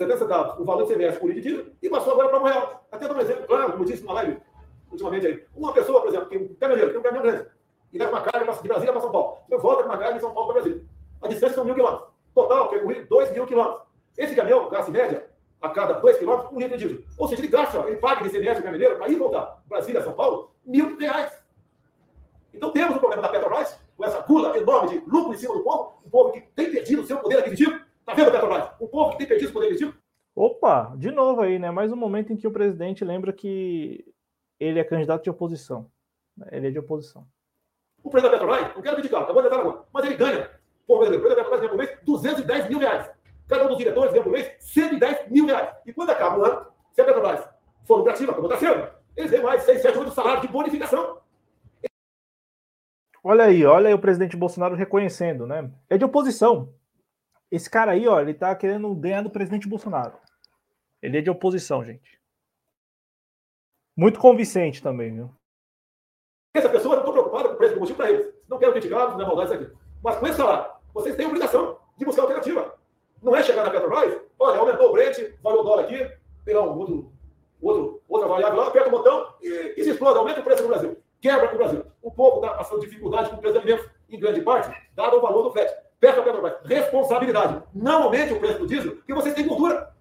70 0.00 0.16
centavos 0.16 0.58
o 0.58 0.64
valor 0.64 0.86
do 0.86 0.92
ICMS 0.92 1.18
por 1.18 1.26
litro 1.28 1.42
de 1.42 1.48
diesel 1.48 1.72
e 1.82 1.90
passou 1.90 2.14
agora 2.14 2.30
para 2.30 2.40
um 2.40 2.44
real. 2.44 2.86
Até 2.90 3.06
dar 3.06 3.14
um 3.14 3.20
exemplo 3.20 3.46
claro, 3.46 3.72
como 3.72 3.84
disse 3.84 4.02
numa 4.02 4.14
live 4.14 4.38
ultimamente 4.90 5.26
aí. 5.26 5.44
Uma 5.54 5.72
pessoa, 5.74 6.00
por 6.00 6.08
exemplo, 6.08 6.28
tem 6.28 6.38
um 6.38 6.54
caminhoneiro, 6.54 6.90
tem 6.90 7.00
um 7.00 7.02
caminhão 7.02 7.22
grande, 7.22 7.48
e 7.92 7.98
leva 7.98 8.10
uma 8.10 8.22
carga 8.22 8.52
de 8.52 8.68
Brasília 8.68 8.92
para 8.92 9.00
São 9.02 9.12
Paulo. 9.12 9.38
Você 9.46 9.56
volta 9.58 9.82
com 9.82 9.88
uma 9.90 9.98
carga 9.98 10.14
de 10.14 10.20
São 10.20 10.32
Paulo 10.32 10.52
para 10.52 10.62
Brasília. 10.62 10.84
A 11.20 11.28
distância 11.28 11.54
são 11.54 11.64
mil 11.64 11.74
quilômetros. 11.74 12.08
Total, 12.34 12.68
percorrido 12.68 13.06
dois 13.08 13.30
mil 13.32 13.46
quilômetros. 13.46 13.82
Esse 14.16 14.34
caminhão, 14.34 14.68
classe 14.70 14.90
média, 14.90 15.26
a 15.60 15.68
cada 15.68 15.94
dois 15.94 16.16
quilômetros, 16.16 16.52
um 16.52 16.58
litro 16.58 16.78
de 16.78 16.88
diesel. 16.88 17.04
Ou 17.18 17.28
seja, 17.28 17.42
ele 17.42 17.48
gasta, 17.48 17.78
ele 17.86 17.96
paga 17.96 18.22
de 18.22 18.28
ICMS 18.28 18.60
o 18.60 18.62
caminhoneiro 18.62 18.96
para 18.96 19.08
ir 19.08 19.16
voltar. 19.16 19.62
Brasília, 19.66 20.02
São 20.02 20.14
Paulo, 20.14 20.50
mil 20.64 20.96
reais. 20.96 21.30
Então 22.54 22.70
temos 22.70 22.96
o 22.96 22.98
problema 22.98 23.22
da 23.22 23.28
Petrobras, 23.28 23.78
com 23.96 24.04
essa 24.04 24.20
gula 24.20 24.56
enorme 24.56 24.88
de 24.88 25.10
lucro 25.10 25.34
em 25.34 25.36
cima 25.36 25.54
do 25.54 25.62
povo, 25.62 25.92
um 26.04 26.10
povo 26.10 26.32
que 26.32 26.40
tem 26.40 26.70
perdido 26.72 27.02
o 27.02 27.06
seu 27.06 27.18
poder 27.18 27.38
aquisitivo. 27.38 27.89
Está 28.10 28.24
vendo, 28.24 28.32
Petrobras? 28.32 28.70
Um 28.80 28.88
povo 28.88 29.10
que 29.12 29.18
tem 29.18 29.26
perdido 29.28 29.50
o 29.50 29.52
poder 29.52 29.66
aquisitivo 29.66 29.94
Opa, 30.34 30.94
de 30.96 31.10
novo 31.10 31.42
aí, 31.42 31.58
né? 31.58 31.70
Mais 31.70 31.92
um 31.92 31.96
momento 31.96 32.32
em 32.32 32.36
que 32.36 32.46
o 32.46 32.50
presidente 32.50 33.04
lembra 33.04 33.32
que 33.32 34.04
ele 34.58 34.78
é 34.78 34.84
candidato 34.84 35.22
de 35.22 35.30
oposição. 35.30 35.90
Ele 36.50 36.68
é 36.68 36.70
de 36.70 36.78
oposição. 36.78 37.26
O 38.02 38.10
presidente 38.10 38.40
da 38.40 38.46
Petrobras, 38.46 38.74
não 38.74 38.82
quero 38.82 38.96
criticar, 38.96 39.22
acabou 39.22 39.42
de 39.42 39.48
entrar 39.48 39.60
agora, 39.60 39.84
mas 39.92 40.04
ele 40.04 40.16
ganha. 40.16 40.50
Pô, 40.86 40.96
o 40.96 40.98
presidente 40.98 41.22
da 41.22 41.34
Petrobras 41.36 41.60
ganha 41.60 41.70
por 41.70 41.78
mês 41.78 41.98
210 42.04 42.68
mil 42.68 42.78
reais. 42.78 43.10
Cada 43.48 43.64
um 43.64 43.68
dos 43.68 43.78
diretores 43.78 44.12
ganha 44.12 44.22
por 44.22 44.32
mês 44.32 44.56
110 44.60 45.28
mil 45.30 45.46
reais. 45.46 45.76
E 45.86 45.92
quando 45.92 46.10
acaba 46.10 46.38
o 46.38 46.44
ano, 46.44 46.66
se 46.92 47.00
a 47.00 47.04
Petrobras 47.04 47.48
for 47.84 47.96
lucrativa, 47.96 48.32
como 48.32 48.46
está 48.46 48.58
sendo, 48.58 48.88
eles 49.16 49.30
ganham 49.30 49.44
mais 49.44 49.62
6, 49.62 49.82
7, 49.82 49.98
8 49.98 50.10
salários 50.12 50.42
de 50.42 50.48
bonificação. 50.48 51.18
Olha 53.22 53.44
aí, 53.44 53.66
olha 53.66 53.88
aí 53.88 53.94
o 53.94 53.98
presidente 53.98 54.36
Bolsonaro 54.36 54.74
reconhecendo, 54.74 55.46
né? 55.46 55.70
É 55.90 55.98
de 55.98 56.04
oposição. 56.04 56.72
Esse 57.50 57.68
cara 57.68 57.92
aí, 57.92 58.06
ó, 58.06 58.20
ele 58.20 58.34
tá 58.34 58.54
querendo 58.54 58.94
ganhar 58.94 59.22
do 59.22 59.30
presidente 59.30 59.68
Bolsonaro. 59.68 60.18
Ele 61.02 61.18
é 61.18 61.20
de 61.20 61.30
oposição, 61.30 61.84
gente. 61.84 62.20
Muito 63.96 64.20
convincente 64.20 64.82
também, 64.82 65.14
viu? 65.14 65.34
Essa 66.54 66.68
pessoa, 66.68 66.96
não 66.96 67.02
estou 67.02 67.12
preocupado 67.12 67.48
com 67.48 67.54
o 67.54 67.58
preço 67.58 67.74
do 67.74 67.80
combustível 67.80 68.04
para 68.04 68.12
eles. 68.12 68.34
Não 68.48 68.58
quero 68.58 68.72
criticá-los, 68.72 69.14
não 69.14 69.22
é 69.22 69.26
maldade 69.26 69.52
isso 69.52 69.62
aqui. 69.62 69.76
Mas 70.02 70.16
com 70.16 70.26
esse 70.26 70.36
salário, 70.36 70.72
vocês 70.94 71.16
têm 71.16 71.26
a 71.26 71.28
obrigação 71.28 71.78
de 71.96 72.04
buscar 72.04 72.22
alternativa. 72.22 72.74
Não 73.22 73.36
é 73.36 73.42
chegar 73.42 73.64
na 73.64 73.70
Petrobras, 73.70 74.20
olha, 74.38 74.58
aumentou 74.58 74.88
o 74.88 74.92
Brent, 74.92 75.18
valeu 75.42 75.60
o 75.60 75.62
dólar 75.62 75.84
aqui, 75.84 76.10
pegar 76.44 76.62
um 76.62 76.78
outro, 76.78 77.12
outro, 77.60 78.02
outra 78.08 78.28
variável 78.28 78.58
lá, 78.58 78.68
aperta 78.68 78.88
o 78.88 78.92
botão 78.92 79.34
e, 79.42 79.74
e 79.76 79.84
se 79.84 79.90
explode, 79.90 80.18
aumenta 80.18 80.40
o 80.40 80.44
preço 80.44 80.62
no 80.62 80.68
Brasil. 80.68 80.96
Quebra 81.20 81.52
no 81.52 81.58
Brasil. 81.58 81.84
O 82.00 82.10
povo 82.10 82.36
está 82.36 82.56
passando 82.56 82.80
dificuldade 82.80 83.28
com 83.28 83.36
o 83.36 83.38
preço 83.38 83.52
de 83.52 83.58
alimentos, 83.58 83.90
em 84.08 84.18
grande 84.18 84.40
parte, 84.40 84.74
dado 84.94 85.18
o 85.18 85.20
valor 85.20 85.42
do 85.42 85.52
frete. 85.52 85.74
Peça 86.00 86.20
a 86.20 86.24
Petrobras, 86.24 86.56
responsabilidade. 86.64 87.62
Não 87.74 88.04
aumente 88.04 88.32
o 88.32 88.40
preço 88.40 88.60
do 88.60 88.66
diesel, 88.66 88.96
porque 88.96 89.12
vocês 89.12 89.34
têm 89.34 89.46
cultura. 89.46 89.94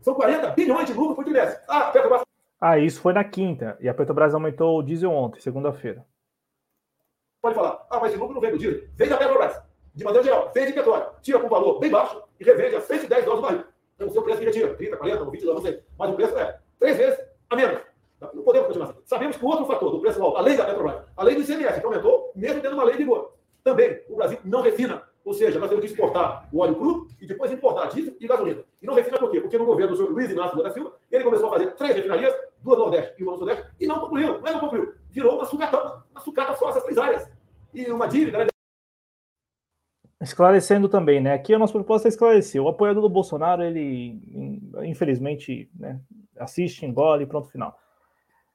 São 0.00 0.14
40 0.14 0.50
bilhões 0.52 0.86
de 0.86 0.94
lucro 0.94 1.14
por 1.14 1.24
trimestre. 1.24 1.62
Ah, 1.68 1.90
Petrobras. 1.90 2.22
Ah, 2.58 2.78
isso 2.78 3.00
foi 3.00 3.12
na 3.12 3.22
quinta. 3.22 3.76
E 3.78 3.88
a 3.88 3.94
Petrobras 3.94 4.32
aumentou 4.32 4.78
o 4.78 4.82
diesel 4.82 5.10
ontem, 5.10 5.38
segunda-feira. 5.40 6.04
Pode 7.42 7.54
falar. 7.54 7.86
Ah, 7.90 8.00
mas 8.00 8.12
de 8.12 8.16
lucro 8.16 8.34
não 8.34 8.40
vem 8.40 8.52
do 8.52 8.58
diesel. 8.58 8.88
Vem 8.94 9.08
da 9.08 9.18
Petrobras. 9.18 9.62
De 9.94 10.02
maneira 10.02 10.24
geral, 10.24 10.50
vende 10.54 10.72
petróleo, 10.72 11.06
tira 11.20 11.38
com 11.38 11.48
valor 11.50 11.78
bem 11.78 11.90
baixo 11.90 12.22
e 12.40 12.44
revende 12.44 12.76
a 12.76 12.80
110 12.80 13.24
dólares 13.26 13.44
o 13.44 13.46
barril. 13.46 13.64
Então, 13.94 14.08
o 14.08 14.10
seu 14.10 14.22
preço 14.22 14.38
que 14.38 14.46
retira, 14.46 14.74
30, 14.74 14.96
40, 14.96 15.24
20 15.30 15.44
dólares, 15.44 15.64
não 15.64 15.70
sei. 15.70 15.82
Mas 15.98 16.10
o 16.10 16.14
preço 16.14 16.38
é 16.38 16.58
três 16.78 16.96
vezes 16.96 17.20
a 17.50 17.56
menos. 17.56 17.78
Não 18.32 18.42
podemos 18.42 18.68
continuar 18.68 18.90
assim. 18.90 19.00
Sabemos 19.04 19.36
que 19.36 19.44
o 19.44 19.48
outro 19.48 19.66
fator 19.66 19.90
do 19.90 20.00
preço 20.00 20.22
alto, 20.22 20.38
além 20.38 20.56
da 20.56 20.64
Petrobras, 20.64 21.02
além 21.14 21.34
do 21.34 21.42
ICMS, 21.42 21.78
que 21.78 21.86
aumentou, 21.86 22.32
mesmo 22.34 22.62
tendo 22.62 22.72
uma 22.72 22.84
lei 22.84 22.96
de 22.96 23.04
vigor, 23.04 23.34
também 23.62 24.00
o 24.08 24.16
Brasil 24.16 24.38
não 24.44 24.62
refina. 24.62 25.02
Ou 25.24 25.32
seja, 25.32 25.58
nós 25.60 25.68
temos 25.68 25.84
que 25.84 25.90
exportar 25.90 26.48
o 26.52 26.58
óleo 26.58 26.74
cru 26.74 27.08
e 27.20 27.26
depois 27.26 27.52
importar 27.52 27.86
diesel 27.86 28.14
e 28.18 28.26
gasolina. 28.26 28.64
E 28.80 28.86
não 28.86 28.94
refina 28.94 29.18
por 29.18 29.30
quê? 29.30 29.40
Porque 29.40 29.56
no 29.56 29.64
governo 29.64 29.92
do 29.92 29.96
senhor 29.96 30.10
Luiz 30.10 30.30
Inácio 30.30 30.56
Lula 30.56 30.68
da 30.68 30.74
Silva, 30.74 30.92
ele 31.10 31.24
começou 31.24 31.48
a 31.48 31.52
fazer 31.52 31.70
três 31.72 31.94
refinarias, 31.94 32.34
duas 32.60 32.78
no 32.78 32.84
Nordeste 32.84 33.14
e 33.18 33.22
uma 33.22 33.32
no 33.32 33.38
Sudeste, 33.38 33.66
e 33.78 33.86
não 33.86 34.00
concluiu. 34.00 34.40
Não 34.40 34.46
é 34.48 34.52
não 34.52 34.60
concluiu. 34.60 34.92
Virou 35.10 35.36
uma 35.36 35.44
sucata, 35.44 36.02
uma 36.10 36.20
sucata 36.20 36.56
só 36.56 36.70
essas 36.70 36.82
três 36.82 36.98
áreas. 36.98 37.30
E 37.72 37.90
uma 37.90 38.08
dívida, 38.08 38.38
né? 38.38 38.46
Esclarecendo 40.20 40.88
também, 40.88 41.20
né? 41.20 41.34
Aqui 41.34 41.54
a 41.54 41.58
nossa 41.58 41.72
proposta 41.72 42.06
é 42.06 42.10
esclarecer. 42.10 42.62
O 42.62 42.68
apoiador 42.68 43.02
do 43.02 43.08
Bolsonaro, 43.08 43.62
ele, 43.62 44.20
infelizmente, 44.84 45.68
né, 45.74 46.00
assiste, 46.38 46.86
engole 46.86 47.24
e 47.24 47.26
pronto, 47.26 47.48
final. 47.48 47.76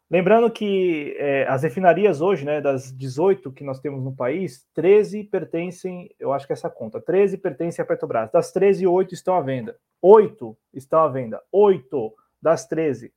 Lembrando 0.10 0.50
que 0.50 1.16
é, 1.18 1.46
as 1.50 1.64
refinarias 1.64 2.22
hoje, 2.22 2.46
né, 2.46 2.62
das 2.62 2.96
18 2.96 3.52
que 3.52 3.64
nós 3.64 3.82
temos 3.82 4.02
no 4.02 4.16
país, 4.16 4.66
13 4.74 5.26
pertencem, 5.26 6.10
eu 6.18 6.32
acho 6.32 6.48
que 6.48 6.54
é 6.54 6.56
essa 6.56 6.70
conta, 6.70 7.02
13 7.02 7.38
pertencem 7.38 7.84
à 7.84 7.86
Petrobras. 7.86 8.32
Das 8.32 8.54
13, 8.54 8.88
8 8.88 9.14
estão 9.14 9.36
à 9.36 9.42
venda. 9.42 9.78
8 10.02 10.58
estão 10.74 11.02
à 11.02 11.10
venda. 11.10 11.44
8 11.52 12.14
das 12.42 12.66
13. 12.68 13.14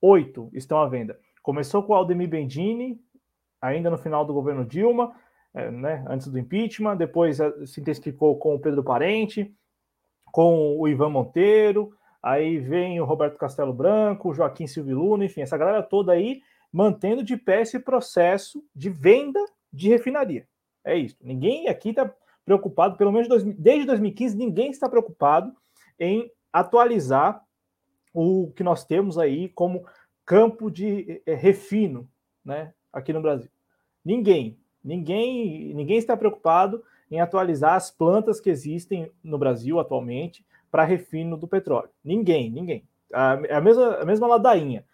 8 0.00 0.50
estão 0.54 0.78
à 0.78 0.88
venda. 0.88 1.18
Começou 1.42 1.82
com 1.82 1.94
o 1.94 1.96
Aldemir 1.96 2.28
Bendini, 2.28 3.00
ainda 3.60 3.90
no 3.90 3.98
final 3.98 4.24
do 4.24 4.32
governo 4.32 4.64
Dilma, 4.64 5.12
é, 5.52 5.68
né, 5.68 6.04
antes 6.08 6.28
do 6.28 6.38
impeachment, 6.38 6.96
depois 6.96 7.40
é, 7.40 7.66
se 7.66 7.80
intensificou 7.80 8.38
com 8.38 8.54
o 8.54 8.60
Pedro 8.60 8.84
Parente, 8.84 9.52
com 10.26 10.78
o 10.78 10.86
Ivan 10.86 11.08
Monteiro, 11.08 11.92
aí 12.22 12.58
vem 12.58 13.00
o 13.00 13.04
Roberto 13.04 13.38
Castelo 13.38 13.72
Branco, 13.72 14.34
Joaquim 14.34 14.66
Silvio 14.66 14.98
Luna, 14.98 15.24
enfim, 15.24 15.40
essa 15.40 15.56
galera 15.56 15.82
toda 15.82 16.12
aí 16.12 16.42
mantendo 16.72 17.22
de 17.22 17.36
pé 17.36 17.62
esse 17.62 17.78
processo 17.78 18.64
de 18.74 18.90
venda 18.90 19.40
de 19.72 19.88
refinaria. 19.88 20.46
É 20.84 20.96
isso. 20.96 21.16
Ninguém 21.20 21.68
aqui 21.68 21.90
está 21.90 22.12
preocupado, 22.44 22.96
pelo 22.96 23.12
menos 23.12 23.28
desde 23.56 23.86
2015, 23.86 24.36
ninguém 24.36 24.70
está 24.70 24.88
preocupado 24.88 25.54
em 25.98 26.30
atualizar 26.52 27.44
o 28.12 28.50
que 28.56 28.64
nós 28.64 28.84
temos 28.84 29.18
aí 29.18 29.48
como 29.50 29.86
campo 30.24 30.70
de 30.70 31.22
é, 31.26 31.34
refino, 31.34 32.08
né, 32.44 32.72
aqui 32.92 33.12
no 33.12 33.20
Brasil. 33.20 33.50
Ninguém, 34.04 34.58
ninguém, 34.82 35.74
ninguém 35.74 35.98
está 35.98 36.16
preocupado 36.16 36.82
em 37.10 37.20
atualizar 37.20 37.74
as 37.74 37.90
plantas 37.90 38.40
que 38.40 38.50
existem 38.50 39.10
no 39.22 39.38
Brasil 39.38 39.78
atualmente 39.78 40.44
para 40.70 40.84
refino 40.84 41.36
do 41.36 41.48
petróleo. 41.48 41.90
Ninguém, 42.04 42.50
ninguém. 42.50 42.84
A, 43.12 43.32
a, 43.32 43.60
mesma, 43.60 43.96
a 43.96 44.04
mesma 44.04 44.26
ladainha. 44.26 44.84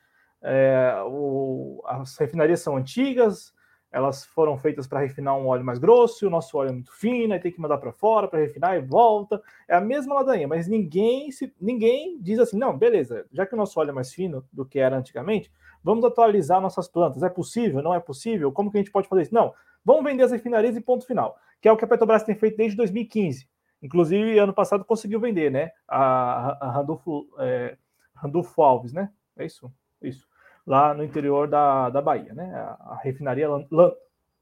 É, 0.43 1.03
o, 1.07 1.83
as 1.87 2.16
refinarias 2.16 2.61
são 2.61 2.77
antigas, 2.77 3.53
elas 3.91 4.24
foram 4.24 4.59
feitas 4.59 4.87
para 4.87 5.01
refinar 5.01 5.37
um 5.37 5.47
óleo 5.47 5.64
mais 5.64 5.79
grosso, 5.79 6.27
o 6.27 6.31
nosso 6.31 6.57
óleo 6.59 6.68
é 6.68 6.72
muito 6.72 6.93
fino, 6.93 7.33
aí 7.33 7.41
tem 7.41 7.53
que 7.53 7.61
mandar 7.61 7.79
para 7.79 7.93
fora 7.93 8.29
para 8.29 8.41
refinar 8.41 8.77
e 8.77 8.81
volta. 8.81 9.41
É 9.66 9.74
a 9.74 9.81
mesma 9.81 10.14
ladainha, 10.14 10.47
mas 10.47 10.68
ninguém 10.68 11.31
se, 11.31 11.53
ninguém 11.61 12.20
diz 12.20 12.39
assim, 12.39 12.59
não, 12.59 12.77
beleza, 12.77 13.27
já 13.33 13.47
que 13.47 13.55
o 13.55 13.57
nosso 13.57 13.79
óleo 13.81 13.91
é 13.91 13.95
mais 13.95 14.12
fino 14.12 14.45
do 14.53 14.66
que 14.66 14.79
era 14.79 14.97
antigamente, 14.97 15.51
vamos 15.83 16.05
atualizar 16.05 16.61
nossas 16.61 16.89
plantas. 16.89 17.22
É 17.22 17.29
possível? 17.29 17.83
Não 17.83 17.95
é 17.95 18.01
possível? 18.01 18.53
Como 18.53 18.70
que 18.70 18.77
a 18.77 18.81
gente 18.81 18.93
pode 18.93 19.09
fazer 19.09 19.22
isso? 19.22 19.35
Não, 19.35 19.55
vamos 19.85 20.05
vender 20.05 20.24
as 20.24 20.33
refinarias 20.33 20.77
e 20.77 20.81
ponto 20.81 21.07
final, 21.07 21.39
que 21.61 21.68
é 21.68 21.72
o 21.72 21.77
que 21.77 21.85
a 21.85 21.89
Petrobras 21.89 22.22
tem 22.22 22.35
feito 22.35 22.57
desde 22.57 22.77
2015. 22.77 23.49
Inclusive, 23.83 24.39
ano 24.39 24.53
passado 24.53 24.85
conseguiu 24.85 25.20
vender, 25.20 25.51
né? 25.51 25.70
A, 25.87 26.66
a 26.66 26.70
Randolfo, 26.70 27.29
é, 27.39 27.77
Randolfo 28.14 28.62
Alves, 28.62 28.93
né? 28.93 29.11
É 29.37 29.45
isso, 29.45 29.70
isso. 30.03 30.27
Lá 30.66 30.95
no 30.95 31.05
interior 31.05 31.47
da, 31.47 31.91
da 31.91 32.01
Bahia, 32.01 32.33
né? 32.35 32.53
A, 32.55 32.93
a 32.93 33.01
refinaria, 33.03 33.49
Lan, 33.49 33.93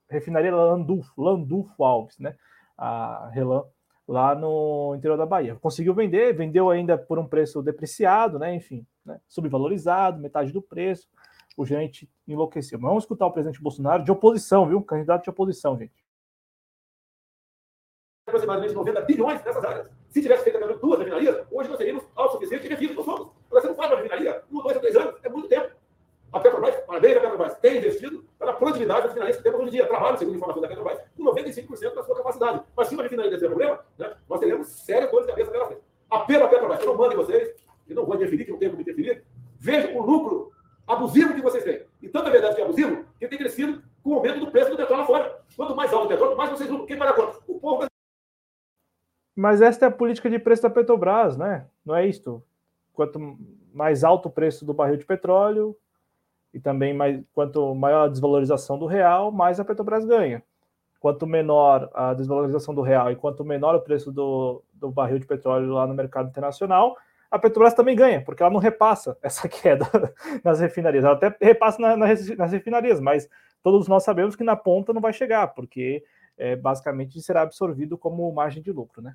refinaria 0.09 0.55
Landulfo, 0.55 1.21
Landulfo 1.21 1.85
Alves, 1.85 2.19
né? 2.19 2.37
A 2.79 3.29
Relan, 3.33 3.65
lá 4.07 4.35
no 4.35 4.95
interior 4.97 5.17
da 5.17 5.27
Bahia. 5.27 5.57
Conseguiu 5.57 5.95
vender, 5.95 6.35
vendeu 6.35 6.71
ainda 6.71 6.97
por 6.97 7.19
um 7.19 7.27
preço 7.27 7.63
depreciado, 7.63 8.39
né? 8.39 8.55
Enfim, 8.55 8.87
né? 9.05 9.21
subvalorizado, 9.29 10.21
metade 10.21 10.53
do 10.53 10.63
preço. 10.63 11.09
O 11.57 11.65
gerente 11.67 12.11
enlouqueceu. 12.27 12.79
Mas 12.79 12.89
vamos 12.89 13.05
escutar 13.05 13.27
o 13.27 13.33
presidente 13.33 13.63
Bolsonaro 13.63 14.03
de 14.03 14.11
oposição, 14.11 14.67
viu? 14.67 14.83
Candidato 14.83 15.25
de 15.25 15.31
oposição, 15.31 15.79
gente 15.79 16.04
aproximadamente 18.35 18.75
90 18.75 19.01
bilhões 19.03 19.45
nessas 19.45 19.65
áreas. 19.65 19.91
Se 20.09 20.21
tivesse 20.21 20.45
feito 20.45 20.57
apenas 20.57 20.79
duas 20.81 20.99
refinarias, 20.99 21.47
hoje 21.51 21.69
nós 21.69 21.79
seríamos 21.79 22.05
autossuficientes 22.17 22.67
e 22.67 22.69
refino. 22.69 22.95
Nós 22.95 23.05
somos. 23.05 23.29
Agora, 23.47 23.63
você 23.63 23.69
não 23.69 23.75
faz 23.75 23.91
uma 23.91 23.97
refinaria 23.97 24.43
um, 24.51 24.63
dois 24.63 24.77
ou 24.77 24.81
três 24.81 24.97
anos, 24.97 25.15
é 25.23 25.29
muito 25.29 25.49
tempo. 25.49 25.71
A 26.33 26.41
Petrobras, 26.41 26.75
parabéns 26.85 27.17
a 27.17 27.21
Petrobras, 27.21 27.55
tem 27.59 27.79
investido 27.79 28.25
para 28.39 28.51
a 28.51 28.55
produtividade 28.55 29.03
das 29.03 29.11
refinarias 29.11 29.37
que 29.37 29.43
temos 29.45 29.61
hoje 29.61 29.69
em 29.69 29.73
dia. 29.73 29.87
Trabalho, 29.87 30.19
segundo 30.19 30.35
a 30.35 30.37
informação 30.37 30.63
da 30.63 30.69
Petrobras, 30.69 30.99
com 31.17 31.25
95% 31.25 31.95
da 31.95 32.03
sua 32.03 32.17
capacidade. 32.17 32.63
Mas 32.77 32.89
se 32.89 32.95
uma 32.95 33.03
refinaria 33.05 33.31
desse 33.31 33.47
problema, 33.47 33.81
né, 33.97 34.15
nós 34.29 34.41
teremos 34.41 34.67
sérias 34.67 35.11
dores 35.11 35.27
de 35.27 35.33
cabeça 35.33 35.51
pela 35.53 35.67
frente. 35.67 35.83
Apelo 36.11 36.45
à 36.45 36.49
Petrobras, 36.49 36.81
eu 36.81 36.87
não 36.87 36.97
mando 36.97 37.15
em 37.15 37.17
vocês, 37.17 37.55
eu 37.89 37.95
não 37.95 38.05
vou 38.05 38.17
interferir, 38.17 38.45
que 38.45 38.51
não 38.51 38.59
tenho 38.59 38.73
como 38.73 38.83
interferir. 38.83 39.25
Veja 39.61 39.89
o 39.97 40.03
lucro 40.03 40.53
abusivo 40.87 41.35
que 41.35 41.41
vocês 41.41 41.63
têm. 41.63 41.83
E 42.03 42.09
tanta 42.09 42.31
verdade 42.31 42.57
que 42.57 42.61
é 42.61 42.65
abusivo, 42.65 43.05
que 43.19 43.29
tem 43.29 43.39
crescido 43.39 43.83
com 44.03 44.11
o 44.11 44.15
aumento 44.15 44.41
do 44.41 44.51
preço 44.51 44.71
do 44.71 44.77
petróleo 44.77 45.01
lá 45.01 45.07
fora. 45.07 45.41
Quanto 45.57 45.75
mais 45.75 45.93
alto 45.93 46.07
o 46.07 46.09
petróleo, 46.09 46.37
mais 46.37 46.51
vocês 46.51 46.69
lucram. 46.69 46.87
Quem 46.87 46.99
paga 46.99 47.13
a 47.13 47.15
conta? 47.15 47.34
Mas 49.45 49.61
esta 49.61 49.85
é 49.85 49.89
a 49.89 49.93
política 49.93 50.31
de 50.31 50.39
preço 50.39 50.63
da 50.63 50.71
Petrobras, 50.71 51.37
né? 51.37 51.67
Não 51.85 51.95
é 51.95 52.07
isto. 52.07 52.43
Quanto 52.95 53.37
mais 53.75 54.03
alto 54.03 54.31
o 54.31 54.33
preço 54.33 54.65
do 54.65 54.73
barril 54.73 54.97
de 54.97 55.05
petróleo 55.05 55.77
e 56.55 56.59
também 56.59 56.95
mais, 56.95 57.23
quanto 57.35 57.75
maior 57.75 58.07
a 58.07 58.09
desvalorização 58.09 58.79
do 58.79 58.87
real, 58.87 59.31
mais 59.31 59.61
a 59.61 59.65
Petrobras 59.67 60.07
ganha. 60.07 60.43
Quanto 60.99 61.27
menor 61.27 61.91
a 61.93 62.15
desvalorização 62.15 62.75
do 62.75 62.81
real 62.81 63.13
e 63.13 63.17
quanto 63.17 63.45
menor 63.45 63.75
o 63.75 63.83
preço 63.83 64.11
do, 64.11 64.65
do 64.73 64.91
barril 64.91 65.19
de 65.19 65.27
petróleo 65.27 65.75
lá 65.75 65.87
no 65.87 65.93
mercado 65.93 66.31
internacional, 66.31 66.97
a 67.31 67.39
Petrobras 67.39 67.75
também 67.75 67.95
ganha, 67.95 68.25
porque 68.25 68.43
ela 68.43 68.51
não 68.51 68.59
repassa 68.59 69.15
essa 69.21 69.47
queda 69.47 69.87
nas 70.43 70.59
refinarias. 70.59 71.05
Ela 71.05 71.17
até 71.17 71.37
repassa 71.39 71.83
na, 71.83 71.99
nas 71.99 72.51
refinarias, 72.51 72.99
mas 72.99 73.29
todos 73.63 73.89
nós 73.89 74.05
sabemos 74.05 74.35
que 74.35 74.43
na 74.43 74.57
ponta 74.57 74.95
não 74.95 75.03
vai 75.03 75.13
chegar, 75.13 75.49
porque 75.49 76.03
é, 76.39 76.57
basicamente 76.57 77.21
será 77.21 77.43
absorvido 77.43 77.99
como 77.99 78.33
margem 78.33 78.63
de 78.63 78.73
lucro, 78.73 79.03
né? 79.03 79.15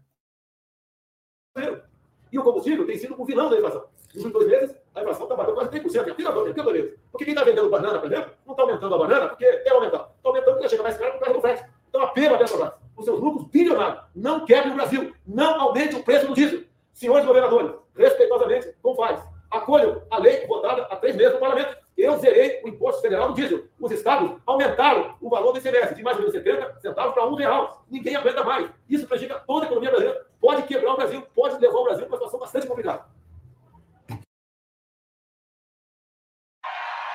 E 2.32 2.40
o 2.40 2.44
combustível 2.44 2.86
tem 2.86 2.98
sido 2.98 3.16
o 3.20 3.26
vilão 3.26 3.50
da 3.50 3.58
inflação. 3.58 3.86
Nos 4.14 4.26
últimos 4.26 4.34
dois 4.34 4.48
meses, 4.48 4.76
a 4.96 5.02
inflação 5.02 5.24
está 5.24 5.36
batendo 5.36 5.56
quase 5.56 5.70
3%. 5.70 6.12
Aqui 6.12 6.24
não, 6.24 6.46
aqui 6.46 6.64
beleza. 6.64 6.94
Porque 7.12 7.26
quem 7.26 7.34
está 7.34 7.44
vendendo 7.44 7.70
banana, 7.70 8.00
por 8.00 8.12
exemplo, 8.12 8.32
não 8.46 8.54
está 8.54 8.64
aumentando 8.64 8.96
a 8.96 8.98
banana 8.98 9.28
porque 9.30 9.46
quer 9.46 9.72
aumentar. 9.72 10.12
Está 10.18 10.30
aumentando 10.30 10.54
porque 10.54 10.70
chega 10.70 10.84
mais 10.84 10.98
caro 10.98 11.14
por 11.14 11.20
causa 11.20 11.34
do 11.34 11.42
frete. 11.42 11.66
Então, 11.90 12.02
a 12.02 12.08
pena 12.08 12.38
Petrobras, 12.38 12.74
os 12.96 13.06
seus 13.06 13.20
lucros 13.20 13.48
bilionários, 13.48 14.04
não 14.16 14.46
quebre 14.46 14.72
o 14.72 14.76
Brasil. 14.76 15.14
Não 15.26 15.62
aumente 15.62 15.96
o 15.96 16.04
preço 16.04 16.28
do 16.28 16.34
diesel. 16.34 16.62
Senhores 16.94 17.26
governadores, 17.26 17.72
respeitosamente, 17.96 18.74
como 18.82 18.96
faz? 18.96 19.24
Acolham 19.50 20.02
a 20.12 20.20
lei 20.20 20.46
votada 20.46 20.84
há 20.84 20.96
três 20.96 21.16
meses 21.16 21.34
no 21.34 21.40
parlamento 21.40 21.78
eu 22.02 22.18
zerei 22.18 22.62
o 22.64 22.70
imposto 22.70 23.02
federal 23.02 23.30
no 23.30 23.36
diesel. 23.36 23.68
Os 23.80 23.91
estados 23.91 24.39
aumentaram 24.45 25.18
o 25.20 25.30
valor 25.30 25.52
do 25.52 25.60
ICMS 25.60 25.95
de 25.95 26.04
mais 26.04 26.18
ou 26.18 26.22
menos 26.22 26.36
70 26.36 26.80
centavos 26.80 27.14
para 27.14 27.28
um 27.28 27.36
real. 27.36 27.84
Ninguém 27.89 28.16
aguenta 28.16 28.43
mais. 28.43 28.70
Isso 28.88 29.08
prejudica 29.08 29.39
toda 29.39 29.66
a 29.66 29.68
economia 29.68 29.89
brasileira. 29.89 30.28
Pode 30.39 30.64
quebrar 30.64 30.93
o 30.93 30.95
Brasil, 30.95 31.22
pode 31.36 31.60
levar 31.60 31.78
o 31.78 31.84
Brasil 31.84 32.06
para 32.06 32.16
uma 32.16 32.18
situação 32.18 32.39
bastante 32.39 32.68
complicada. 32.68 33.06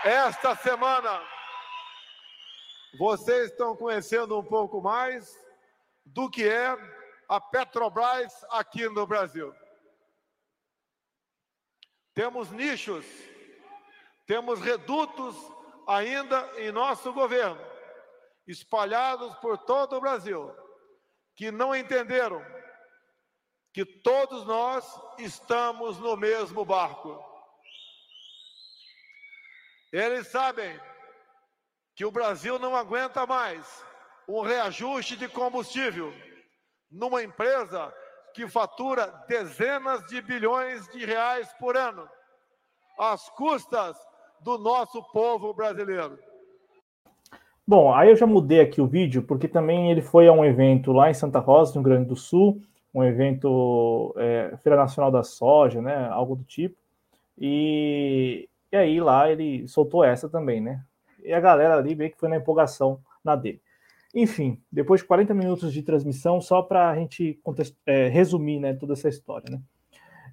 Esta 0.05 0.55
semana, 0.57 1.23
vocês 2.99 3.51
estão 3.51 3.75
conhecendo 3.75 4.39
um 4.39 4.45
pouco 4.45 4.83
mais 4.83 5.35
do 6.05 6.29
que 6.29 6.47
é 6.47 6.77
a 7.27 7.41
Petrobras 7.41 8.45
aqui 8.51 8.87
no 8.89 9.07
Brasil. 9.07 9.55
Temos 12.13 12.51
nichos 12.51 13.05
temos 14.27 14.61
redutos 14.61 15.37
ainda 15.87 16.51
em 16.59 16.73
nosso 16.73 17.13
governo, 17.13 17.61
espalhados 18.47 19.35
por 19.37 19.59
todo 19.59 19.97
o 19.97 20.01
Brasil, 20.01 20.51
que 21.37 21.51
não 21.51 21.75
entenderam 21.75 22.45
que 23.73 23.85
todos 23.85 24.45
nós 24.45 24.85
estamos 25.19 25.99
no 25.99 26.17
mesmo 26.17 26.65
barco. 26.65 27.23
Eles 29.93 30.29
sabem 30.29 30.81
que 31.95 32.05
o 32.05 32.11
Brasil 32.11 32.59
não 32.59 32.75
aguenta 32.75 33.27
mais 33.27 33.85
um 34.29 34.41
reajuste 34.41 35.17
de 35.17 35.29
combustível 35.29 36.13
numa 36.91 37.23
empresa 37.23 37.93
que 38.33 38.49
fatura 38.49 39.07
dezenas 39.29 40.05
de 40.07 40.21
bilhões 40.21 40.87
de 40.89 41.05
reais 41.05 41.53
por 41.55 41.77
ano, 41.77 42.09
às 42.99 43.29
custas 43.31 43.97
do 44.45 44.59
nosso 44.59 45.03
povo 45.11 45.55
brasileiro. 45.55 46.19
Bom, 47.67 47.95
aí 47.95 48.11
eu 48.11 48.17
já 48.17 48.27
mudei 48.27 48.61
aqui 48.61 48.79
o 48.79 48.87
vídeo, 48.87 49.23
porque 49.23 49.49
também 49.49 49.91
ele 49.91 50.03
foi 50.03 50.29
a 50.29 50.33
um 50.33 50.45
evento 50.45 50.93
lá 50.93 51.09
em 51.09 51.15
Santa 51.15 51.39
Rosa, 51.39 51.71
no 51.71 51.81
Rio 51.81 51.85
Grande 51.85 52.09
do 52.09 52.15
Sul, 52.15 52.61
um 52.93 53.03
evento 53.03 54.15
é, 54.19 54.55
Feira 54.63 54.77
Nacional 54.77 55.11
da 55.11 55.23
Soja, 55.23 55.81
né, 55.81 56.09
algo 56.11 56.37
do 56.37 56.45
tipo, 56.45 56.77
e, 57.39 58.47
e 58.71 58.77
aí 58.77 59.01
lá 59.01 59.31
ele 59.31 59.67
soltou 59.67 60.05
essa 60.05 60.29
também, 60.29 60.61
né, 60.61 60.85
e 61.25 61.33
a 61.33 61.41
galera 61.41 61.79
ali 61.79 61.95
veio 61.95 62.11
que 62.11 62.21
foi 62.21 62.29
na 62.29 62.37
empolgação 62.37 63.01
na 63.25 63.35
dele. 63.35 63.63
Enfim, 64.15 64.61
depois 64.71 65.01
de 65.01 65.07
40 65.07 65.33
minutos 65.33 65.73
de 65.73 65.83
transmissão, 65.83 66.39
só 66.41 66.61
para 66.61 66.91
a 66.91 66.95
gente 66.95 67.41
é, 67.87 68.09
resumir 68.09 68.61
né, 68.61 68.75
toda 68.75 68.93
essa 68.93 69.09
história. 69.09 69.51
Né? 69.51 69.61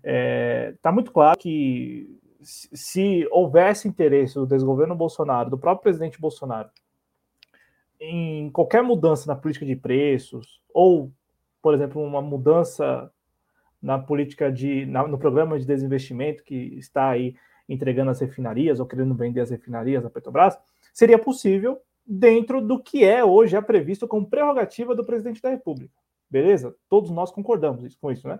É, 0.03 0.73
tá 0.81 0.91
muito 0.91 1.11
claro 1.11 1.39
que 1.39 2.20
se 2.41 3.27
houvesse 3.31 3.87
interesse 3.87 4.35
do 4.35 4.47
desgoverno 4.47 4.95
Bolsonaro, 4.95 5.49
do 5.49 5.57
próprio 5.57 5.83
presidente 5.83 6.19
Bolsonaro, 6.19 6.69
em 7.99 8.49
qualquer 8.49 8.81
mudança 8.81 9.27
na 9.27 9.39
política 9.39 9.65
de 9.65 9.75
preços, 9.75 10.59
ou, 10.73 11.11
por 11.61 11.73
exemplo, 11.73 12.01
uma 12.01 12.21
mudança 12.21 13.11
na 13.81 13.99
política 13.99 14.51
de. 14.51 14.85
Na, 14.85 15.07
no 15.07 15.17
programa 15.17 15.59
de 15.59 15.65
desinvestimento 15.65 16.43
que 16.43 16.55
está 16.77 17.09
aí 17.09 17.35
entregando 17.69 18.11
as 18.11 18.19
refinarias 18.19 18.79
ou 18.79 18.85
querendo 18.85 19.15
vender 19.15 19.41
as 19.41 19.49
refinarias 19.49 20.03
da 20.03 20.09
Petrobras, 20.09 20.57
seria 20.93 21.17
possível 21.17 21.79
dentro 22.05 22.59
do 22.59 22.81
que 22.81 23.03
é 23.03 23.23
hoje 23.23 23.55
é 23.55 23.61
previsto 23.61 24.07
como 24.07 24.29
prerrogativa 24.29 24.95
do 24.95 25.05
presidente 25.05 25.41
da 25.41 25.49
República. 25.49 25.93
Beleza? 26.29 26.75
Todos 26.89 27.11
nós 27.11 27.31
concordamos 27.31 27.95
com 27.95 28.11
isso, 28.11 28.27
né? 28.27 28.39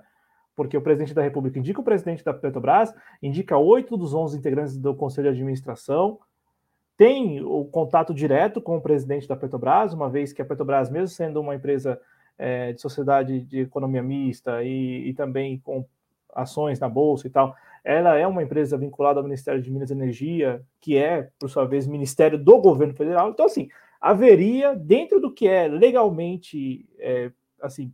Porque 0.61 0.77
o 0.77 0.81
presidente 0.81 1.15
da 1.15 1.23
República 1.23 1.57
indica 1.57 1.81
o 1.81 1.83
presidente 1.83 2.23
da 2.23 2.31
Petrobras, 2.31 2.93
indica 3.19 3.57
oito 3.57 3.97
dos 3.97 4.13
onze 4.13 4.37
integrantes 4.37 4.77
do 4.77 4.93
Conselho 4.93 5.29
de 5.29 5.39
Administração, 5.39 6.19
tem 6.95 7.41
o 7.43 7.65
contato 7.65 8.13
direto 8.13 8.61
com 8.61 8.77
o 8.77 8.81
presidente 8.81 9.27
da 9.27 9.35
Petrobras, 9.35 9.91
uma 9.91 10.07
vez 10.07 10.31
que 10.31 10.39
a 10.39 10.45
Petrobras, 10.45 10.91
mesmo 10.91 11.07
sendo 11.07 11.41
uma 11.41 11.55
empresa 11.55 11.99
é, 12.37 12.73
de 12.73 12.79
sociedade 12.79 13.39
de 13.41 13.61
economia 13.61 14.03
mista 14.03 14.63
e, 14.63 15.09
e, 15.09 15.13
também 15.15 15.57
com 15.57 15.83
ações 16.31 16.79
na 16.79 16.87
bolsa 16.87 17.25
e 17.25 17.31
tal, 17.31 17.55
ela 17.83 18.15
é 18.15 18.27
uma 18.27 18.43
empresa 18.43 18.77
vinculada 18.77 19.19
ao 19.19 19.23
Ministério 19.23 19.59
de 19.59 19.71
Minas 19.71 19.89
e 19.89 19.93
Energia, 19.93 20.61
que 20.79 20.95
é, 20.95 21.31
por 21.39 21.49
sua 21.49 21.65
vez, 21.65 21.87
Ministério 21.87 22.37
do 22.37 22.59
Governo 22.59 22.93
Federal. 22.93 23.31
Então, 23.31 23.47
assim, 23.47 23.67
haveria, 23.99 24.75
dentro 24.75 25.19
do 25.19 25.33
que 25.33 25.47
é 25.47 25.67
legalmente 25.67 26.87
é, 26.99 27.31
assim 27.59 27.91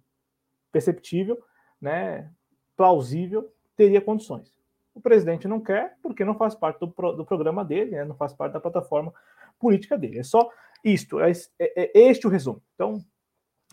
perceptível, 0.69 1.41
né, 1.79 2.29
plausível, 2.77 3.51
teria 3.75 3.99
condições. 3.99 4.55
O 4.93 5.01
presidente 5.01 5.47
não 5.47 5.59
quer 5.59 5.97
porque 6.01 6.23
não 6.23 6.35
faz 6.35 6.55
parte 6.55 6.79
do, 6.79 6.87
pro, 6.87 7.11
do 7.11 7.25
programa 7.25 7.65
dele, 7.65 7.91
né? 7.91 8.05
não 8.05 8.15
faz 8.15 8.33
parte 8.33 8.53
da 8.53 8.59
plataforma 8.59 9.13
política 9.59 9.97
dele. 9.97 10.19
É 10.19 10.23
só 10.23 10.49
isto, 10.83 11.19
é, 11.19 11.31
é, 11.59 11.99
é 11.99 12.09
este 12.09 12.25
o 12.25 12.29
resumo. 12.29 12.61
Então, 12.75 13.03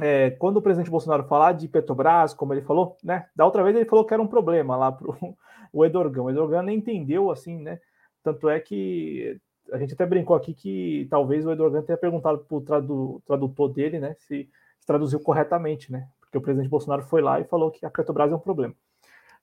é, 0.00 0.30
quando 0.30 0.56
o 0.56 0.62
presidente 0.62 0.90
Bolsonaro 0.90 1.24
falar 1.24 1.52
de 1.52 1.68
Petrobras, 1.68 2.34
como 2.34 2.52
ele 2.52 2.62
falou, 2.62 2.96
né? 3.02 3.28
Da 3.34 3.44
outra 3.44 3.62
vez 3.62 3.76
ele 3.76 3.84
falou 3.84 4.04
que 4.04 4.12
era 4.12 4.22
um 4.22 4.26
problema 4.26 4.76
lá 4.76 4.90
para 4.90 5.06
o 5.72 5.84
Edorgan. 5.84 6.22
O 6.22 6.30
Edorgan 6.30 6.62
nem 6.62 6.78
entendeu 6.78 7.30
assim, 7.30 7.58
né? 7.58 7.78
Tanto 8.22 8.48
é 8.48 8.58
que 8.58 9.38
a 9.72 9.78
gente 9.78 9.94
até 9.94 10.04
brincou 10.04 10.34
aqui 10.34 10.52
que 10.52 11.06
talvez 11.10 11.46
o 11.46 11.52
Edorgan 11.52 11.82
tenha 11.82 11.96
perguntado 11.96 12.38
para 12.38 12.56
o 12.56 12.60
tradu, 12.60 13.22
tradutor 13.26 13.72
dele, 13.72 14.00
né? 14.00 14.16
Se, 14.18 14.48
se, 14.78 14.86
traduziu 14.86 15.20
corretamente, 15.20 15.92
né? 15.92 16.08
Porque 16.20 16.36
o 16.36 16.40
presidente 16.40 16.70
Bolsonaro 16.70 17.02
foi 17.02 17.22
lá 17.22 17.38
e 17.40 17.44
falou 17.44 17.70
que 17.70 17.86
a 17.86 17.90
Petrobras 17.90 18.32
é 18.32 18.34
um 18.34 18.40
problema. 18.40 18.74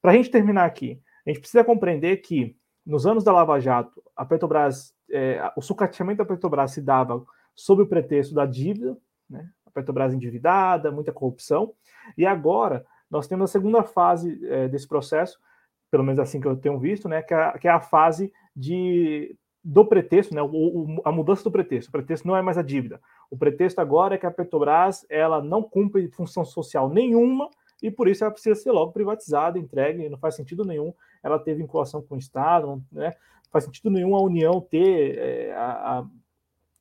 Para 0.01 0.11
a 0.11 0.15
gente 0.15 0.31
terminar 0.31 0.65
aqui, 0.65 0.99
a 1.25 1.29
gente 1.29 1.39
precisa 1.39 1.63
compreender 1.63 2.17
que 2.17 2.55
nos 2.85 3.05
anos 3.05 3.23
da 3.23 3.31
Lava 3.31 3.59
Jato, 3.59 4.01
a 4.15 4.25
Petrobras, 4.25 4.93
é, 5.09 5.51
o 5.55 5.61
sucateamento 5.61 6.17
da 6.17 6.25
Petrobras 6.25 6.71
se 6.71 6.81
dava 6.81 7.23
sob 7.55 7.83
o 7.83 7.87
pretexto 7.87 8.33
da 8.33 8.45
dívida, 8.45 8.97
né? 9.29 9.49
A 9.65 9.71
Petrobras 9.71 10.13
endividada, 10.13 10.91
muita 10.91 11.11
corrupção. 11.11 11.73
E 12.17 12.25
agora 12.25 12.85
nós 13.09 13.27
temos 13.27 13.49
a 13.49 13.53
segunda 13.53 13.83
fase 13.83 14.39
é, 14.47 14.67
desse 14.67 14.87
processo, 14.87 15.39
pelo 15.91 16.03
menos 16.03 16.19
assim 16.19 16.41
que 16.41 16.47
eu 16.47 16.55
tenho 16.55 16.79
visto, 16.79 17.07
né? 17.07 17.21
Que 17.21 17.33
é, 17.33 17.51
que 17.59 17.67
é 17.67 17.71
a 17.71 17.79
fase 17.79 18.33
de 18.55 19.35
do 19.63 19.85
pretexto, 19.85 20.33
né, 20.33 20.41
o, 20.41 20.47
o, 20.47 21.01
a 21.05 21.11
mudança 21.11 21.43
do 21.43 21.51
pretexto. 21.51 21.89
O 21.89 21.91
pretexto 21.91 22.27
não 22.27 22.35
é 22.35 22.41
mais 22.41 22.57
a 22.57 22.63
dívida. 22.63 22.99
O 23.29 23.37
pretexto 23.37 23.79
agora 23.79 24.15
é 24.15 24.17
que 24.17 24.25
a 24.25 24.31
Petrobras 24.31 25.05
ela 25.07 25.39
não 25.39 25.61
cumpre 25.61 26.09
função 26.09 26.43
social 26.43 26.89
nenhuma 26.89 27.47
e 27.81 27.89
por 27.89 28.07
isso 28.07 28.23
ela 28.23 28.31
precisa 28.31 28.55
ser 28.55 28.71
logo 28.71 28.91
privatizada, 28.91 29.57
entregue. 29.57 30.09
Não 30.09 30.17
faz 30.17 30.35
sentido 30.35 30.63
nenhum 30.63 30.93
ela 31.23 31.39
ter 31.39 31.55
vinculação 31.55 32.01
com 32.01 32.15
o 32.15 32.19
Estado, 32.19 32.83
né? 32.91 33.15
Não 33.43 33.51
faz 33.51 33.65
sentido 33.65 33.89
nenhum 33.89 34.15
a 34.15 34.21
União 34.21 34.61
ter 34.61 35.17
é, 35.17 35.53
a, 35.53 35.99
a, 35.99 36.05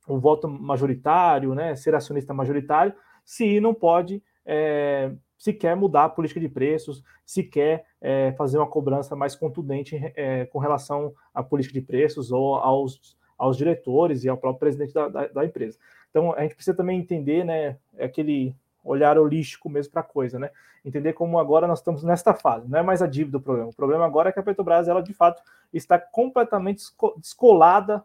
o 0.06 0.18
voto 0.18 0.48
majoritário, 0.48 1.54
né? 1.54 1.74
Ser 1.74 1.94
acionista 1.94 2.34
majoritário, 2.34 2.94
se 3.24 3.60
não 3.60 3.74
pode 3.74 4.22
é, 4.44 5.12
se 5.40 5.54
quer 5.54 5.74
mudar 5.74 6.04
a 6.04 6.08
política 6.10 6.38
de 6.38 6.50
preços, 6.50 7.02
se 7.24 7.42
quer 7.42 7.86
é, 7.98 8.32
fazer 8.32 8.58
uma 8.58 8.66
cobrança 8.66 9.16
mais 9.16 9.34
contundente 9.34 9.98
é, 10.14 10.44
com 10.44 10.58
relação 10.58 11.14
à 11.32 11.42
política 11.42 11.80
de 11.80 11.86
preços 11.86 12.30
ou 12.30 12.56
aos, 12.56 13.16
aos 13.38 13.56
diretores 13.56 14.22
e 14.22 14.28
ao 14.28 14.36
próprio 14.36 14.60
presidente 14.60 14.92
da, 14.92 15.08
da, 15.08 15.28
da 15.28 15.44
empresa. 15.46 15.78
Então, 16.10 16.34
a 16.34 16.42
gente 16.42 16.54
precisa 16.54 16.76
também 16.76 17.00
entender 17.00 17.42
né, 17.42 17.78
aquele 17.98 18.54
olhar 18.82 19.18
holístico 19.18 19.68
mesmo 19.68 19.92
para 19.92 20.00
a 20.00 20.04
coisa, 20.04 20.38
né? 20.38 20.50
Entender 20.84 21.12
como 21.12 21.38
agora 21.38 21.66
nós 21.66 21.80
estamos 21.80 22.02
nesta 22.02 22.34
fase, 22.34 22.68
não 22.68 22.78
é 22.78 22.82
mais 22.82 23.02
a 23.02 23.06
dívida 23.06 23.38
do 23.38 23.42
problema. 23.42 23.68
O 23.68 23.74
problema 23.74 24.04
agora 24.06 24.30
é 24.30 24.32
que 24.32 24.38
a 24.38 24.42
Petrobras, 24.42 24.88
ela 24.88 25.02
de 25.02 25.12
fato 25.12 25.42
está 25.72 25.98
completamente 25.98 26.82
descolada 27.18 28.02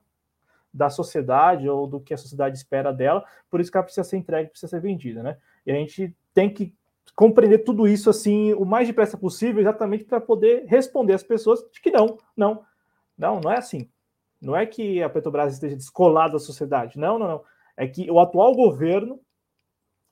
da 0.74 0.90
sociedade 0.90 1.70
ou 1.70 1.88
do 1.88 2.02
que 2.02 2.14
a 2.14 2.18
sociedade 2.18 2.58
espera 2.58 2.92
dela, 2.92 3.24
por 3.50 3.62
isso 3.62 3.72
que 3.72 3.78
ela 3.78 3.84
precisa 3.84 4.04
ser 4.04 4.18
entregue, 4.18 4.50
precisa 4.50 4.70
ser 4.70 4.82
vendida, 4.82 5.24
né? 5.24 5.38
E 5.66 5.72
a 5.72 5.76
gente 5.76 6.14
tem 6.34 6.50
que 6.54 6.76
compreender 7.16 7.60
tudo 7.60 7.88
isso 7.88 8.10
assim 8.10 8.54
o 8.54 8.66
mais 8.66 8.88
depressa 8.88 9.18
possível, 9.18 9.62
exatamente 9.62 10.04
para 10.04 10.20
poder 10.20 10.66
responder 10.66 11.14
às 11.14 11.24
pessoas 11.24 11.62
de 11.72 11.80
que 11.80 11.92
não, 11.92 12.18
não, 12.36 12.64
não, 13.18 13.40
não 13.40 13.52
é 13.52 13.58
assim. 13.58 13.90
Não 14.42 14.56
é 14.56 14.66
que 14.66 15.02
a 15.02 15.10
Petrobras 15.10 15.54
esteja 15.54 15.78
descolada 15.78 16.34
da 16.34 16.40
sociedade, 16.40 17.00
não, 17.00 17.18
não, 17.18 17.28
não. 17.28 17.44
É 17.78 17.88
que 17.88 18.10
o 18.12 18.20
atual 18.20 18.54
governo 18.54 19.20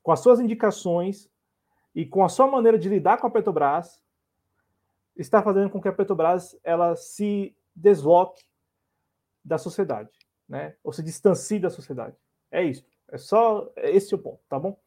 com 0.03 0.11
as 0.11 0.19
suas 0.19 0.39
indicações 0.39 1.31
e 1.95 2.05
com 2.05 2.23
a 2.23 2.29
sua 2.29 2.45
maneira 2.45 2.77
de 2.77 2.89
lidar 2.89 3.17
com 3.17 3.25
a 3.25 3.31
Petrobras, 3.31 4.03
está 5.15 5.41
fazendo 5.41 5.69
com 5.69 5.81
que 5.81 5.87
a 5.87 5.93
Petrobras 5.93 6.59
ela 6.63 6.95
se 6.95 7.55
desloque 7.75 8.43
da 9.43 9.57
sociedade, 9.57 10.11
né? 10.47 10.75
Ou 10.83 10.91
se 10.91 11.01
distancie 11.01 11.59
da 11.59 11.69
sociedade. 11.69 12.15
É 12.51 12.63
isso. 12.63 12.85
É 13.09 13.17
só 13.17 13.71
esse 13.77 14.13
o 14.13 14.17
ponto, 14.17 14.39
tá 14.49 14.59
bom? 14.59 14.77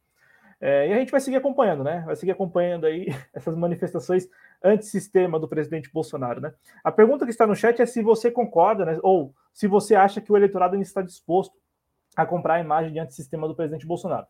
É, 0.60 0.88
e 0.88 0.92
a 0.92 0.96
gente 0.96 1.10
vai 1.10 1.20
seguir 1.20 1.36
acompanhando, 1.36 1.84
né? 1.84 2.02
Vai 2.06 2.16
seguir 2.16 2.32
acompanhando 2.32 2.86
aí 2.86 3.06
essas 3.32 3.56
manifestações 3.56 4.28
antissistema 4.62 5.38
do 5.38 5.48
presidente 5.48 5.90
Bolsonaro, 5.92 6.40
né? 6.40 6.54
A 6.82 6.90
pergunta 6.90 7.24
que 7.24 7.30
está 7.30 7.46
no 7.46 7.54
chat 7.54 7.80
é 7.80 7.86
se 7.86 8.02
você 8.02 8.30
concorda, 8.30 8.84
né? 8.84 8.98
Ou 9.02 9.34
se 9.52 9.66
você 9.66 9.94
acha 9.94 10.20
que 10.20 10.32
o 10.32 10.36
eleitorado 10.36 10.74
ainda 10.74 10.86
está 10.86 11.02
disposto 11.02 11.56
a 12.16 12.24
comprar 12.24 12.54
a 12.54 12.60
imagem 12.60 12.92
de 12.92 12.98
antissistema 12.98 13.46
do 13.46 13.54
presidente 13.54 13.86
Bolsonaro. 13.86 14.26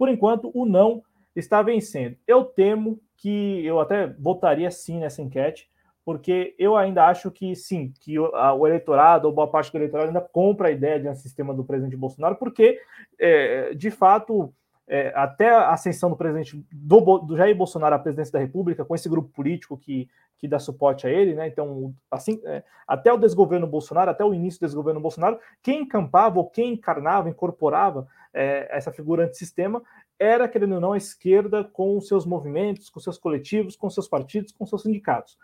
Por 0.00 0.08
enquanto, 0.08 0.50
o 0.54 0.64
não 0.64 1.02
está 1.36 1.60
vencendo. 1.60 2.16
Eu 2.26 2.42
temo 2.42 2.98
que 3.18 3.62
eu 3.66 3.78
até 3.78 4.06
votaria 4.06 4.70
sim 4.70 4.98
nessa 4.98 5.20
enquete, 5.20 5.68
porque 6.02 6.54
eu 6.58 6.74
ainda 6.74 7.06
acho 7.06 7.30
que 7.30 7.54
sim, 7.54 7.92
que 8.00 8.18
o, 8.18 8.34
a, 8.34 8.54
o 8.54 8.66
eleitorado, 8.66 9.28
ou 9.28 9.34
boa 9.34 9.46
parte 9.46 9.70
do 9.70 9.76
eleitorado, 9.76 10.08
ainda 10.08 10.22
compra 10.22 10.68
a 10.68 10.70
ideia 10.70 10.98
de 10.98 11.06
um 11.06 11.14
sistema 11.14 11.52
do 11.52 11.64
presidente 11.64 11.98
Bolsonaro, 11.98 12.36
porque, 12.36 12.80
é, 13.18 13.74
de 13.74 13.90
fato, 13.90 14.50
é, 14.92 15.12
até 15.14 15.48
a 15.48 15.70
ascensão 15.70 16.10
do 16.10 16.16
presidente 16.16 16.66
do, 16.72 17.18
do, 17.18 17.36
Jair 17.36 17.56
Bolsonaro 17.56 17.94
à 17.94 17.98
presidência 17.98 18.32
da 18.32 18.40
República, 18.40 18.84
com 18.84 18.92
esse 18.92 19.08
grupo 19.08 19.28
político 19.28 19.78
que, 19.78 20.08
que 20.36 20.48
dá 20.48 20.58
suporte 20.58 21.06
a 21.06 21.10
ele, 21.10 21.32
né? 21.32 21.46
Então, 21.46 21.94
assim, 22.10 22.42
é, 22.44 22.64
até 22.88 23.12
o 23.12 23.16
desgoverno 23.16 23.68
Bolsonaro, 23.68 24.10
até 24.10 24.24
o 24.24 24.34
início 24.34 24.58
do 24.58 24.66
desgoverno 24.66 25.00
Bolsonaro, 25.00 25.38
quem 25.62 25.82
encampava 25.82 26.40
ou 26.40 26.50
quem 26.50 26.72
encarnava, 26.72 27.30
incorporava 27.30 28.08
é, 28.34 28.66
essa 28.76 28.90
figura 28.90 29.26
antissistema 29.26 29.80
era, 30.18 30.48
querendo 30.48 30.74
ou 30.74 30.80
não, 30.80 30.92
a 30.92 30.98
esquerda 30.98 31.62
com 31.62 32.00
seus 32.00 32.26
movimentos, 32.26 32.90
com 32.90 32.98
seus 32.98 33.16
coletivos, 33.16 33.76
com 33.76 33.88
seus 33.88 34.08
partidos, 34.08 34.50
com 34.50 34.66
seus 34.66 34.82
sindicatos. 34.82 35.38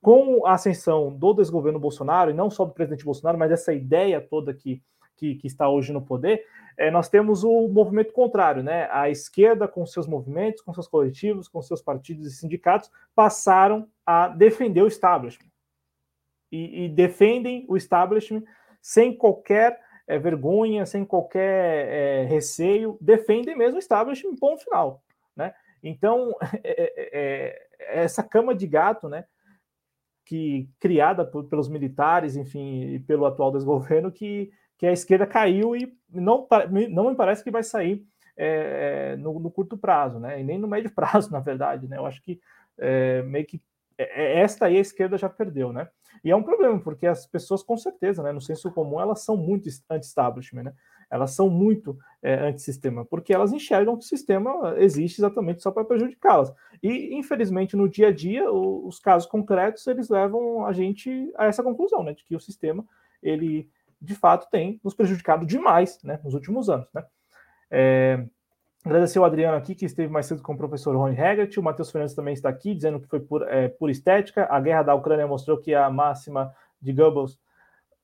Com 0.00 0.46
a 0.46 0.52
ascensão 0.52 1.12
do 1.12 1.34
desgoverno 1.34 1.80
Bolsonaro, 1.80 2.30
e 2.30 2.34
não 2.34 2.48
só 2.48 2.64
do 2.64 2.72
presidente 2.72 3.04
Bolsonaro, 3.04 3.36
mas 3.36 3.50
essa 3.50 3.74
ideia 3.74 4.20
toda 4.20 4.54
que, 4.54 4.80
que, 5.16 5.36
que 5.36 5.46
está 5.46 5.68
hoje 5.68 5.92
no 5.92 6.02
poder, 6.02 6.44
é, 6.76 6.90
nós 6.90 7.08
temos 7.08 7.44
o 7.44 7.68
movimento 7.68 8.12
contrário, 8.12 8.62
né? 8.62 8.88
A 8.90 9.10
esquerda, 9.10 9.68
com 9.68 9.84
seus 9.84 10.06
movimentos, 10.06 10.62
com 10.62 10.72
seus 10.72 10.88
coletivos, 10.88 11.48
com 11.48 11.60
seus 11.60 11.82
partidos 11.82 12.26
e 12.26 12.30
sindicatos, 12.30 12.90
passaram 13.14 13.88
a 14.06 14.28
defender 14.28 14.82
o 14.82 14.86
establishment. 14.86 15.50
E, 16.50 16.84
e 16.84 16.88
defendem 16.88 17.64
o 17.68 17.76
establishment 17.76 18.42
sem 18.80 19.16
qualquer 19.16 19.80
é, 20.06 20.18
vergonha, 20.18 20.84
sem 20.84 21.04
qualquer 21.04 21.88
é, 21.88 22.24
receio, 22.24 22.98
defendem 23.00 23.56
mesmo 23.56 23.76
o 23.76 23.78
establishment, 23.78 24.36
ponto 24.36 24.62
final. 24.62 25.02
Né? 25.36 25.54
Então, 25.82 26.34
é, 26.64 27.68
essa 27.78 28.22
cama 28.22 28.54
de 28.54 28.66
gato, 28.66 29.08
né? 29.08 29.24
Que 30.24 30.68
criada 30.78 31.24
por, 31.24 31.44
pelos 31.44 31.68
militares, 31.68 32.36
enfim, 32.36 32.94
e 32.94 33.00
pelo 33.00 33.26
atual 33.26 33.52
desgoverno, 33.52 34.10
que 34.10 34.50
que 34.82 34.86
a 34.88 34.92
esquerda 34.92 35.24
caiu 35.24 35.76
e 35.76 35.96
não, 36.12 36.44
não 36.90 37.08
me 37.08 37.14
parece 37.14 37.44
que 37.44 37.52
vai 37.52 37.62
sair 37.62 38.04
é, 38.36 39.14
no, 39.16 39.38
no, 39.38 39.48
curto 39.48 39.78
prazo, 39.78 40.18
né? 40.18 40.40
E 40.40 40.42
nem 40.42 40.58
no 40.58 40.66
médio 40.66 40.90
prazo, 40.92 41.30
na 41.30 41.38
verdade, 41.38 41.86
né? 41.86 41.98
Eu 41.98 42.04
acho 42.04 42.20
que 42.20 42.40
é, 42.76 43.22
meio 43.22 43.46
que 43.46 43.62
é, 43.96 44.24
é, 44.24 44.40
esta 44.40 44.66
aí 44.66 44.76
a 44.76 44.80
esquerda 44.80 45.16
já 45.16 45.28
perdeu, 45.28 45.72
né? 45.72 45.88
E 46.24 46.32
é 46.32 46.34
um 46.34 46.42
problema, 46.42 46.80
porque 46.80 47.06
as 47.06 47.24
pessoas, 47.28 47.62
com 47.62 47.76
certeza, 47.76 48.24
né, 48.24 48.32
no 48.32 48.40
senso 48.40 48.72
comum, 48.72 49.00
elas 49.00 49.20
são 49.20 49.36
muito 49.36 49.68
anti-establishment, 49.88 50.64
né? 50.64 50.74
Elas 51.08 51.30
são 51.30 51.48
muito 51.48 51.96
é, 52.20 52.34
anti-sistema, 52.48 53.04
porque 53.04 53.32
elas 53.32 53.52
enxergam 53.52 53.96
que 53.96 54.04
o 54.04 54.08
sistema 54.08 54.74
existe 54.78 55.20
exatamente 55.20 55.62
só 55.62 55.70
para 55.70 55.84
prejudicá-las. 55.84 56.52
E, 56.82 57.14
infelizmente, 57.14 57.76
no 57.76 57.88
dia 57.88 58.08
a 58.08 58.12
dia, 58.12 58.50
os 58.50 58.98
casos 58.98 59.28
concretos, 59.28 59.86
eles 59.86 60.08
levam 60.08 60.66
a 60.66 60.72
gente 60.72 61.32
a 61.36 61.46
essa 61.46 61.62
conclusão, 61.62 62.02
né? 62.02 62.14
De 62.14 62.24
que 62.24 62.34
o 62.34 62.40
sistema, 62.40 62.84
ele 63.22 63.70
de 64.02 64.14
fato 64.14 64.50
tem 64.50 64.80
nos 64.82 64.94
prejudicado 64.94 65.46
demais 65.46 65.98
né, 66.02 66.18
nos 66.24 66.34
últimos 66.34 66.68
anos. 66.68 66.88
Né? 66.92 67.04
É, 67.70 68.24
agradecer 68.84 69.18
o 69.18 69.24
Adriano 69.24 69.56
aqui, 69.56 69.74
que 69.74 69.86
esteve 69.86 70.12
mais 70.12 70.26
cedo 70.26 70.42
com 70.42 70.54
o 70.54 70.56
professor 70.56 70.96
Rony 70.96 71.18
Hegert, 71.18 71.56
o 71.56 71.62
Matheus 71.62 71.90
Fernandes 71.90 72.14
também 72.14 72.34
está 72.34 72.48
aqui, 72.48 72.74
dizendo 72.74 73.00
que 73.00 73.06
foi 73.06 73.20
por, 73.20 73.48
é, 73.48 73.68
por 73.68 73.88
estética, 73.88 74.46
a 74.50 74.60
guerra 74.60 74.82
da 74.82 74.94
Ucrânia 74.94 75.26
mostrou 75.26 75.56
que 75.56 75.72
a 75.72 75.88
máxima 75.88 76.52
de 76.80 76.92
Goebbels 76.92 77.38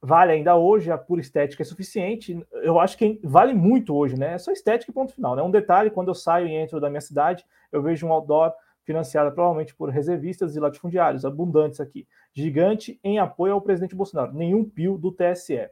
vale 0.00 0.30
ainda 0.30 0.54
hoje, 0.54 0.92
a 0.92 0.96
pura 0.96 1.20
estética 1.20 1.64
é 1.64 1.66
suficiente, 1.66 2.40
eu 2.62 2.78
acho 2.78 2.96
que 2.96 3.20
vale 3.24 3.52
muito 3.52 3.92
hoje, 3.96 4.16
né, 4.16 4.34
é 4.34 4.38
só 4.38 4.52
estética 4.52 4.92
e 4.92 4.94
ponto 4.94 5.12
final, 5.12 5.34
né, 5.34 5.42
um 5.42 5.50
detalhe, 5.50 5.90
quando 5.90 6.08
eu 6.08 6.14
saio 6.14 6.46
e 6.46 6.54
entro 6.54 6.80
da 6.80 6.88
minha 6.88 7.00
cidade, 7.00 7.44
eu 7.72 7.82
vejo 7.82 8.06
um 8.06 8.12
outdoor 8.12 8.52
financiado 8.84 9.32
provavelmente 9.32 9.74
por 9.74 9.90
reservistas 9.90 10.54
e 10.54 10.60
latifundiários, 10.60 11.24
abundantes 11.24 11.80
aqui, 11.80 12.06
gigante 12.32 13.00
em 13.02 13.18
apoio 13.18 13.54
ao 13.54 13.60
presidente 13.60 13.96
Bolsonaro, 13.96 14.32
nenhum 14.32 14.64
pio 14.64 14.96
do 14.96 15.10
TSE. 15.10 15.68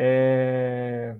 É... 0.00 1.16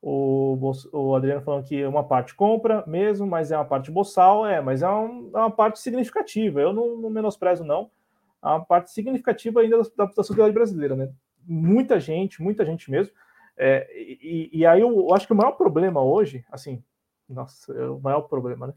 O, 0.00 0.56
o, 0.92 1.16
Adriano 1.16 1.42
falando 1.42 1.66
que 1.66 1.84
uma 1.84 2.04
parte 2.04 2.32
compra 2.36 2.84
mesmo, 2.86 3.26
mas 3.26 3.50
é 3.50 3.56
uma 3.56 3.64
parte 3.64 3.90
boçal, 3.90 4.46
é, 4.46 4.60
mas 4.60 4.82
é, 4.82 4.88
um, 4.88 5.32
é 5.34 5.38
uma 5.38 5.50
parte 5.50 5.80
significativa. 5.80 6.60
Eu 6.60 6.72
não, 6.72 6.96
não, 6.96 7.10
menosprezo, 7.10 7.64
não. 7.64 7.90
É 8.40 8.46
uma 8.46 8.64
parte 8.64 8.92
significativa 8.92 9.60
ainda 9.60 9.82
da, 9.96 10.04
da 10.04 10.22
sociedade 10.22 10.54
brasileira, 10.54 10.94
né? 10.94 11.10
Muita 11.44 11.98
gente, 11.98 12.40
muita 12.40 12.64
gente 12.64 12.88
mesmo. 12.88 13.12
É, 13.56 13.88
e, 13.92 14.50
e, 14.52 14.66
aí 14.66 14.80
eu, 14.80 14.96
eu, 14.96 15.12
acho 15.12 15.26
que 15.26 15.32
o 15.32 15.36
maior 15.36 15.52
problema 15.52 16.00
hoje, 16.00 16.44
assim, 16.52 16.80
nossa, 17.28 17.72
é 17.72 17.88
o 17.88 17.98
maior 17.98 18.22
problema, 18.22 18.68
né? 18.68 18.74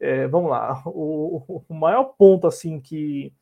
É, 0.00 0.26
vamos 0.26 0.50
lá, 0.50 0.82
o, 0.86 1.62
o 1.68 1.74
maior 1.74 2.14
ponto 2.18 2.48
assim 2.48 2.80
que 2.80 3.32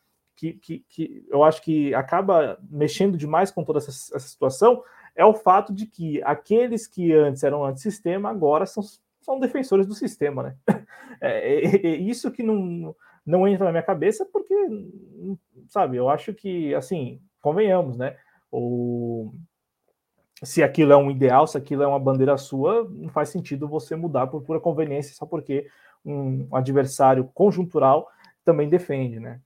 que, 0.40 0.54
que, 0.54 0.84
que 0.88 1.26
eu 1.28 1.44
acho 1.44 1.60
que 1.60 1.94
acaba 1.94 2.58
mexendo 2.70 3.18
demais 3.18 3.50
com 3.50 3.62
toda 3.62 3.78
essa, 3.78 3.90
essa, 3.90 4.20
situação 4.20 4.82
é 5.14 5.22
o 5.22 5.34
fato 5.34 5.70
de 5.70 5.84
que 5.84 6.22
aqueles 6.22 6.86
que 6.86 7.12
antes 7.12 7.44
eram 7.44 7.62
antissistema 7.62 8.30
agora 8.30 8.64
são, 8.64 8.82
são 9.20 9.38
defensores 9.38 9.86
do 9.86 9.94
sistema, 9.94 10.42
né? 10.42 10.56
É, 11.22 11.66
é, 11.66 11.86
é 11.86 11.96
isso 11.96 12.30
que 12.30 12.42
não, 12.42 12.96
não 13.26 13.46
entra 13.46 13.66
na 13.66 13.72
minha 13.72 13.82
cabeça, 13.82 14.24
porque, 14.24 14.54
sabe, 15.68 15.98
eu 15.98 16.08
acho 16.08 16.32
que, 16.32 16.74
assim, 16.74 17.20
convenhamos, 17.42 17.98
né? 17.98 18.16
O, 18.50 19.30
se 20.42 20.62
aquilo 20.62 20.94
é 20.94 20.96
um 20.96 21.10
ideal, 21.10 21.46
se 21.46 21.58
aquilo 21.58 21.82
é 21.82 21.86
uma 21.86 22.00
bandeira 22.00 22.38
sua, 22.38 22.88
não 22.88 23.10
faz 23.10 23.28
sentido 23.28 23.68
você 23.68 23.94
mudar 23.94 24.28
por 24.28 24.40
pura 24.40 24.58
conveniência 24.58 25.14
só 25.14 25.26
porque 25.26 25.66
um 26.02 26.48
adversário 26.56 27.28
conjuntural 27.34 28.08
também 28.42 28.70
defende, 28.70 29.20
né? 29.20 29.42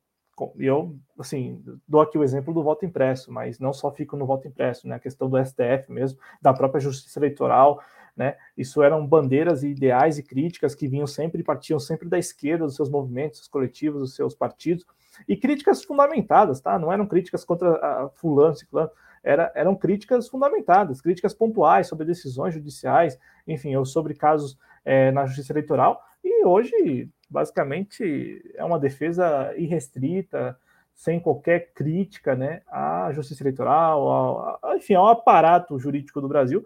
Eu, 0.59 0.97
assim, 1.19 1.63
dou 1.87 2.01
aqui 2.01 2.19
o 2.19 2.25
exemplo 2.25 2.53
do 2.53 2.63
voto 2.63 2.85
impresso, 2.85 3.33
mas 3.33 3.59
não 3.59 3.73
só 3.73 3.91
fico 3.91 4.17
no 4.17 4.27
voto 4.27 4.49
impresso, 4.49 4.89
né? 4.89 4.97
A 4.97 5.01
questão 5.01 5.29
do 5.29 5.43
STF 5.45 5.91
mesmo, 5.91 6.19
da 6.41 6.53
própria 6.53 6.81
justiça 6.81 7.19
eleitoral, 7.19 7.81
né? 8.17 8.37
Isso 8.57 8.83
eram 8.83 9.07
bandeiras 9.07 9.63
e 9.63 9.69
ideais 9.69 10.19
e 10.19 10.23
críticas 10.23 10.75
que 10.75 10.89
vinham 10.89 11.07
sempre, 11.07 11.43
partiam 11.43 11.79
sempre 11.79 12.09
da 12.09 12.19
esquerda, 12.19 12.65
dos 12.65 12.77
seus 12.77 12.91
movimentos, 12.91 13.41
dos 13.41 13.49
coletivos, 13.49 14.01
dos 14.01 14.15
seus 14.15 14.35
partidos, 14.35 14.85
e 15.29 15.37
críticas 15.37 15.85
fundamentadas, 15.85 16.61
tá? 16.61 16.79
Não 16.79 16.93
eram 16.93 17.07
críticas 17.07 17.45
contra 17.45 18.09
fulano, 18.15 18.55
ciclano, 18.55 18.91
era, 19.23 19.51
eram 19.55 19.75
críticas 19.75 20.29
fundamentadas, 20.29 21.01
críticas 21.01 21.33
pontuais 21.33 21.87
sobre 21.87 22.05
decisões 22.05 22.53
judiciais, 22.55 23.19
enfim, 23.47 23.75
ou 23.75 23.85
sobre 23.85 24.15
casos 24.15 24.59
é, 24.85 25.11
na 25.11 25.25
justiça 25.27 25.53
eleitoral, 25.53 26.03
e 26.23 26.45
hoje 26.45 27.09
basicamente 27.31 28.43
é 28.55 28.65
uma 28.65 28.79
defesa 28.79 29.53
irrestrita, 29.57 30.59
sem 30.95 31.19
qualquer 31.19 31.73
crítica 31.73 32.37
né, 32.37 32.63
à 32.69 33.11
justiça 33.13 33.43
eleitoral, 33.43 34.59
ao, 34.63 34.77
enfim, 34.77 34.95
ao 34.95 35.09
aparato 35.09 35.79
jurídico 35.79 36.21
do 36.21 36.29
Brasil, 36.29 36.65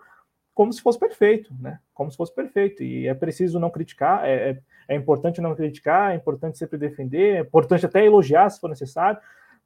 como 0.55 0.73
se 0.73 0.83
fosse 0.83 0.99
perfeito, 0.99 1.55
né? 1.61 1.79
Como 1.95 2.11
se 2.11 2.17
fosse 2.17 2.35
perfeito. 2.35 2.83
E 2.83 3.07
é 3.07 3.15
preciso 3.15 3.61
não 3.61 3.71
criticar, 3.71 4.27
é, 4.27 4.51
é, 4.51 4.59
é 4.89 4.97
importante 4.97 5.41
não 5.41 5.55
criticar, 5.55 6.11
é 6.11 6.17
importante 6.17 6.59
sempre 6.59 6.77
defender, 6.77 7.37
é 7.37 7.41
importante 7.41 7.87
até 7.87 8.05
elogiar 8.05 8.51
se 8.51 8.61
for 8.61 8.69
necessário, 8.69 9.21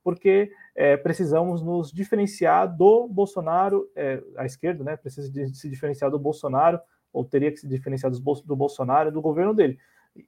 porque 0.04 0.52
é, 0.74 0.96
precisamos 0.96 1.62
nos 1.62 1.90
diferenciar 1.90 2.68
do 2.76 3.08
Bolsonaro, 3.08 3.88
é, 3.96 4.22
a 4.36 4.44
esquerda, 4.44 4.84
né? 4.84 4.96
Precisa 4.96 5.30
de 5.30 5.54
se 5.54 5.68
diferenciar 5.68 6.10
do 6.10 6.18
Bolsonaro, 6.18 6.78
ou 7.10 7.24
teria 7.24 7.50
que 7.50 7.58
se 7.58 7.66
diferenciar 7.68 8.12
do, 8.12 8.20
do 8.20 8.56
Bolsonaro 8.56 9.10
do 9.10 9.22
governo 9.22 9.54
dele. 9.54 9.78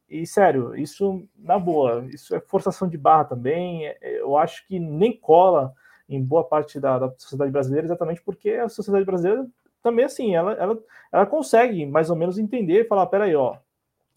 E, 0.09 0.27
sério, 0.27 0.75
isso, 0.75 1.29
na 1.37 1.59
boa, 1.59 2.07
isso 2.07 2.35
é 2.35 2.41
forçação 2.41 2.89
de 2.89 2.97
barra 2.97 3.25
também. 3.25 3.87
É, 3.87 3.99
é, 4.01 4.21
eu 4.21 4.37
acho 4.37 4.67
que 4.67 4.79
nem 4.79 5.19
cola 5.19 5.75
em 6.09 6.23
boa 6.23 6.45
parte 6.45 6.81
da, 6.81 6.99
da 6.99 7.11
sociedade 7.19 7.51
brasileira, 7.51 7.87
exatamente 7.87 8.23
porque 8.23 8.51
a 8.51 8.69
sociedade 8.69 9.05
brasileira 9.05 9.47
também, 9.83 10.05
assim, 10.05 10.35
ela, 10.35 10.53
ela, 10.55 10.83
ela 11.13 11.27
consegue 11.27 11.85
mais 11.85 12.09
ou 12.09 12.17
menos 12.17 12.39
entender 12.39 12.81
e 12.81 12.89
falar: 12.89 13.07
peraí, 13.07 13.35
ó, 13.35 13.59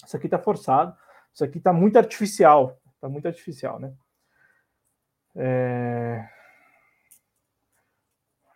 isso 0.05 0.15
aqui 0.15 0.29
tá 0.29 0.39
forçado, 0.39 0.95
isso 1.33 1.43
aqui 1.43 1.59
tá 1.59 1.73
muito 1.73 1.97
artificial, 1.97 2.79
tá 3.01 3.09
muito 3.09 3.27
artificial, 3.27 3.79
né? 3.79 3.93
É... 5.35 6.29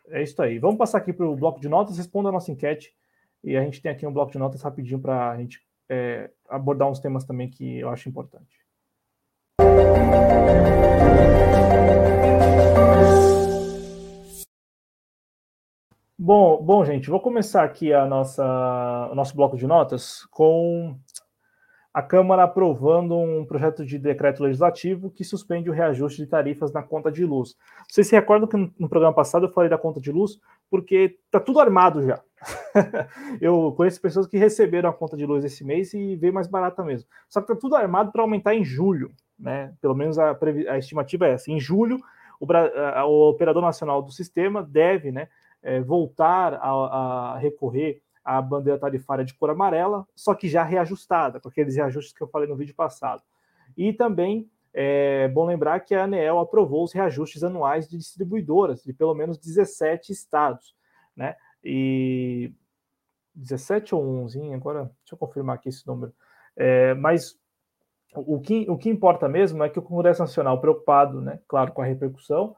É 0.09 0.21
isso 0.21 0.41
aí. 0.41 0.59
Vamos 0.59 0.77
passar 0.77 0.97
aqui 0.97 1.13
para 1.13 1.25
o 1.25 1.35
bloco 1.37 1.59
de 1.59 1.69
notas, 1.69 1.97
responda 1.97 2.29
a 2.29 2.31
nossa 2.33 2.51
enquete. 2.51 2.93
E 3.43 3.55
a 3.55 3.63
gente 3.63 3.81
tem 3.81 3.91
aqui 3.91 4.05
um 4.05 4.11
bloco 4.11 4.31
de 4.31 4.37
notas 4.37 4.61
rapidinho 4.61 4.99
para 4.99 5.31
a 5.31 5.37
gente 5.37 5.65
é, 5.91 6.31
abordar 6.47 6.89
uns 6.89 6.99
temas 6.99 7.25
também 7.25 7.49
que 7.49 7.79
eu 7.79 7.89
acho 7.89 8.07
importante. 8.07 8.61
Bom, 16.17 16.63
bom, 16.63 16.85
gente, 16.85 17.09
vou 17.09 17.19
começar 17.19 17.63
aqui 17.63 17.91
a 17.91 18.05
nossa, 18.05 19.09
o 19.11 19.15
nosso 19.15 19.35
bloco 19.35 19.57
de 19.57 19.67
notas 19.67 20.23
com 20.27 20.95
a 21.93 22.01
Câmara 22.01 22.43
aprovando 22.43 23.17
um 23.17 23.45
projeto 23.45 23.85
de 23.85 23.99
decreto 23.99 24.43
legislativo 24.43 25.11
que 25.11 25.25
suspende 25.25 25.69
o 25.69 25.73
reajuste 25.73 26.21
de 26.21 26.27
tarifas 26.27 26.71
na 26.71 26.81
conta 26.81 27.11
de 27.11 27.25
luz. 27.25 27.55
Vocês 27.89 28.07
se 28.07 28.15
recordam 28.15 28.47
que 28.47 28.55
no 28.55 28.87
programa 28.87 29.13
passado 29.13 29.47
eu 29.47 29.51
falei 29.51 29.69
da 29.69 29.77
conta 29.77 29.99
de 29.99 30.09
luz? 30.09 30.39
Porque 30.69 31.17
tá 31.29 31.39
tudo 31.39 31.59
armado 31.59 32.01
já. 32.01 32.21
eu 33.39 33.73
conheço 33.77 34.01
pessoas 34.01 34.27
que 34.27 34.37
receberam 34.37 34.89
a 34.89 34.93
conta 34.93 35.15
de 35.15 35.25
luz 35.25 35.45
esse 35.45 35.63
mês 35.63 35.93
e 35.93 36.15
veio 36.15 36.33
mais 36.33 36.47
barata 36.47 36.83
mesmo. 36.83 37.07
Só 37.29 37.41
que 37.41 37.47
tá 37.47 37.55
tudo 37.55 37.75
armado 37.75 38.11
para 38.11 38.21
aumentar 38.21 38.55
em 38.55 38.63
julho, 38.63 39.11
né? 39.37 39.73
Pelo 39.81 39.95
menos 39.95 40.17
a, 40.17 40.37
a 40.69 40.77
estimativa 40.77 41.27
é 41.27 41.33
essa. 41.33 41.51
Em 41.51 41.59
julho, 41.59 41.99
o, 42.39 42.45
o 42.45 43.29
operador 43.29 43.61
nacional 43.61 44.01
do 44.01 44.11
sistema 44.11 44.63
deve, 44.63 45.11
né, 45.11 45.27
é, 45.61 45.79
voltar 45.79 46.55
a, 46.55 47.33
a 47.33 47.37
recorrer 47.37 48.01
a 48.23 48.41
bandeira 48.41 48.79
tarifária 48.79 49.25
de 49.25 49.33
cor 49.33 49.49
amarela, 49.49 50.07
só 50.15 50.33
que 50.35 50.47
já 50.47 50.63
reajustada, 50.63 51.39
com 51.39 51.49
aqueles 51.49 51.75
reajustes 51.75 52.13
que 52.13 52.21
eu 52.21 52.27
falei 52.27 52.47
no 52.47 52.55
vídeo 52.55 52.75
passado. 52.75 53.23
E 53.75 53.93
também 53.93 54.49
é 54.73 55.27
bom 55.27 55.45
lembrar 55.45 55.79
que 55.81 55.93
a 55.93 56.03
ANEEL 56.03 56.39
aprovou 56.39 56.83
os 56.83 56.93
reajustes 56.93 57.43
anuais 57.43 57.89
de 57.89 57.97
distribuidoras 57.97 58.83
de 58.83 58.93
pelo 58.93 59.13
menos 59.13 59.37
17 59.37 60.11
estados, 60.11 60.75
né? 61.15 61.35
E 61.63 62.53
17 63.35 63.95
ou 63.95 64.03
11, 64.23 64.39
hein? 64.39 64.53
agora 64.53 64.83
deixa 64.83 65.13
eu 65.13 65.17
confirmar 65.17 65.55
aqui 65.55 65.69
esse 65.69 65.85
número. 65.87 66.13
É, 66.55 66.93
mas 66.95 67.37
o 68.15 68.39
que, 68.39 68.69
o 68.69 68.77
que 68.77 68.89
importa 68.89 69.29
mesmo 69.29 69.63
é 69.63 69.69
que 69.69 69.79
o 69.79 69.81
Congresso 69.81 70.21
Nacional, 70.21 70.59
preocupado, 70.59 71.21
né, 71.21 71.39
claro, 71.47 71.71
com 71.71 71.81
a 71.81 71.85
repercussão, 71.85 72.55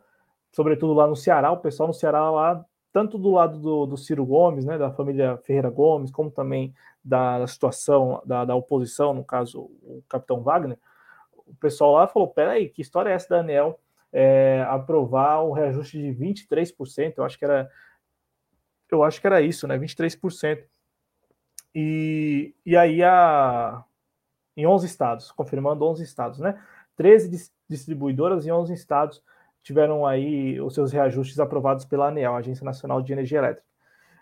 sobretudo 0.51 0.93
lá 0.93 1.05
no 1.05 1.15
Ceará, 1.15 1.51
o 1.51 1.57
pessoal 1.57 1.87
no 1.87 1.93
Ceará 1.93 2.29
lá 2.31 2.65
tanto 2.93 3.17
do 3.17 3.31
lado 3.31 3.57
do, 3.57 3.87
do, 3.87 3.97
Ciro 3.97 4.23
Gomes, 4.23 4.65
né, 4.65 4.77
da 4.77 4.91
família 4.91 5.35
Ferreira 5.37 5.69
Gomes, 5.71 6.11
como 6.11 6.29
também 6.29 6.75
da, 7.03 7.45
situação 7.47 8.21
da, 8.23 8.45
da, 8.45 8.55
oposição, 8.55 9.15
no 9.15 9.23
caso 9.23 9.61
o 9.81 10.03
capitão 10.07 10.43
Wagner, 10.43 10.77
o 11.35 11.55
pessoal 11.55 11.93
lá 11.93 12.07
falou: 12.07 12.27
peraí, 12.27 12.69
que 12.69 12.83
história 12.83 13.09
é 13.09 13.13
essa 13.13 13.29
da 13.29 13.39
ANEL 13.39 13.79
é, 14.11 14.63
aprovar 14.69 15.43
o 15.43 15.51
reajuste 15.51 15.97
de 15.97 16.13
23%? 16.13 17.15
Eu 17.17 17.23
acho 17.23 17.37
que 17.37 17.45
era. 17.45 17.69
Eu 18.95 19.03
acho 19.03 19.19
que 19.19 19.27
era 19.27 19.41
isso, 19.41 19.67
né? 19.67 19.77
23%. 19.77 20.63
E, 21.75 22.53
e 22.65 22.77
aí 22.77 23.03
a, 23.03 23.83
em 24.55 24.65
11 24.65 24.85
estados, 24.85 25.31
confirmando 25.31 25.85
11 25.85 26.03
estados, 26.03 26.39
né? 26.39 26.61
13 26.95 27.51
distribuidoras 27.67 28.45
em 28.45 28.51
11 28.51 28.73
estados 28.73 29.23
tiveram 29.63 30.05
aí 30.05 30.59
os 30.61 30.73
seus 30.73 30.91
reajustes 30.91 31.39
aprovados 31.39 31.85
pela 31.85 32.09
ANEEL, 32.09 32.35
Agência 32.35 32.65
Nacional 32.65 33.01
de 33.01 33.13
Energia 33.13 33.39
Elétrica. 33.39 33.67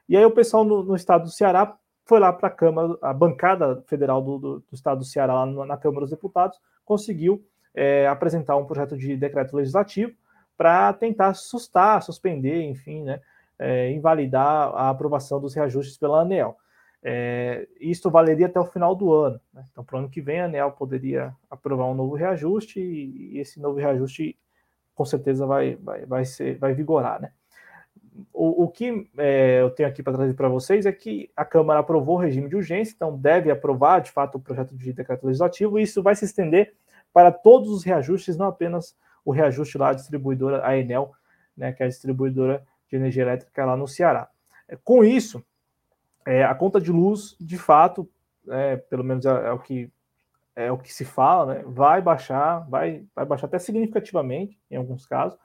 E 0.08 0.16
aí 0.16 0.24
o 0.24 0.32
pessoal 0.32 0.64
no, 0.64 0.84
no 0.84 0.96
estado 0.96 1.24
do 1.24 1.32
Ceará 1.32 1.76
foi 2.06 2.20
lá 2.20 2.32
para 2.32 2.48
a 2.48 2.52
Câmara, 2.52 2.98
a 3.02 3.14
bancada 3.14 3.84
federal 3.88 4.22
do, 4.22 4.38
do, 4.38 4.60
do, 4.60 4.74
estado 4.74 5.00
do 5.00 5.06
Ceará, 5.06 5.44
lá 5.44 5.66
na 5.66 5.78
Câmara 5.78 6.02
dos 6.02 6.12
Deputados, 6.12 6.60
conseguiu 6.86 7.44
é, 7.74 8.08
apresentar 8.08 8.56
um 8.58 8.66
projeto 8.66 8.98
de 8.98 9.16
decreto 9.18 9.56
legislativo 9.56 10.14
para 10.58 10.94
tentar 10.94 11.30
assustar, 11.30 12.04
suspender, 12.04 12.62
enfim, 12.64 13.04
né, 13.04 13.20
é, 13.62 13.92
invalidar 13.92 14.70
a 14.74 14.90
aprovação 14.90 15.40
dos 15.40 15.54
reajustes 15.54 15.96
pela 15.96 16.22
ANEEL. 16.22 16.58
É, 17.04 17.68
isto 17.80 18.10
valeria 18.10 18.48
até 18.48 18.60
o 18.60 18.66
final 18.66 18.96
do 18.96 19.14
ano. 19.14 19.40
Né? 19.54 19.64
Então, 19.72 19.84
para 19.84 19.98
o 19.98 20.00
ano 20.00 20.10
que 20.10 20.20
vem, 20.20 20.42
a 20.42 20.46
ANEL 20.46 20.72
poderia 20.72 21.34
aprovar 21.50 21.86
um 21.86 21.94
novo 21.94 22.16
reajuste 22.16 22.80
e, 22.80 23.36
e 23.36 23.40
esse 23.40 23.60
novo 23.60 23.78
reajuste 23.78 24.36
com 24.96 25.06
certeza 25.06 25.46
vai, 25.46 25.76
vai, 25.76 26.06
vai, 26.06 26.26
ser, 26.26 26.58
vai 26.58 26.74
vigorar. 26.74 27.22
Né? 27.22 27.32
O, 28.34 28.64
o 28.64 28.68
que 28.68 29.08
é, 29.18 29.62
eu 29.62 29.70
tenho 29.70 29.88
aqui 29.88 30.02
para 30.02 30.14
trazer 30.14 30.34
para 30.34 30.50
vocês 30.50 30.88
é 30.88 30.92
que 30.92 31.30
a 31.36 31.46
Câmara 31.46 31.80
aprovou 31.80 32.16
o 32.16 32.20
regime 32.20 32.50
de 32.50 32.56
urgência, 32.56 32.94
então 32.96 33.16
deve 33.16 33.52
aprovar 33.52 34.02
de 34.02 34.12
fato 34.12 34.36
o 34.36 34.42
projeto 34.42 34.76
de 34.76 34.92
decreto 34.92 35.26
legislativo, 35.26 35.80
e 35.80 35.84
isso 35.84 36.02
vai 36.02 36.16
se 36.16 36.26
estender 36.26 36.74
para 37.14 37.32
todos 37.32 37.70
os 37.70 37.84
reajustes, 37.84 38.38
não 38.38 38.48
apenas 38.48 38.96
o 39.24 39.32
reajuste 39.32 39.78
lá 39.78 39.92
da 39.92 39.98
distribuidora, 39.98 40.66
a 40.66 40.76
Enel, 40.76 41.12
né, 41.56 41.72
que 41.72 41.84
é 41.84 41.86
a 41.86 41.90
distribuidora 41.90 42.66
de 42.92 42.98
energia 42.98 43.24
elétrica 43.24 43.66
lá 43.66 43.78
no 43.78 43.88
Ceará. 43.88 44.30
É, 44.68 44.78
com 44.84 45.04
isso, 45.04 45.44
é, 46.28 46.44
a 46.44 46.54
conta 46.54 46.80
de 46.80 46.92
luz, 46.92 47.36
de 47.40 47.58
fato, 47.58 48.08
é, 48.50 48.76
pelo 48.76 49.04
menos 49.04 49.26
é, 49.26 49.48
é, 49.48 49.52
o 49.52 49.60
que 49.60 49.92
é 50.54 50.70
o 50.70 50.78
que 50.78 50.94
se 50.94 51.06
fala, 51.06 51.54
né, 51.54 51.64
vai 51.66 52.02
baixar, 52.02 52.70
vai, 52.70 53.06
vai 53.16 53.26
baixar 53.26 53.48
até 53.48 53.58
significativamente 53.58 54.60
em 54.70 54.76
alguns 54.76 55.06
casos, 55.06 55.40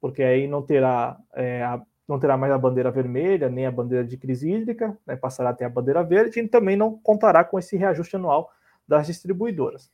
porque 0.00 0.22
aí 0.22 0.46
não 0.46 0.62
terá 0.62 1.18
é, 1.34 1.64
a, 1.64 1.82
não 2.06 2.18
terá 2.18 2.36
mais 2.36 2.52
a 2.52 2.58
bandeira 2.58 2.88
vermelha 2.88 3.48
nem 3.48 3.66
a 3.66 3.72
bandeira 3.72 4.04
de 4.04 4.16
crise 4.16 4.48
hídrica, 4.48 4.96
né, 5.04 5.16
passará 5.16 5.50
a 5.50 5.52
ter 5.52 5.64
a 5.64 5.68
bandeira 5.68 6.04
verde 6.04 6.38
e 6.38 6.48
também 6.48 6.76
não 6.76 6.96
contará 6.96 7.42
com 7.42 7.58
esse 7.58 7.76
reajuste 7.76 8.14
anual 8.14 8.52
das 8.86 9.08
distribuidoras. 9.08 9.90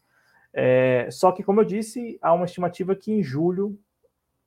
É, 0.53 1.09
só 1.11 1.33
que, 1.33 1.43
como 1.43 1.61
eu 1.61 1.65
disse, 1.65 2.19
há 2.21 2.35
uma 2.35 2.45
estimativa 2.45 2.95
que 2.95 3.13
em 3.13 3.23
julho 3.23 3.79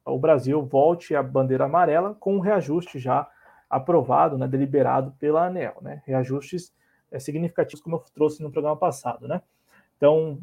o 0.06 0.20
Brasil 0.20 0.62
volte 0.64 1.16
à 1.16 1.22
bandeira 1.24 1.66
amarela 1.66 2.16
com 2.16 2.36
um 2.36 2.39
reajuste 2.39 2.99
já 2.99 3.30
aprovado, 3.70 4.38
né, 4.38 4.47
deliberado 4.47 5.12
pela 5.20 5.45
ANEL, 5.45 5.78
né, 5.82 6.02
reajustes 6.06 6.74
é, 7.12 7.20
significativos, 7.20 7.82
como 7.82 7.95
eu 7.97 8.04
trouxe 8.14 8.41
no 8.43 8.52
programa 8.52 8.76
passado, 8.76 9.28
né. 9.28 9.41
Então, 9.97 10.39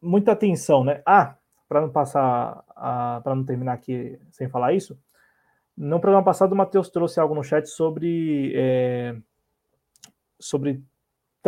muita 0.00 0.32
atenção, 0.32 0.84
né. 0.84 1.02
Ah, 1.04 1.36
para 1.68 1.80
não 1.80 1.90
passar, 1.90 2.62
para 3.22 3.34
não 3.34 3.44
terminar 3.44 3.72
aqui 3.72 4.18
sem 4.30 4.48
falar 4.48 4.72
isso, 4.72 4.98
no 5.76 6.00
programa 6.00 6.24
passado 6.24 6.52
o 6.52 6.56
Matheus 6.56 6.88
trouxe 6.88 7.20
algo 7.20 7.34
no 7.34 7.44
chat 7.44 7.66
sobre 7.66 8.52
é, 8.54 9.14
sobre 10.38 10.82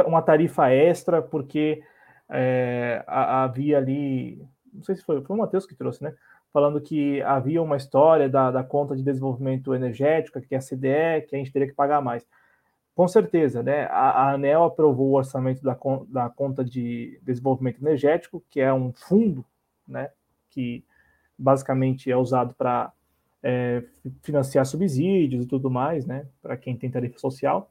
uma 0.06 0.22
tarifa 0.22 0.70
extra, 0.70 1.22
porque 1.22 1.82
é, 2.28 3.02
havia 3.06 3.78
ali, 3.78 4.46
não 4.72 4.82
sei 4.82 4.96
se 4.96 5.02
foi, 5.02 5.22
foi 5.22 5.36
o 5.36 5.38
Matheus 5.38 5.66
que 5.66 5.74
trouxe, 5.74 6.02
né? 6.02 6.14
Falando 6.52 6.80
que 6.80 7.20
havia 7.22 7.62
uma 7.62 7.76
história 7.76 8.28
da, 8.28 8.50
da 8.50 8.62
conta 8.62 8.96
de 8.96 9.02
desenvolvimento 9.02 9.74
energético, 9.74 10.40
que 10.40 10.54
é 10.54 10.58
a 10.58 10.60
CDE, 10.60 11.26
que 11.28 11.34
a 11.34 11.38
gente 11.38 11.52
teria 11.52 11.68
que 11.68 11.74
pagar 11.74 12.00
mais. 12.00 12.26
Com 12.94 13.06
certeza, 13.06 13.62
né? 13.62 13.84
A, 13.86 14.10
a 14.10 14.32
ANEL 14.32 14.64
aprovou 14.64 15.10
o 15.10 15.16
orçamento 15.16 15.62
da, 15.62 15.78
da 16.08 16.28
conta 16.28 16.64
de 16.64 17.20
desenvolvimento 17.22 17.80
energético, 17.80 18.42
que 18.50 18.60
é 18.60 18.72
um 18.72 18.92
fundo, 18.92 19.44
né? 19.86 20.10
Que 20.50 20.84
basicamente 21.38 22.10
é 22.10 22.16
usado 22.16 22.54
para 22.54 22.92
é, 23.42 23.84
financiar 24.22 24.66
subsídios 24.66 25.44
e 25.44 25.48
tudo 25.48 25.70
mais, 25.70 26.06
né? 26.06 26.26
Para 26.42 26.56
quem 26.56 26.76
tem 26.76 26.90
tarifa 26.90 27.18
social. 27.18 27.70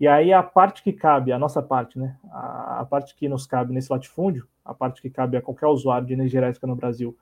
E 0.00 0.06
aí 0.06 0.32
a 0.32 0.42
parte 0.42 0.82
que 0.82 0.92
cabe, 0.92 1.32
a 1.32 1.38
nossa 1.38 1.60
parte, 1.60 1.98
né? 1.98 2.16
A, 2.30 2.80
a, 2.80 2.84
parte 2.84 3.16
que 3.16 3.28
nos 3.28 3.46
cabe 3.46 3.72
nesse 3.72 3.90
latifúndio, 3.90 4.46
a 4.68 4.74
parte 4.74 5.00
que 5.00 5.08
cabe 5.08 5.36
a 5.36 5.42
qualquer 5.42 5.66
usuário 5.66 6.06
de 6.06 6.12
energia 6.12 6.40
elétrica 6.40 6.66
no 6.66 6.76
Brasil, 6.76 7.16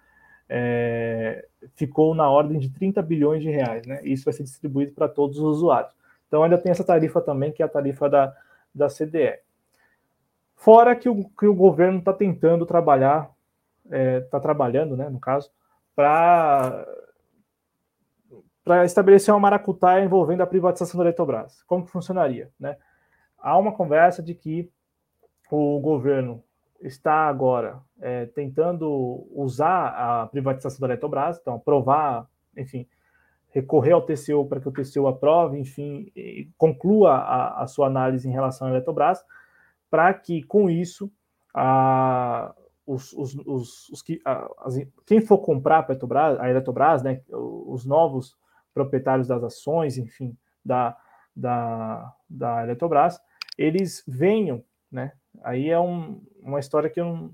é, 0.49 1.47
ficou 1.74 2.14
na 2.14 2.28
ordem 2.28 2.59
de 2.59 2.70
30 2.70 3.01
bilhões 3.03 3.42
de 3.42 3.51
reais, 3.51 3.86
né? 3.86 4.01
Isso 4.03 4.24
vai 4.24 4.34
ser 4.34 4.42
distribuído 4.42 4.92
para 4.92 5.09
todos 5.09 5.38
os 5.38 5.57
usuários. 5.59 5.92
Então 6.26 6.42
ainda 6.42 6.59
tem 6.59 6.72
essa 6.72 6.84
tarifa 6.84 7.20
também, 7.20 7.53
que 7.53 7.62
é 7.62 7.66
a 7.66 7.68
tarifa 7.68 8.09
da, 8.09 8.36
da 8.74 8.88
CDE. 8.88 9.38
Fora 10.57 10.97
que 10.97 11.09
o, 11.09 11.24
que 11.30 11.47
o 11.47 11.55
governo 11.55 12.01
está 12.01 12.12
tentando 12.12 12.66
trabalhar, 12.66 13.30
está 13.84 13.97
é, 13.97 14.20
tá 14.20 14.40
trabalhando, 14.40 14.97
né, 14.97 15.09
no 15.09 15.20
caso, 15.20 15.51
para 15.94 16.84
para 18.64 18.84
estabelecer 18.84 19.32
uma 19.32 19.38
maracutaia 19.38 20.05
envolvendo 20.05 20.40
a 20.40 20.47
privatização 20.47 20.99
da 20.99 21.05
Eletrobras. 21.05 21.62
Como 21.68 21.84
que 21.84 21.92
funcionaria? 21.92 22.51
Né? 22.59 22.76
Há 23.38 23.57
uma 23.57 23.70
conversa 23.70 24.20
de 24.20 24.34
que 24.34 24.68
o 25.49 25.78
governo 25.78 26.42
está 26.81 27.29
agora 27.29 27.81
é, 28.01 28.27
tentando 28.27 29.27
usar 29.31 29.89
a 29.89 30.27
privatização 30.27 30.81
da 30.81 30.93
Eletrobras, 30.93 31.39
então 31.39 31.55
aprovar, 31.55 32.29
enfim, 32.57 32.87
recorrer 33.51 33.93
ao 33.93 34.03
TCU 34.03 34.47
para 34.47 34.61
que 34.61 34.68
o 34.68 34.72
TCU 34.72 35.07
aprove, 35.07 35.59
enfim, 35.59 36.12
conclua 36.59 37.14
a, 37.14 37.62
a, 37.62 37.66
sua 37.66 37.87
análise 37.87 38.29
em 38.29 38.33
relação 38.33 38.68
à 38.68 38.70
Eletrobras, 38.70 39.24
para 39.91 40.12
que 40.12 40.43
com 40.43 40.68
isso 40.68 41.11
a, 41.55 42.55
os, 42.87 43.12
os, 43.14 43.35
os, 43.47 43.89
os 43.89 44.03
que, 44.03 44.20
a, 44.24 44.47
as, 44.59 44.77
quem 45.07 45.20
for 45.20 45.39
comprar 45.39 45.79
a 45.79 45.83
Petrobras, 45.83 46.39
a 46.39 46.51
Eletrobras, 46.51 47.03
né, 47.03 47.22
os 47.31 47.87
novos 47.87 48.37
proprietários 48.74 49.29
das 49.29 49.43
ações, 49.43 49.97
enfim, 49.97 50.37
da, 50.62 50.97
da, 51.35 52.14
da 52.29 52.62
Eletrobras, 52.62 53.18
eles 53.57 54.05
venham, 54.07 54.62
né? 54.93 55.12
Aí 55.43 55.70
é 55.70 55.81
um, 55.81 56.22
uma 56.47 56.61
história 56.61 56.88
que, 56.88 57.01
eu, 57.01 57.30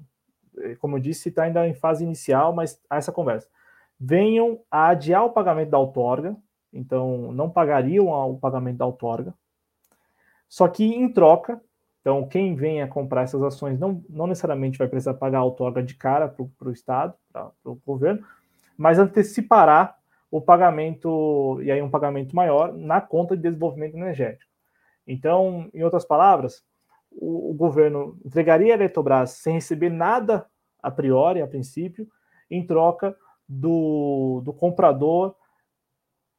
como 0.80 0.96
eu 0.96 1.00
disse, 1.00 1.28
está 1.28 1.44
ainda 1.44 1.66
em 1.66 1.74
fase 1.74 2.04
inicial, 2.04 2.52
mas 2.52 2.80
há 2.88 2.96
essa 2.96 3.12
conversa. 3.12 3.48
Venham 3.98 4.60
a 4.70 4.88
adiar 4.88 5.24
o 5.24 5.30
pagamento 5.30 5.70
da 5.70 5.78
outorga, 5.78 6.36
então 6.72 7.30
não 7.32 7.50
pagariam 7.50 8.08
o 8.08 8.38
pagamento 8.38 8.78
da 8.78 8.86
outorga, 8.86 9.34
só 10.48 10.66
que 10.68 10.84
em 10.84 11.10
troca, 11.12 11.60
então 12.00 12.26
quem 12.26 12.54
venha 12.54 12.88
comprar 12.88 13.22
essas 13.22 13.42
ações 13.42 13.78
não, 13.78 14.04
não 14.08 14.26
necessariamente 14.26 14.76
vai 14.78 14.88
precisar 14.88 15.14
pagar 15.14 15.38
a 15.38 15.44
outorga 15.44 15.82
de 15.82 15.94
cara 15.94 16.28
para 16.28 16.68
o 16.68 16.72
Estado, 16.72 17.14
para 17.32 17.52
o 17.64 17.80
governo, 17.86 18.26
mas 18.76 18.98
antecipará 18.98 19.96
o 20.30 20.40
pagamento, 20.40 21.60
e 21.62 21.70
aí 21.70 21.80
um 21.80 21.90
pagamento 21.90 22.34
maior, 22.34 22.72
na 22.72 23.00
conta 23.00 23.36
de 23.36 23.42
desenvolvimento 23.42 23.94
energético. 23.96 24.50
Então, 25.06 25.68
em 25.74 25.82
outras 25.82 26.04
palavras, 26.04 26.64
o, 27.16 27.50
o 27.50 27.54
governo 27.54 28.18
entregaria 28.24 28.72
a 28.72 28.76
Eletrobras 28.76 29.30
sem 29.30 29.54
receber 29.54 29.90
nada 29.90 30.46
a 30.82 30.90
priori, 30.90 31.40
a 31.40 31.46
princípio, 31.46 32.08
em 32.50 32.66
troca 32.66 33.16
do, 33.48 34.40
do 34.44 34.52
comprador 34.52 35.34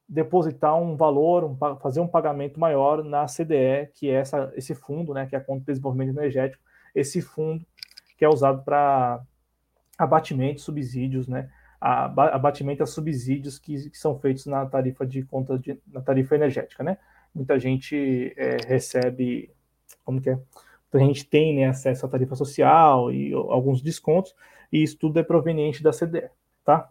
depositar 0.08 0.76
um 0.76 0.96
valor, 0.96 1.44
um, 1.44 1.56
fazer 1.78 2.00
um 2.00 2.06
pagamento 2.06 2.60
maior 2.60 3.02
na 3.02 3.26
CDE, 3.26 3.90
que 3.94 4.10
é 4.10 4.14
essa, 4.14 4.52
esse 4.54 4.74
fundo, 4.74 5.14
né, 5.14 5.26
que 5.26 5.34
é 5.34 5.38
a 5.38 5.44
conta 5.44 5.60
de 5.60 5.66
desenvolvimento 5.66 6.16
energético, 6.16 6.62
esse 6.94 7.22
fundo 7.22 7.64
que 8.16 8.24
é 8.24 8.28
usado 8.28 8.62
para 8.62 9.22
abatimento, 9.98 10.60
subsídios, 10.60 11.26
né, 11.26 11.50
abatimento 11.80 12.82
a 12.82 12.86
subsídios 12.86 13.58
que, 13.58 13.90
que, 13.90 13.98
são 13.98 14.18
feitos 14.18 14.46
na 14.46 14.64
tarifa 14.66 15.06
de 15.06 15.22
conta 15.22 15.58
de, 15.58 15.78
na 15.86 16.00
tarifa 16.00 16.34
energética, 16.34 16.82
né? 16.82 16.96
Muita 17.34 17.58
gente 17.58 18.32
é, 18.36 18.56
recebe, 18.66 19.50
como 20.04 20.20
que 20.20 20.30
é? 20.30 20.38
Muita 20.92 21.06
gente 21.06 21.26
tem 21.26 21.56
né, 21.56 21.66
acesso 21.66 22.06
à 22.06 22.08
tarifa 22.08 22.36
social 22.36 23.12
e 23.12 23.32
alguns 23.32 23.82
descontos, 23.82 24.34
e 24.72 24.82
isso 24.82 24.96
tudo 24.96 25.18
é 25.18 25.22
proveniente 25.22 25.82
da 25.82 25.90
CDE, 25.90 26.30
tá? 26.64 26.88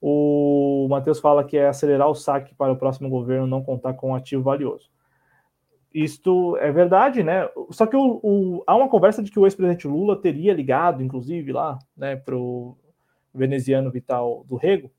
O 0.00 0.86
Matheus 0.88 1.20
fala 1.20 1.44
que 1.44 1.56
é 1.56 1.68
acelerar 1.68 2.08
o 2.08 2.14
saque 2.14 2.54
para 2.54 2.72
o 2.72 2.76
próximo 2.76 3.08
governo 3.08 3.46
não 3.46 3.62
contar 3.62 3.94
com 3.94 4.10
um 4.10 4.14
ativo 4.14 4.42
valioso. 4.42 4.90
Isto 5.92 6.56
é 6.58 6.70
verdade, 6.70 7.22
né? 7.22 7.48
Só 7.70 7.86
que 7.86 7.96
o, 7.96 8.20
o, 8.22 8.62
há 8.66 8.76
uma 8.76 8.88
conversa 8.88 9.22
de 9.22 9.30
que 9.30 9.38
o 9.38 9.46
ex-presidente 9.46 9.88
Lula 9.88 10.20
teria 10.20 10.52
ligado, 10.52 11.02
inclusive, 11.02 11.52
lá, 11.52 11.78
né, 11.96 12.16
para 12.16 12.36
o 12.36 12.76
veneziano 13.34 13.90
Vital 13.90 14.44
do 14.46 14.56
Rego, 14.56 14.90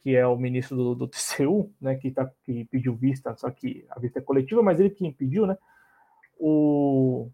que 0.00 0.16
é 0.16 0.26
o 0.26 0.36
ministro 0.36 0.76
do, 0.76 0.94
do 0.94 1.08
TCU, 1.08 1.70
né, 1.80 1.94
que, 1.94 2.10
tá, 2.10 2.30
que 2.44 2.64
pediu 2.64 2.94
vista, 2.94 3.34
só 3.36 3.50
que 3.50 3.84
a 3.90 4.00
vista 4.00 4.18
é 4.18 4.22
coletiva, 4.22 4.62
mas 4.62 4.80
ele 4.80 4.90
que 4.90 5.06
impediu, 5.06 5.46
né? 5.46 5.56
O, 6.44 7.30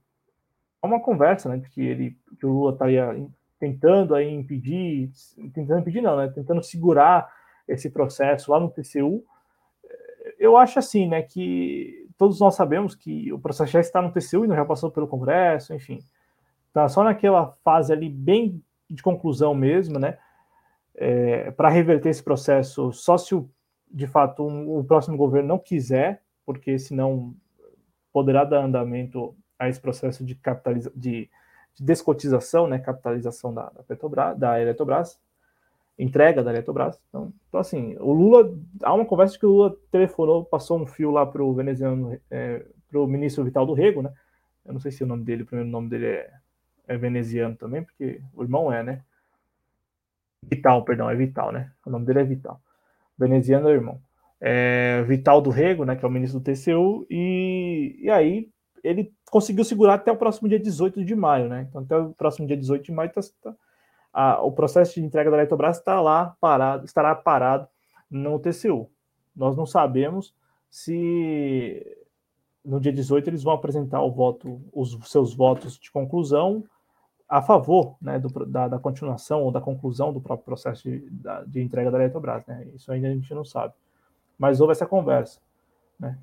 há 0.83 0.87
uma 0.87 1.01
conversa, 1.01 1.49
né, 1.49 1.63
que 1.73 1.81
ele, 1.81 2.15
que 2.39 2.45
o 2.45 2.53
Lula 2.53 2.73
estaria 2.73 3.27
tentando 3.59 4.15
aí 4.15 4.31
impedir, 4.31 5.11
tentando 5.55 5.81
impedir 5.81 6.03
não, 6.03 6.17
né, 6.19 6.29
tentando 6.29 6.63
segurar 6.63 7.33
esse 7.67 7.89
processo 7.89 8.51
lá 8.51 8.61
no 8.61 8.69
TCU. 8.69 9.25
Eu 10.39 10.59
acho 10.59 10.79
assim, 10.79 11.09
né, 11.09 11.23
que 11.23 12.07
todos 12.19 12.39
nós 12.39 12.55
sabemos 12.55 12.95
que 12.95 13.33
o 13.33 13.39
processo 13.39 13.73
já 13.73 13.81
está 13.81 14.03
no 14.03 14.13
TCU 14.13 14.45
e 14.45 14.49
não 14.49 14.55
já 14.55 14.65
passou 14.65 14.91
pelo 14.91 15.09
Congresso, 15.09 15.73
enfim, 15.73 16.01
tá 16.71 16.87
só 16.87 17.03
naquela 17.03 17.57
fase 17.65 17.91
ali 17.91 18.11
bem 18.11 18.63
de 18.91 19.03
conclusão 19.03 19.55
mesmo, 19.55 19.99
né, 19.99 20.19
é, 20.95 21.51
para 21.53 21.71
reverter 21.71 22.11
esse 22.11 22.23
processo, 22.23 22.93
só 22.93 23.17
se 23.17 23.35
o, 23.35 23.49
de 23.91 24.07
fato 24.07 24.47
um, 24.47 24.79
o 24.79 24.85
próximo 24.85 25.17
governo 25.17 25.49
não 25.49 25.59
quiser, 25.59 26.23
porque 26.45 26.79
senão 26.79 27.35
poderá 28.13 28.45
dar 28.45 28.65
andamento 28.65 29.35
a 29.59 29.69
esse 29.69 29.81
processo 29.81 30.25
de 30.25 30.35
capitaliza 30.35 30.91
de, 30.95 31.29
de 31.75 31.85
descotização, 31.85 32.67
né, 32.67 32.79
capitalização 32.79 33.53
da, 33.53 33.71
da 33.71 33.83
Petrobras, 33.83 34.39
da 34.39 34.61
Eletrobras, 34.61 35.21
entrega 35.99 36.43
da 36.43 36.51
Eletrobras. 36.51 37.01
Então, 37.09 37.33
então, 37.49 37.61
assim, 37.61 37.97
o 37.99 38.13
Lula, 38.13 38.55
há 38.83 38.95
uma 38.95 39.05
conversa 39.05 39.39
que 39.39 39.47
o 39.47 39.51
Lula 39.51 39.77
telefonou, 39.91 40.45
passou 40.45 40.81
um 40.81 40.87
fio 40.87 41.11
lá 41.11 41.27
para 41.27 41.43
o 41.43 41.53
veneziano, 41.53 42.19
é, 42.31 42.65
para 42.89 43.01
o 43.01 43.07
ministro 43.07 43.45
Vital 43.45 43.67
do 43.67 43.75
Rego, 43.75 44.03
né? 44.03 44.13
Eu 44.65 44.73
não 44.75 44.81
sei 44.81 44.93
se 44.93 45.03
o 45.03 45.07
nome 45.07 45.25
dele, 45.25 45.43
o 45.43 45.47
primeiro 45.47 45.71
nome 45.71 45.89
dele 45.89 46.07
é, 46.07 46.31
é 46.87 46.97
veneziano 46.97 47.57
também, 47.57 47.83
porque 47.83 48.21
o 48.35 48.43
irmão 48.43 48.73
é, 48.73 48.83
né? 48.83 49.03
Vital, 50.43 50.85
perdão, 50.85 51.11
é 51.11 51.17
Vital, 51.17 51.51
né? 51.53 51.73
O 51.85 51.91
nome 51.91 52.07
dele 52.07 52.21
é 52.21 52.25
Vital. 52.25 52.61
Veneziano 53.19 53.69
é 53.69 53.73
o 53.73 53.75
irmão. 53.75 54.01
É, 54.41 55.03
Vital 55.07 55.41
do 55.41 55.51
Rego, 55.51 55.85
né, 55.85 55.97
que 55.97 56.05
é 56.05 56.09
o 56.09 56.11
ministro 56.11 56.39
do 56.39 56.45
TCU, 56.45 57.07
e, 57.11 57.99
e 58.01 58.11
aí 58.11 58.49
ele 58.85 59.13
conseguiu 59.31 59.65
segurar 59.65 59.95
até 59.95 60.13
o 60.13 60.17
próximo 60.17 60.49
dia 60.49 60.59
18 60.59 61.05
de 61.05 61.15
maio, 61.15 61.49
né? 61.49 61.67
Então, 61.69 61.83
até 61.83 61.97
o 61.97 62.11
próximo 62.15 62.47
dia 62.47 62.57
18 62.57 62.85
de 62.85 62.93
maio, 62.93 63.11
tá, 63.13 63.21
tá, 63.43 63.55
a, 64.13 64.43
o 64.43 64.53
processo 64.53 64.95
de 64.95 65.05
entrega 65.05 65.31
da 65.31 65.37
Eletrobras 65.37 65.79
está 65.79 66.01
lá 66.01 66.37
parado, 66.41 66.85
estará 66.85 67.15
parado 67.15 67.69
no 68.11 68.39
TCU. 68.39 68.91
Nós 69.35 69.57
não 69.57 69.67
sabemos 69.67 70.35
se 70.71 71.85
no 72.65 72.81
dia 72.81 72.93
18 72.93 73.29
eles 73.31 73.43
vão 73.43 73.55
apresentar 73.55 74.03
o 74.03 74.11
voto, 74.11 74.61
os 74.73 74.99
seus 75.11 75.35
votos 75.35 75.79
de 75.79 75.91
conclusão 75.91 76.65
a 77.29 77.43
favor 77.43 77.97
né, 78.01 78.19
do, 78.19 78.29
da, 78.47 78.69
da, 78.69 78.79
continuação 78.79 79.43
ou 79.43 79.53
da 79.53 79.61
conclusão 79.61 80.13
do 80.13 80.21
próprio 80.21 80.47
processo 80.47 80.89
de, 80.89 81.09
da, 81.11 81.45
de 81.45 81.61
entrega 81.61 81.91
da 81.91 81.99
Eletrobras. 81.99 82.45
Né? 82.47 82.69
Isso 82.75 82.91
ainda 82.91 83.09
a 83.09 83.11
gente 83.11 83.33
não 83.35 83.45
sabe. 83.45 83.75
Mas 84.39 84.61
houve 84.61 84.73
essa 84.73 84.87
conversa. 84.87 85.41
Né? 85.99 86.17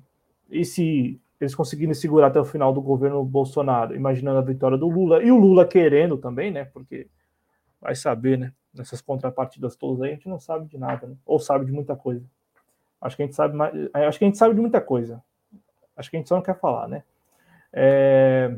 E 0.50 0.64
se 0.64 1.20
eles 1.40 1.54
conseguirem 1.54 1.92
segurar 1.92 2.28
até 2.28 2.40
o 2.40 2.44
final 2.44 2.72
do 2.72 2.80
governo 2.80 3.22
Bolsonaro, 3.24 3.94
imaginando 3.94 4.38
a 4.38 4.42
vitória 4.42 4.78
do 4.78 4.88
Lula, 4.88 5.22
e 5.22 5.30
o 5.30 5.36
Lula 5.36 5.66
querendo 5.66 6.16
também, 6.16 6.50
né? 6.50 6.64
Porque 6.64 7.08
vai 7.80 7.94
saber, 7.94 8.38
né? 8.38 8.52
Nessas 8.72 9.00
contrapartidas 9.00 9.76
todas 9.76 10.02
aí, 10.02 10.10
a 10.10 10.14
gente 10.14 10.28
não 10.28 10.38
sabe 10.38 10.66
de 10.66 10.78
nada, 10.78 11.06
né? 11.06 11.16
Ou 11.26 11.38
sabe 11.38 11.66
de 11.66 11.72
muita 11.72 11.94
coisa. 11.94 12.24
Acho 13.00 13.16
que 13.16 13.22
a 13.22 13.26
gente 13.26 13.34
sabe 13.34 13.54
mais, 13.54 13.74
é, 13.94 14.06
acho 14.06 14.18
que 14.18 14.24
a 14.24 14.28
gente 14.28 14.38
sabe 14.38 14.54
de 14.54 14.60
muita 14.60 14.80
coisa. 14.80 15.22
Acho 15.96 16.10
que 16.10 16.16
a 16.16 16.18
gente 16.18 16.28
só 16.28 16.36
não 16.36 16.42
quer 16.42 16.58
falar, 16.58 16.88
né? 16.88 17.02
É... 17.72 18.56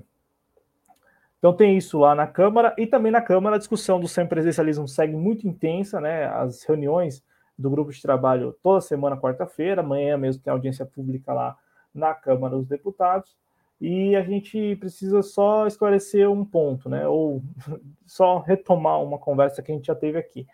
Então 1.38 1.52
tem 1.52 1.76
isso 1.76 1.98
lá 1.98 2.14
na 2.14 2.26
Câmara 2.26 2.74
e 2.78 2.86
também 2.86 3.12
na 3.12 3.20
Câmara 3.20 3.56
a 3.56 3.59
discussão 3.59 4.00
do 4.00 4.09
semipresencialismo 4.09 4.88
segue 4.88 5.14
muito 5.14 5.46
intensa, 5.46 6.00
né? 6.00 6.26
As 6.26 6.64
reuniões 6.64 7.24
do 7.59 7.68
grupo 7.68 7.90
de 7.90 8.00
trabalho 8.00 8.54
toda 8.62 8.80
semana, 8.80 9.16
quarta-feira, 9.16 9.80
amanhã 9.80 10.16
mesmo 10.16 10.42
tem 10.42 10.52
audiência 10.52 10.86
pública 10.86 11.32
lá 11.32 11.56
na 11.92 12.14
Câmara 12.14 12.56
dos 12.56 12.68
Deputados. 12.68 13.36
E 13.80 14.16
a 14.16 14.22
gente 14.22 14.76
precisa 14.76 15.22
só 15.22 15.66
esclarecer 15.66 16.30
um 16.30 16.44
ponto, 16.44 16.88
né? 16.88 17.06
Ou 17.06 17.42
só 18.06 18.38
retomar 18.38 19.02
uma 19.02 19.18
conversa 19.18 19.62
que 19.62 19.72
a 19.72 19.74
gente 19.74 19.86
já 19.86 19.94
teve 19.94 20.18
aqui. 20.18 20.46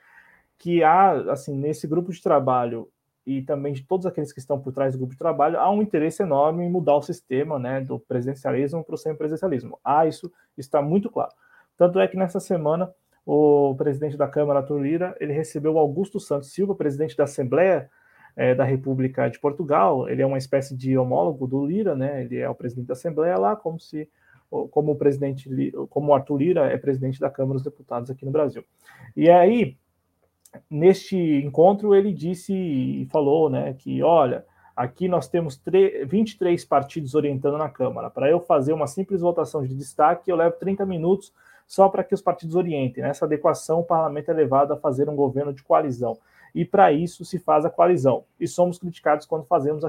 Que 0.58 0.82
há, 0.82 1.32
assim, 1.32 1.54
nesse 1.56 1.86
grupo 1.86 2.12
de 2.12 2.22
trabalho 2.22 2.88
e 3.26 3.42
também 3.42 3.72
de 3.72 3.82
todos 3.82 4.04
aqueles 4.04 4.32
que 4.32 4.38
estão 4.38 4.60
por 4.60 4.72
trás 4.72 4.92
do 4.92 4.98
grupo 4.98 5.14
de 5.14 5.18
trabalho, 5.18 5.58
há 5.58 5.70
um 5.70 5.80
interesse 5.80 6.22
enorme 6.22 6.64
em 6.64 6.70
mudar 6.70 6.96
o 6.96 7.02
sistema, 7.02 7.58
né, 7.58 7.80
do 7.80 7.98
presidencialismo 7.98 8.84
para 8.84 8.94
o 8.94 8.98
semipresidencialismo. 8.98 9.78
Ah, 9.82 10.06
isso 10.06 10.30
está 10.58 10.82
muito 10.82 11.10
claro. 11.10 11.32
Tanto 11.76 11.98
é 11.98 12.06
que 12.06 12.16
nessa 12.16 12.38
semana 12.38 12.92
o 13.26 13.74
presidente 13.76 14.16
da 14.16 14.28
Câmara, 14.28 14.60
Arthur 14.60 14.78
Lira, 14.78 15.16
ele 15.18 15.32
recebeu 15.32 15.78
Augusto 15.78 16.20
Santos 16.20 16.52
Silva, 16.52 16.74
presidente 16.74 17.16
da 17.16 17.24
Assembleia 17.24 17.90
é, 18.36 18.54
da 18.54 18.64
República 18.64 19.28
de 19.28 19.38
Portugal. 19.38 20.08
Ele 20.08 20.22
é 20.22 20.26
uma 20.26 20.38
espécie 20.38 20.76
de 20.76 20.96
homólogo 20.98 21.46
do 21.46 21.64
Lira, 21.64 21.94
né? 21.94 22.22
Ele 22.22 22.38
é 22.38 22.48
o 22.48 22.54
presidente 22.54 22.88
da 22.88 22.92
Assembleia 22.92 23.38
lá, 23.38 23.56
como 23.56 23.80
se 23.80 24.08
como 24.70 24.92
o 24.92 24.96
presidente, 24.96 25.50
como 25.90 26.14
Arthur 26.14 26.36
Lira 26.36 26.66
é 26.66 26.76
presidente 26.76 27.18
da 27.18 27.28
Câmara 27.28 27.54
dos 27.54 27.64
Deputados 27.64 28.08
aqui 28.08 28.24
no 28.24 28.30
Brasil. 28.30 28.62
E 29.16 29.28
aí, 29.28 29.76
neste 30.70 31.16
encontro, 31.16 31.92
ele 31.92 32.12
disse 32.12 32.54
e 32.54 33.06
falou, 33.06 33.50
né, 33.50 33.74
que 33.74 34.00
olha, 34.02 34.44
aqui 34.76 35.08
nós 35.08 35.28
temos 35.28 35.60
23 36.06 36.64
partidos 36.66 37.16
orientando 37.16 37.58
na 37.58 37.68
Câmara. 37.68 38.10
Para 38.10 38.30
eu 38.30 38.38
fazer 38.38 38.72
uma 38.72 38.86
simples 38.86 39.20
votação 39.20 39.64
de 39.64 39.74
destaque, 39.74 40.30
eu 40.30 40.36
levo 40.36 40.56
30 40.56 40.86
minutos 40.86 41.32
só 41.66 41.88
para 41.88 42.04
que 42.04 42.14
os 42.14 42.22
partidos 42.22 42.54
orientem. 42.56 43.02
Nessa 43.02 43.24
adequação, 43.24 43.80
o 43.80 43.84
parlamento 43.84 44.30
é 44.30 44.34
levado 44.34 44.72
a 44.72 44.76
fazer 44.76 45.08
um 45.08 45.16
governo 45.16 45.52
de 45.52 45.62
coalizão 45.62 46.18
e 46.54 46.64
para 46.64 46.92
isso 46.92 47.24
se 47.24 47.38
faz 47.38 47.64
a 47.64 47.70
coalizão. 47.70 48.24
E 48.38 48.46
somos 48.46 48.78
criticados 48.78 49.26
quando 49.26 49.44
fazemos, 49.44 49.84
a. 49.84 49.88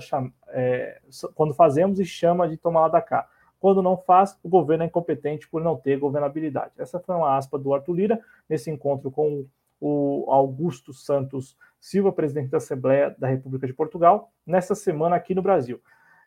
É, 0.49 0.99
quando 1.35 1.53
fazemos 1.53 1.99
e 1.99 2.05
chama 2.05 2.49
de 2.49 2.57
tomar 2.57 2.87
da 2.87 3.01
cá. 3.01 3.27
Quando 3.59 3.81
não 3.81 3.97
faz, 3.97 4.37
o 4.43 4.49
governo 4.49 4.83
é 4.83 4.87
incompetente 4.87 5.47
por 5.47 5.61
não 5.63 5.75
ter 5.75 5.99
governabilidade. 5.99 6.73
Essa 6.77 6.99
foi 6.99 7.15
uma 7.15 7.37
aspa 7.37 7.57
do 7.57 7.73
Arthur 7.73 7.93
Lira 7.93 8.19
nesse 8.49 8.69
encontro 8.69 9.11
com 9.11 9.45
o 9.79 10.25
Augusto 10.29 10.93
Santos 10.93 11.57
Silva, 11.79 12.11
presidente 12.11 12.49
da 12.49 12.57
Assembleia 12.57 13.15
da 13.17 13.27
República 13.27 13.67
de 13.67 13.73
Portugal, 13.73 14.31
nessa 14.45 14.73
semana 14.73 15.15
aqui 15.15 15.35
no 15.35 15.41
Brasil. 15.41 15.79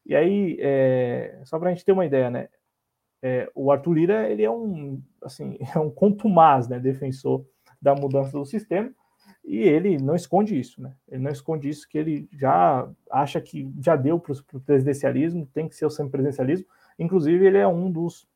E 0.07 0.15
aí, 0.15 0.57
é, 0.61 1.41
só 1.45 1.59
para 1.59 1.69
a 1.69 1.73
gente 1.73 1.85
ter 1.85 1.93
uma 1.93 2.07
ideia, 2.07 2.31
né? 2.31 2.49
É, 3.23 3.51
o 3.55 3.73
Arthur 3.73 3.95
Lira 3.95 4.31
ele 4.31 4.45
é 4.45 4.51
um 4.51 5.03
assim 5.23 5.59
é 5.75 5.79
um 5.79 5.91
contumaz, 5.91 6.69
né, 6.69 6.79
defensor 6.79 7.45
da 7.83 7.95
mudança 7.95 8.33
do 8.33 8.45
sistema 8.45 8.93
e 9.49 9.61
ele 9.61 9.97
não 9.97 10.14
esconde 10.14 10.61
isso, 10.61 10.83
né? 10.83 10.93
Ele 11.09 11.23
não 11.23 11.31
esconde 11.31 11.71
isso, 11.71 11.89
que 11.89 11.97
ele 11.97 12.29
já 12.33 12.87
acha 13.11 13.41
que 13.41 13.73
já 13.81 13.97
deu 13.97 14.19
para 14.21 14.35
o 14.53 14.61
presidencialismo, 14.61 15.47
tem 15.47 15.66
que 15.66 15.75
ser 15.75 15.87
o 15.87 15.91
semipresidencialismo. 15.91 16.66
Inclusive, 16.99 17.47
ele 17.47 17.57
é 17.57 17.66
um 17.66 17.91
dos 17.91 18.29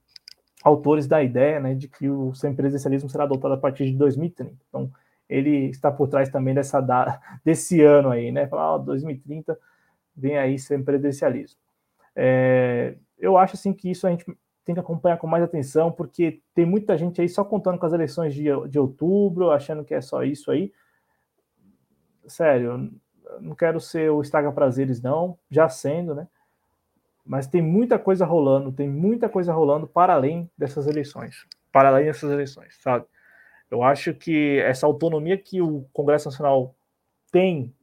autores 0.65 1.07
da 1.07 1.23
ideia 1.23 1.61
né, 1.61 1.75
de 1.75 1.87
que 1.87 2.09
o 2.09 2.33
semipresidencialismo 2.35 3.11
será 3.11 3.25
adotado 3.25 3.53
a 3.53 3.59
partir 3.59 3.85
de 3.85 3.93
2030. 3.93 4.55
Então, 4.69 4.91
ele 5.29 5.67
está 5.69 5.93
por 5.93 6.09
trás 6.09 6.31
também 6.31 6.55
dessa 6.55 6.81
data, 6.81 7.21
desse 7.45 7.83
ano 7.83 8.09
aí, 8.09 8.33
né? 8.33 8.47
Falar, 8.47 8.77
oh, 8.77 8.79
2030 8.79 9.59
vem 10.17 10.39
aí 10.39 10.59
semipresidencialismo. 10.59 11.61
É, 12.17 12.97
eu 13.19 13.37
acho 13.37 13.55
assim 13.55 13.75
que 13.75 13.91
isso 13.91 14.07
a 14.07 14.11
gente 14.11 14.25
tem 14.65 14.75
que 14.75 14.81
acompanhar 14.81 15.19
com 15.19 15.27
mais 15.27 15.43
atenção, 15.43 15.91
porque 15.91 16.41
tem 16.55 16.65
muita 16.65 16.97
gente 16.97 17.21
aí 17.21 17.29
só 17.29 17.45
contando 17.45 17.79
com 17.79 17.87
as 17.87 17.93
eleições 17.93 18.35
de, 18.35 18.45
de 18.69 18.79
outubro, 18.79 19.51
achando 19.51 19.85
que 19.85 19.95
é 19.95 20.01
só 20.01 20.23
isso 20.23 20.51
aí 20.51 20.73
sério, 22.27 22.91
não 23.41 23.55
quero 23.55 23.81
ser 23.81 24.11
o 24.11 24.21
estraga 24.21 24.53
prazeres, 24.53 25.01
não, 25.01 25.39
já 25.51 25.69
sendo, 25.69 26.15
né? 26.15 26.29
Mas 27.25 27.47
tem 27.47 27.63
muita 27.63 27.99
coisa 27.99 28.25
rolando, 28.25 28.73
tem 28.73 28.89
muita 28.89 29.29
coisa 29.29 29.53
rolando 29.53 29.87
para 29.87 30.15
além 30.15 30.51
dessas 30.59 30.87
eleições, 30.87 31.47
para 31.71 31.89
além 31.89 32.07
dessas 32.07 32.31
eleições, 32.31 32.77
sabe? 32.81 33.07
Eu 33.71 33.83
acho 33.83 34.13
que 34.13 34.59
essa 34.59 34.87
autonomia 34.87 35.39
que 35.39 35.63
o 35.63 35.87
Congresso 35.93 36.29
Nacional 36.29 36.75
tem 37.31 37.75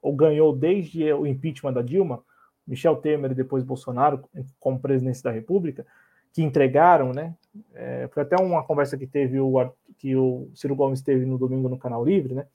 ou 0.00 0.14
ganhou 0.14 0.54
desde 0.54 1.12
o 1.12 1.26
impeachment 1.26 1.72
da 1.72 1.82
Dilma, 1.82 2.22
Michel 2.66 2.96
Temer 2.96 3.32
e 3.32 3.34
depois 3.34 3.62
Bolsonaro 3.64 4.24
como 4.58 4.80
presidente 4.80 5.22
da 5.22 5.30
República, 5.30 5.86
que 6.34 6.42
entregaram, 6.42 7.12
né? 7.12 7.34
É, 7.72 8.08
foi 8.12 8.24
até 8.24 8.36
uma 8.36 8.62
conversa 8.64 8.98
que 8.98 9.06
teve 9.06 9.38
o 9.38 9.70
que 9.96 10.16
o 10.16 10.50
Ciro 10.54 10.74
Gomes 10.74 11.00
teve 11.00 11.24
no 11.24 11.38
domingo 11.38 11.68
no 11.68 11.78
Canal 11.78 12.04
Livre, 12.04 12.34
né? 12.34 12.46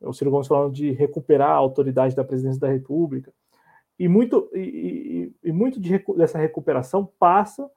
o 0.00 0.14
Ciro 0.14 0.30
Gomes 0.30 0.48
falando 0.48 0.72
de 0.72 0.92
recuperar 0.92 1.50
a 1.50 1.54
autoridade 1.54 2.16
da 2.16 2.24
presidência 2.24 2.58
da 2.58 2.68
República. 2.68 3.30
E 3.98 4.08
muito, 4.08 4.50
e, 4.54 5.32
e, 5.44 5.48
e 5.50 5.52
muito 5.52 5.78
de, 5.78 6.02
dessa 6.16 6.38
recuperação 6.38 7.04
passa 7.18 7.70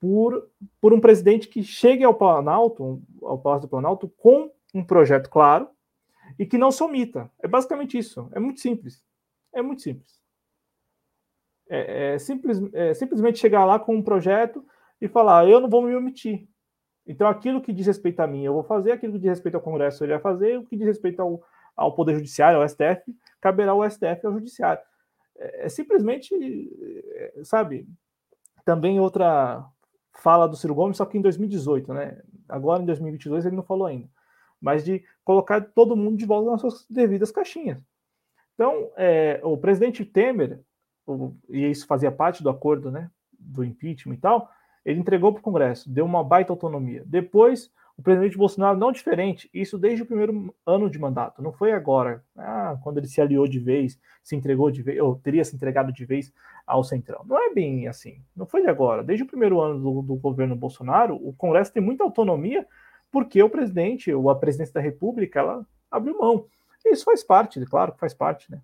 por, 0.00 0.48
por 0.80 0.92
um 0.92 1.00
presidente 1.00 1.48
que 1.48 1.64
chegue 1.64 2.04
ao 2.04 2.14
Planalto, 2.14 3.02
ao 3.20 3.38
Palácio 3.38 3.66
do 3.66 3.70
Planalto, 3.70 4.08
com 4.16 4.52
um 4.72 4.84
projeto 4.84 5.28
claro 5.28 5.68
e 6.38 6.46
que 6.46 6.56
não 6.56 6.70
se 6.70 6.80
omita. 6.84 7.28
É 7.42 7.48
basicamente 7.48 7.98
isso. 7.98 8.28
É 8.32 8.38
muito 8.38 8.60
simples. 8.60 9.02
É 9.52 9.60
muito 9.60 9.82
simples. 9.82 10.20
É, 11.68 12.14
é, 12.14 12.18
simples, 12.18 12.60
é 12.72 12.94
simplesmente 12.94 13.38
chegar 13.38 13.64
lá 13.64 13.78
com 13.78 13.94
um 13.94 14.02
projeto 14.02 14.64
e 15.00 15.08
falar: 15.08 15.48
eu 15.48 15.60
não 15.60 15.68
vou 15.68 15.82
me 15.82 15.94
omitir. 15.94 16.48
Então, 17.06 17.26
aquilo 17.26 17.62
que 17.62 17.72
diz 17.72 17.86
respeito 17.86 18.20
a 18.20 18.26
mim, 18.26 18.44
eu 18.44 18.52
vou 18.52 18.62
fazer, 18.62 18.92
aquilo 18.92 19.14
que 19.14 19.18
diz 19.18 19.30
respeito 19.30 19.54
ao 19.54 19.62
Congresso, 19.62 20.04
ele 20.04 20.12
vai 20.12 20.20
fazer, 20.20 20.58
o 20.58 20.64
que 20.64 20.76
diz 20.76 20.86
respeito 20.86 21.20
ao, 21.22 21.42
ao 21.74 21.94
Poder 21.94 22.14
Judiciário, 22.14 22.60
ao 22.60 22.68
STF, 22.68 23.02
caberá 23.40 23.72
ao 23.72 23.88
STF 23.88 24.26
ao 24.26 24.32
Judiciário. 24.32 24.82
É, 25.38 25.66
é 25.66 25.68
simplesmente, 25.68 26.34
é, 27.14 27.40
sabe, 27.44 27.88
também 28.64 29.00
outra 29.00 29.64
fala 30.18 30.46
do 30.46 30.56
Ciro 30.56 30.74
Gomes, 30.74 30.98
só 30.98 31.06
que 31.06 31.16
em 31.16 31.22
2018, 31.22 31.94
né? 31.94 32.20
Agora 32.48 32.82
em 32.82 32.86
2022 32.86 33.46
ele 33.46 33.56
não 33.56 33.62
falou 33.62 33.86
ainda, 33.86 34.08
mas 34.60 34.84
de 34.84 35.02
colocar 35.24 35.60
todo 35.60 35.96
mundo 35.96 36.18
de 36.18 36.26
volta 36.26 36.50
nas 36.50 36.60
suas 36.60 36.86
devidas 36.90 37.30
caixinhas. 37.30 37.82
Então, 38.54 38.90
é, 38.96 39.40
o 39.44 39.56
presidente 39.56 40.04
Temer, 40.04 40.60
e 41.48 41.70
isso 41.70 41.86
fazia 41.86 42.10
parte 42.10 42.42
do 42.42 42.50
acordo, 42.50 42.90
né, 42.90 43.10
do 43.38 43.64
impeachment 43.64 44.14
e 44.14 44.18
tal, 44.18 44.50
ele 44.84 45.00
entregou 45.00 45.32
para 45.32 45.40
o 45.40 45.42
Congresso, 45.42 45.90
deu 45.90 46.04
uma 46.04 46.24
baita 46.24 46.52
autonomia. 46.52 47.02
Depois, 47.06 47.70
o 47.96 48.02
presidente 48.02 48.38
Bolsonaro, 48.38 48.78
não 48.78 48.92
diferente, 48.92 49.50
isso 49.52 49.76
desde 49.76 50.02
o 50.02 50.06
primeiro 50.06 50.54
ano 50.64 50.88
de 50.88 50.98
mandato, 50.98 51.42
não 51.42 51.52
foi 51.52 51.72
agora, 51.72 52.24
ah, 52.36 52.78
quando 52.82 52.98
ele 52.98 53.08
se 53.08 53.20
aliou 53.20 53.46
de 53.48 53.58
vez, 53.58 53.98
se 54.22 54.36
entregou 54.36 54.70
de 54.70 54.82
vez, 54.82 55.00
ou 55.00 55.16
teria 55.16 55.44
se 55.44 55.56
entregado 55.56 55.92
de 55.92 56.04
vez 56.04 56.32
ao 56.66 56.84
Centrão. 56.84 57.24
Não 57.26 57.36
é 57.36 57.52
bem 57.52 57.88
assim, 57.88 58.22
não 58.36 58.46
foi 58.46 58.62
de 58.62 58.68
agora. 58.68 59.02
Desde 59.02 59.24
o 59.24 59.26
primeiro 59.26 59.60
ano 59.60 59.80
do, 59.80 60.02
do 60.02 60.14
governo 60.14 60.54
Bolsonaro, 60.54 61.16
o 61.16 61.32
Congresso 61.32 61.72
tem 61.72 61.82
muita 61.82 62.04
autonomia, 62.04 62.66
porque 63.10 63.42
o 63.42 63.50
presidente, 63.50 64.12
ou 64.12 64.30
a 64.30 64.36
presidência 64.36 64.74
da 64.74 64.80
República, 64.80 65.40
ela 65.40 65.66
abriu 65.90 66.18
mão. 66.18 66.46
Isso 66.86 67.04
faz 67.04 67.24
parte, 67.24 67.64
claro 67.66 67.92
que 67.92 67.98
faz 67.98 68.14
parte, 68.14 68.50
né? 68.50 68.60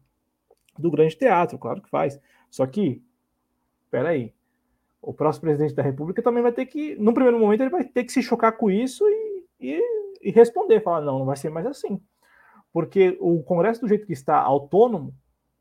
Do 0.79 0.91
grande 0.91 1.17
teatro, 1.17 1.59
claro 1.59 1.81
que 1.81 1.89
faz. 1.89 2.21
Só 2.51 2.67
que, 2.67 3.03
peraí, 3.91 4.35
o 5.01 5.13
próximo 5.13 5.43
presidente 5.43 5.75
da 5.75 5.83
República 5.83 6.23
também 6.23 6.43
vai 6.43 6.53
ter 6.53 6.67
que, 6.67 6.97
no 6.97 7.13
primeiro 7.13 7.39
momento, 7.39 7.61
ele 7.61 7.71
vai 7.71 7.85
ter 7.85 8.05
que 8.05 8.13
se 8.13 8.23
chocar 8.23 8.57
com 8.57 8.71
isso 8.71 9.05
e, 9.07 9.47
e, 9.61 9.81
e 10.23 10.31
responder, 10.31 10.81
falar, 10.81 11.01
não, 11.01 11.19
não 11.19 11.27
vai 11.27 11.37
ser 11.37 11.51
mais 11.51 11.67
assim. 11.67 12.01
Porque 12.73 13.17
o 13.21 13.43
Congresso, 13.43 13.81
do 13.81 13.89
jeito 13.89 14.07
que 14.07 14.13
está 14.13 14.39
autônomo, 14.39 15.15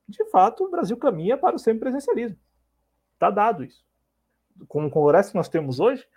de 0.07 0.25
fato, 0.25 0.65
o 0.65 0.71
Brasil 0.71 0.97
caminha 0.97 1.37
para 1.37 1.55
o 1.55 1.59
semipresidencialismo. 1.59 2.37
Está 3.13 3.29
dado 3.29 3.63
isso. 3.63 3.85
Com 4.67 4.85
o 4.85 4.89
Congresso 4.89 5.31
que 5.31 5.37
nós 5.37 5.49
temos 5.49 5.79
hoje, 5.79 6.07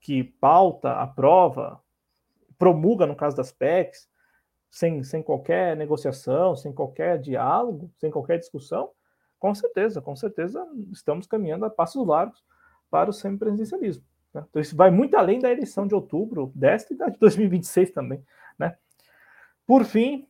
que 0.00 0.24
pauta, 0.24 0.92
aprova, 0.92 1.82
promulga, 2.58 3.06
no 3.06 3.16
caso 3.16 3.36
das 3.36 3.52
PECs, 3.52 4.08
sem, 4.70 5.02
sem 5.02 5.22
qualquer 5.22 5.76
negociação, 5.76 6.54
sem 6.56 6.72
qualquer 6.72 7.18
diálogo, 7.18 7.90
sem 7.96 8.10
qualquer 8.10 8.38
discussão, 8.38 8.90
com 9.38 9.54
certeza, 9.54 10.00
com 10.02 10.16
certeza 10.16 10.66
estamos 10.92 11.26
caminhando 11.26 11.64
a 11.64 11.70
passos 11.70 12.06
largos 12.06 12.42
para 12.90 13.10
o 13.10 13.12
semipresidencialismo. 13.12 14.04
Né? 14.34 14.44
Então 14.48 14.60
isso 14.60 14.76
vai 14.76 14.90
muito 14.90 15.16
além 15.16 15.38
da 15.38 15.50
eleição 15.50 15.86
de 15.86 15.94
outubro, 15.94 16.52
desta 16.54 16.92
e 16.92 16.96
da 16.96 17.08
de 17.08 17.18
2026 17.18 17.92
também. 17.92 18.22
Né? 18.58 18.76
Por 19.66 19.84
fim, 19.84 20.26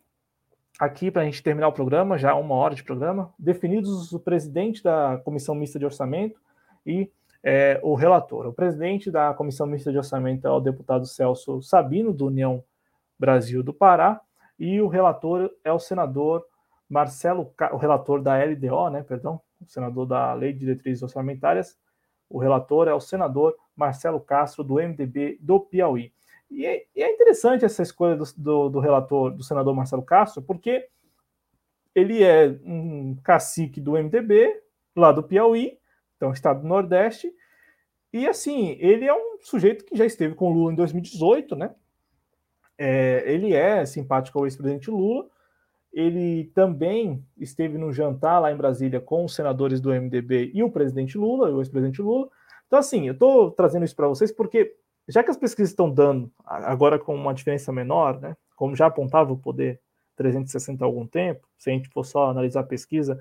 aqui 0.79 1.11
para 1.11 1.23
a 1.23 1.25
gente 1.25 1.43
terminar 1.43 1.69
o 1.69 1.73
programa, 1.73 2.19
já 2.19 2.35
uma 2.35 2.55
hora 2.55 2.75
de 2.75 2.85
programa, 2.85 3.33
definidos 3.39 4.13
o 4.13 4.21
presidente 4.21 4.83
da 4.83 5.19
Comissão 5.25 5.55
Mista 5.55 5.79
de 5.79 5.85
Orçamento 5.85 6.41
e 6.85 7.11
é, 7.43 7.81
o 7.83 7.95
relator. 7.95 8.47
O 8.47 8.53
presidente 8.53 9.11
da 9.11 9.33
Comissão 9.33 9.67
Mista 9.67 9.91
de 9.91 9.99
Orçamento 9.99 10.47
é 10.47 10.51
o 10.51 10.61
deputado 10.61 11.07
Celso 11.07 11.63
Sabino, 11.63 12.13
do 12.13 12.27
União 12.27 12.63
Brasil 13.19 13.63
do 13.63 13.73
Pará, 13.73 14.21
e 14.59 14.81
o 14.81 14.89
relator 14.89 15.51
é 15.63 15.73
o 15.73 15.79
senador 15.79 16.45
Marcelo, 16.89 17.53
o 17.73 17.77
relator 17.77 18.23
da 18.23 18.37
LDO, 18.43 18.91
né, 18.91 19.03
perdão, 19.03 19.41
o 19.61 19.67
senador 19.67 20.07
da 20.07 20.33
Lei 20.35 20.53
de 20.53 20.61
Diretrizes 20.61 21.03
Orçamentárias, 21.03 21.79
o 22.29 22.39
relator 22.39 22.89
é 22.89 22.95
o 22.95 23.01
senador 23.01 23.57
Marcelo 23.77 24.21
Castro, 24.21 24.65
do 24.65 24.75
MDB 24.75 25.39
do 25.41 25.61
Piauí. 25.61 26.13
E 26.51 26.65
é, 26.65 26.85
e 26.97 27.03
é 27.03 27.13
interessante 27.13 27.65
essa 27.65 27.83
escolha 27.83 28.17
do, 28.17 28.25
do, 28.37 28.69
do, 28.71 28.81
relator, 28.81 29.31
do 29.31 29.43
senador 29.43 29.75
Marcelo 29.75 30.03
Castro, 30.03 30.43
porque 30.43 30.89
ele 31.95 32.23
é 32.23 32.49
um 32.65 33.17
cacique 33.23 33.81
do 33.81 33.93
MDB, 33.93 34.63
lá 34.97 35.13
do 35.13 35.23
Piauí, 35.23 35.79
então 36.17 36.33
estado 36.33 36.63
do 36.63 36.69
Nordeste, 36.69 37.33
e 38.13 38.27
assim, 38.27 38.77
ele 38.81 39.05
é 39.05 39.15
um 39.15 39.39
sujeito 39.41 39.85
que 39.85 39.97
já 39.97 40.07
esteve 40.07 40.35
com 40.35 40.51
Lula 40.51 40.73
em 40.73 40.77
2018, 40.77 41.55
né? 41.55 41.75
É, 42.79 43.25
ele 43.27 43.53
é 43.53 43.85
simpático 43.85 44.39
ao 44.39 44.47
ex-presidente 44.47 44.91
Lula, 44.91 45.27
ele 45.93 46.51
também 46.55 47.25
esteve 47.37 47.77
no 47.77 47.93
jantar 47.93 48.39
lá 48.39 48.53
em 48.53 48.57
Brasília 48.57 49.01
com 49.01 49.25
os 49.25 49.35
senadores 49.35 49.81
do 49.81 49.91
MDB 49.91 50.53
e 50.55 50.63
o 50.63 50.71
presidente 50.71 51.19
Lula, 51.19 51.51
o 51.51 51.61
ex-presidente 51.61 52.01
Lula. 52.01 52.29
Então, 52.67 52.79
assim, 52.79 53.07
eu 53.07 53.15
estou 53.15 53.51
trazendo 53.51 53.85
isso 53.85 53.97
para 53.97 54.07
vocês 54.07 54.31
porque, 54.31 54.77
já 55.09 55.25
que 55.25 55.31
as 55.31 55.37
pesquisas 55.37 55.71
estão 55.71 55.91
dando, 55.91 56.31
agora 56.45 56.99
com 56.99 57.15
uma 57.15 57.35
diferença 57.35 57.73
menor, 57.73 58.21
né, 58.21 58.37
como 58.55 58.77
já 58.77 58.87
apontava 58.87 59.33
o 59.33 59.39
poder 59.39 59.81
360 60.17 60.85
há 60.85 60.87
algum 60.87 61.07
tempo, 61.07 61.49
se 61.57 61.71
a 61.71 61.73
gente 61.73 61.89
for 61.89 62.05
só 62.05 62.31
analisar 62.31 62.61
a 62.61 62.65
pesquisa, 62.65 63.19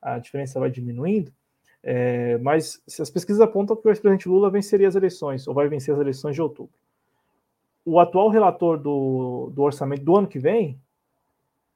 a 0.00 0.18
diferença 0.18 0.58
vai 0.58 0.70
diminuindo. 0.70 1.32
É, 1.82 2.38
mas 2.38 2.82
se 2.86 3.00
as 3.02 3.10
pesquisas 3.10 3.40
apontam 3.40 3.76
que 3.76 3.86
o 3.86 3.90
ex-presidente 3.90 4.28
Lula 4.28 4.50
venceria 4.50 4.88
as 4.88 4.96
eleições, 4.96 5.46
ou 5.46 5.54
vai 5.54 5.68
vencer 5.68 5.94
as 5.94 6.00
eleições 6.00 6.34
de 6.34 6.42
outubro. 6.42 6.74
O 7.86 7.98
atual 7.98 8.28
relator 8.28 8.76
do, 8.78 9.50
do 9.54 9.62
orçamento 9.62 10.04
do 10.04 10.14
ano 10.14 10.28
que 10.28 10.38
vem, 10.38 10.78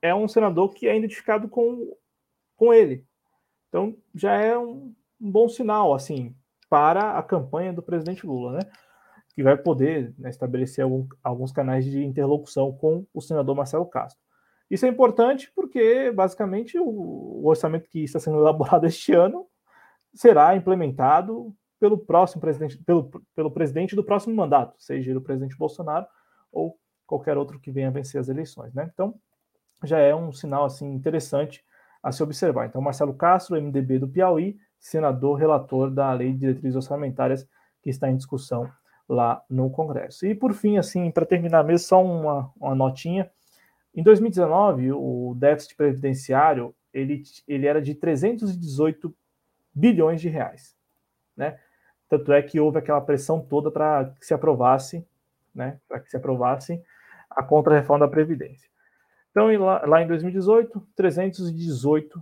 é 0.02 0.14
um 0.14 0.28
senador 0.28 0.74
que 0.74 0.88
é 0.88 0.96
identificado 0.96 1.48
com, 1.48 1.96
com 2.56 2.72
ele. 2.72 3.06
Então 3.68 3.96
já 4.14 4.34
é 4.34 4.58
um, 4.58 4.94
um 5.20 5.30
bom 5.30 5.48
sinal, 5.48 5.94
assim, 5.94 6.34
para 6.68 7.18
a 7.18 7.22
campanha 7.22 7.72
do 7.72 7.82
presidente 7.82 8.26
Lula, 8.26 8.52
né? 8.52 8.60
Que 9.34 9.42
vai 9.42 9.56
poder 9.56 10.14
né, 10.18 10.30
estabelecer 10.30 10.82
algum, 10.82 11.06
alguns 11.22 11.52
canais 11.52 11.84
de 11.84 12.02
interlocução 12.02 12.72
com 12.72 13.06
o 13.14 13.20
senador 13.20 13.54
Marcelo 13.54 13.86
Castro. 13.86 14.20
Isso 14.70 14.86
é 14.86 14.88
importante 14.88 15.50
porque, 15.54 16.10
basicamente, 16.12 16.78
o, 16.78 16.84
o 16.84 17.46
orçamento 17.46 17.88
que 17.88 18.04
está 18.04 18.18
sendo 18.18 18.38
elaborado 18.40 18.86
este 18.86 19.12
ano 19.12 19.46
será 20.14 20.56
implementado 20.56 21.54
pelo 21.80 21.98
próximo 21.98 22.40
presidente, 22.40 22.76
pelo, 22.78 23.10
pelo 23.34 23.50
presidente 23.50 23.96
do 23.96 24.04
próximo 24.04 24.36
mandato, 24.36 24.74
seja 24.78 25.16
o 25.16 25.20
presidente 25.20 25.56
Bolsonaro 25.56 26.06
ou 26.52 26.78
qualquer 27.06 27.38
outro 27.38 27.58
que 27.58 27.72
venha 27.72 27.90
vencer 27.90 28.20
as 28.20 28.28
eleições, 28.28 28.72
né? 28.74 28.88
Então, 28.92 29.14
já 29.82 29.98
é 29.98 30.14
um 30.14 30.30
sinal 30.30 30.66
assim 30.66 30.86
interessante 30.92 31.64
a 32.02 32.12
se 32.12 32.22
observar. 32.22 32.66
Então, 32.66 32.80
Marcelo 32.82 33.14
Castro, 33.14 33.60
MDB 33.60 33.98
do 33.98 34.08
Piauí, 34.08 34.58
senador 34.78 35.38
relator 35.38 35.90
da 35.90 36.12
Lei 36.12 36.32
de 36.32 36.38
Diretrizes 36.38 36.76
Orçamentárias 36.76 37.48
que 37.82 37.88
está 37.88 38.10
em 38.10 38.16
discussão 38.16 38.70
lá 39.08 39.42
no 39.48 39.70
Congresso. 39.70 40.26
E 40.26 40.34
por 40.34 40.52
fim, 40.52 40.76
assim, 40.76 41.10
para 41.10 41.26
terminar 41.26 41.64
mesmo, 41.64 41.86
só 41.86 42.04
uma, 42.04 42.52
uma 42.60 42.74
notinha. 42.74 43.30
Em 43.94 44.02
2019, 44.02 44.92
o 44.92 45.34
déficit 45.36 45.76
previdenciário 45.76 46.74
ele, 46.92 47.22
ele 47.48 47.66
era 47.66 47.80
de 47.80 47.94
318 47.94 49.14
bilhões 49.74 50.20
de 50.20 50.28
reais, 50.28 50.76
né? 51.36 51.58
Tanto 52.10 52.32
é 52.32 52.42
que 52.42 52.58
houve 52.58 52.76
aquela 52.76 53.00
pressão 53.00 53.40
toda 53.40 53.70
para 53.70 54.12
que 54.18 54.26
se 54.26 54.34
aprovasse, 54.34 55.06
né? 55.54 55.78
Para 55.88 56.00
que 56.00 56.10
se 56.10 56.16
aprovasse 56.16 56.82
a 57.30 57.40
contra-reforma 57.40 58.04
da 58.04 58.10
Previdência. 58.10 58.68
Então, 59.30 59.46
lá, 59.58 59.86
lá 59.86 60.02
em 60.02 60.08
2018, 60.08 60.88
318, 60.96 62.20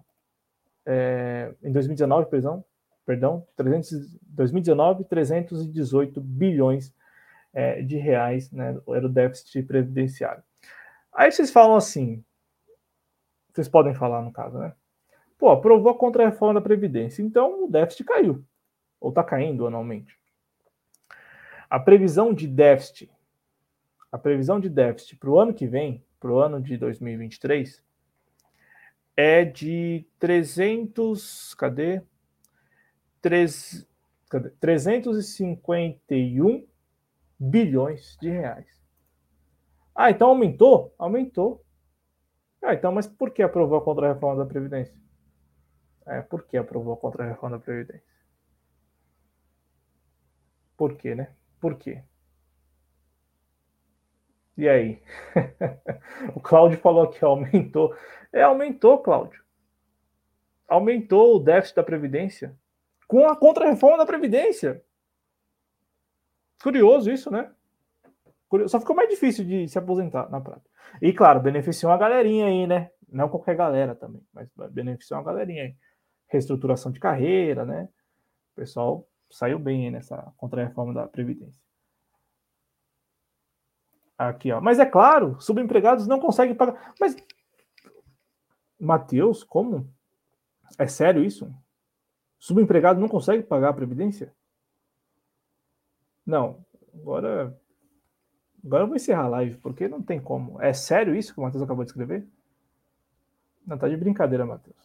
é, 0.84 1.54
em 1.62 1.72
2019, 1.72 2.28
perdão, 2.28 2.62
perdão 3.06 3.46
300, 3.56 4.18
2019, 4.22 5.04
318 5.04 6.20
bilhões 6.20 6.94
é, 7.54 7.80
de 7.80 7.96
reais, 7.96 8.52
né, 8.52 8.78
era 8.88 9.06
o 9.06 9.08
déficit 9.08 9.62
previdenciário. 9.62 10.42
Aí 11.14 11.32
vocês 11.32 11.50
falam 11.50 11.76
assim, 11.76 12.22
vocês 13.54 13.68
podem 13.68 13.94
falar 13.94 14.20
no 14.20 14.30
caso, 14.30 14.58
né? 14.58 14.74
Pô, 15.38 15.48
aprovou 15.50 15.90
a 15.90 15.98
contra-reforma 15.98 16.54
da 16.54 16.60
Previdência, 16.60 17.22
então 17.22 17.64
o 17.64 17.70
déficit 17.70 18.04
caiu, 18.04 18.44
ou 19.00 19.10
está 19.10 19.22
caindo 19.22 19.66
anualmente. 19.66 20.18
A 21.70 21.78
previsão 21.78 22.32
de 22.32 22.46
déficit, 22.46 23.10
a 24.10 24.18
previsão 24.18 24.58
de 24.58 24.68
déficit 24.68 25.16
para 25.16 25.30
o 25.30 25.38
ano 25.38 25.52
que 25.52 25.66
vem 25.66 26.02
para 26.18 26.30
o 26.30 26.38
ano 26.38 26.60
de 26.60 26.76
2023 26.76 27.82
é 29.16 29.44
de 29.44 30.06
300, 30.18 31.54
cadê? 31.54 32.02
3, 33.20 33.86
cadê? 34.30 34.50
351 34.60 36.66
bilhões 37.38 38.16
de 38.20 38.30
reais. 38.30 38.66
Ah, 39.94 40.10
então 40.10 40.28
aumentou? 40.28 40.94
Aumentou. 40.96 41.64
Ah, 42.62 42.74
então, 42.74 42.92
mas 42.92 43.06
por 43.06 43.30
que 43.30 43.42
aprovou 43.42 43.78
a 43.78 43.82
contra-reforma 43.82 44.44
da 44.44 44.48
Previdência? 44.48 44.94
É, 46.06 46.22
por 46.22 46.46
que 46.46 46.56
aprovou 46.56 46.94
a 46.94 46.96
contra-reforma 46.96 47.58
da 47.58 47.64
Previdência? 47.64 48.17
Por 50.78 50.96
quê, 50.96 51.12
né? 51.12 51.34
Por 51.60 51.74
quê? 51.74 52.04
E 54.56 54.68
aí? 54.68 55.02
o 56.36 56.40
Cláudio 56.40 56.78
falou 56.78 57.08
que 57.08 57.22
aumentou. 57.24 57.94
É, 58.32 58.42
aumentou, 58.42 58.98
Cláudio. 59.02 59.42
Aumentou 60.68 61.34
o 61.36 61.40
déficit 61.40 61.74
da 61.74 61.82
Previdência 61.82 62.56
com 63.08 63.26
a 63.26 63.34
contra-reforma 63.34 63.98
da 63.98 64.06
Previdência. 64.06 64.80
Curioso 66.62 67.10
isso, 67.10 67.28
né? 67.28 67.52
Só 68.68 68.78
ficou 68.78 68.94
mais 68.94 69.08
difícil 69.08 69.44
de 69.44 69.66
se 69.68 69.78
aposentar 69.78 70.30
na 70.30 70.40
prática. 70.40 70.70
E 71.02 71.12
claro, 71.12 71.40
beneficiou 71.40 71.90
uma 71.90 71.98
galerinha 71.98 72.46
aí, 72.46 72.68
né? 72.68 72.90
Não 73.08 73.28
qualquer 73.28 73.56
galera 73.56 73.96
também, 73.96 74.22
mas 74.32 74.48
beneficiou 74.70 75.18
uma 75.18 75.26
galerinha 75.26 75.64
aí. 75.64 75.76
Reestruturação 76.28 76.92
de 76.92 77.00
carreira, 77.00 77.64
né? 77.64 77.88
O 78.52 78.56
pessoal 78.56 79.08
saiu 79.30 79.58
bem 79.58 79.90
nessa 79.90 80.32
contra-reforma 80.36 80.94
da 80.94 81.06
Previdência. 81.06 81.62
Aqui, 84.16 84.50
ó. 84.50 84.60
Mas 84.60 84.78
é 84.78 84.86
claro, 84.86 85.40
subempregados 85.40 86.06
não 86.06 86.18
conseguem 86.18 86.54
pagar. 86.54 86.94
Mas, 87.00 87.16
Matheus, 88.78 89.44
como? 89.44 89.88
É 90.76 90.86
sério 90.86 91.24
isso? 91.24 91.52
Subempregado 92.38 93.00
não 93.00 93.08
consegue 93.08 93.42
pagar 93.42 93.70
a 93.70 93.74
Previdência? 93.74 94.34
Não. 96.26 96.64
Agora. 96.94 97.56
Agora 98.64 98.82
eu 98.82 98.88
vou 98.88 98.96
encerrar 98.96 99.24
a 99.24 99.28
live, 99.28 99.56
porque 99.58 99.86
não 99.88 100.02
tem 100.02 100.20
como. 100.20 100.60
É 100.60 100.72
sério 100.72 101.14
isso 101.14 101.32
que 101.32 101.40
o 101.40 101.42
Matheus 101.44 101.62
acabou 101.62 101.84
de 101.84 101.90
escrever? 101.90 102.26
Não, 103.64 103.78
tá 103.78 103.88
de 103.88 103.96
brincadeira, 103.96 104.44
Matheus. 104.44 104.76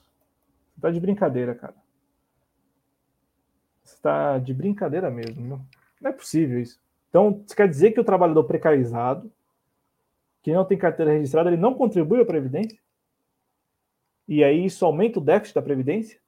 Tá 0.80 0.92
de 0.92 1.00
brincadeira, 1.00 1.56
cara. 1.56 1.76
Você 4.04 4.10
tá 4.10 4.38
de 4.38 4.54
brincadeira 4.54 5.10
mesmo. 5.10 5.48
Não, 5.48 5.66
não 6.02 6.10
é 6.10 6.14
possível 6.14 6.60
isso. 6.60 6.78
Então, 7.10 7.42
isso 7.46 7.56
quer 7.56 7.70
dizer 7.70 7.92
que 7.92 8.02
o 8.02 8.04
trabalhador 8.04 8.44
precarizado, 8.44 9.32
que 10.42 10.52
não 10.52 10.66
tem 10.66 10.78
carteira 10.78 11.14
registrada, 11.14 11.50
ele 11.50 11.62
não 11.62 11.74
contribui 11.74 12.20
à 12.22 12.26
Previdência? 12.26 12.78
E 14.28 14.44
aí 14.44 14.66
isso 14.66 14.86
aumenta 14.86 15.20
o 15.20 15.24
déficit 15.24 15.56
da 15.56 15.62
Previdência? 15.62 16.20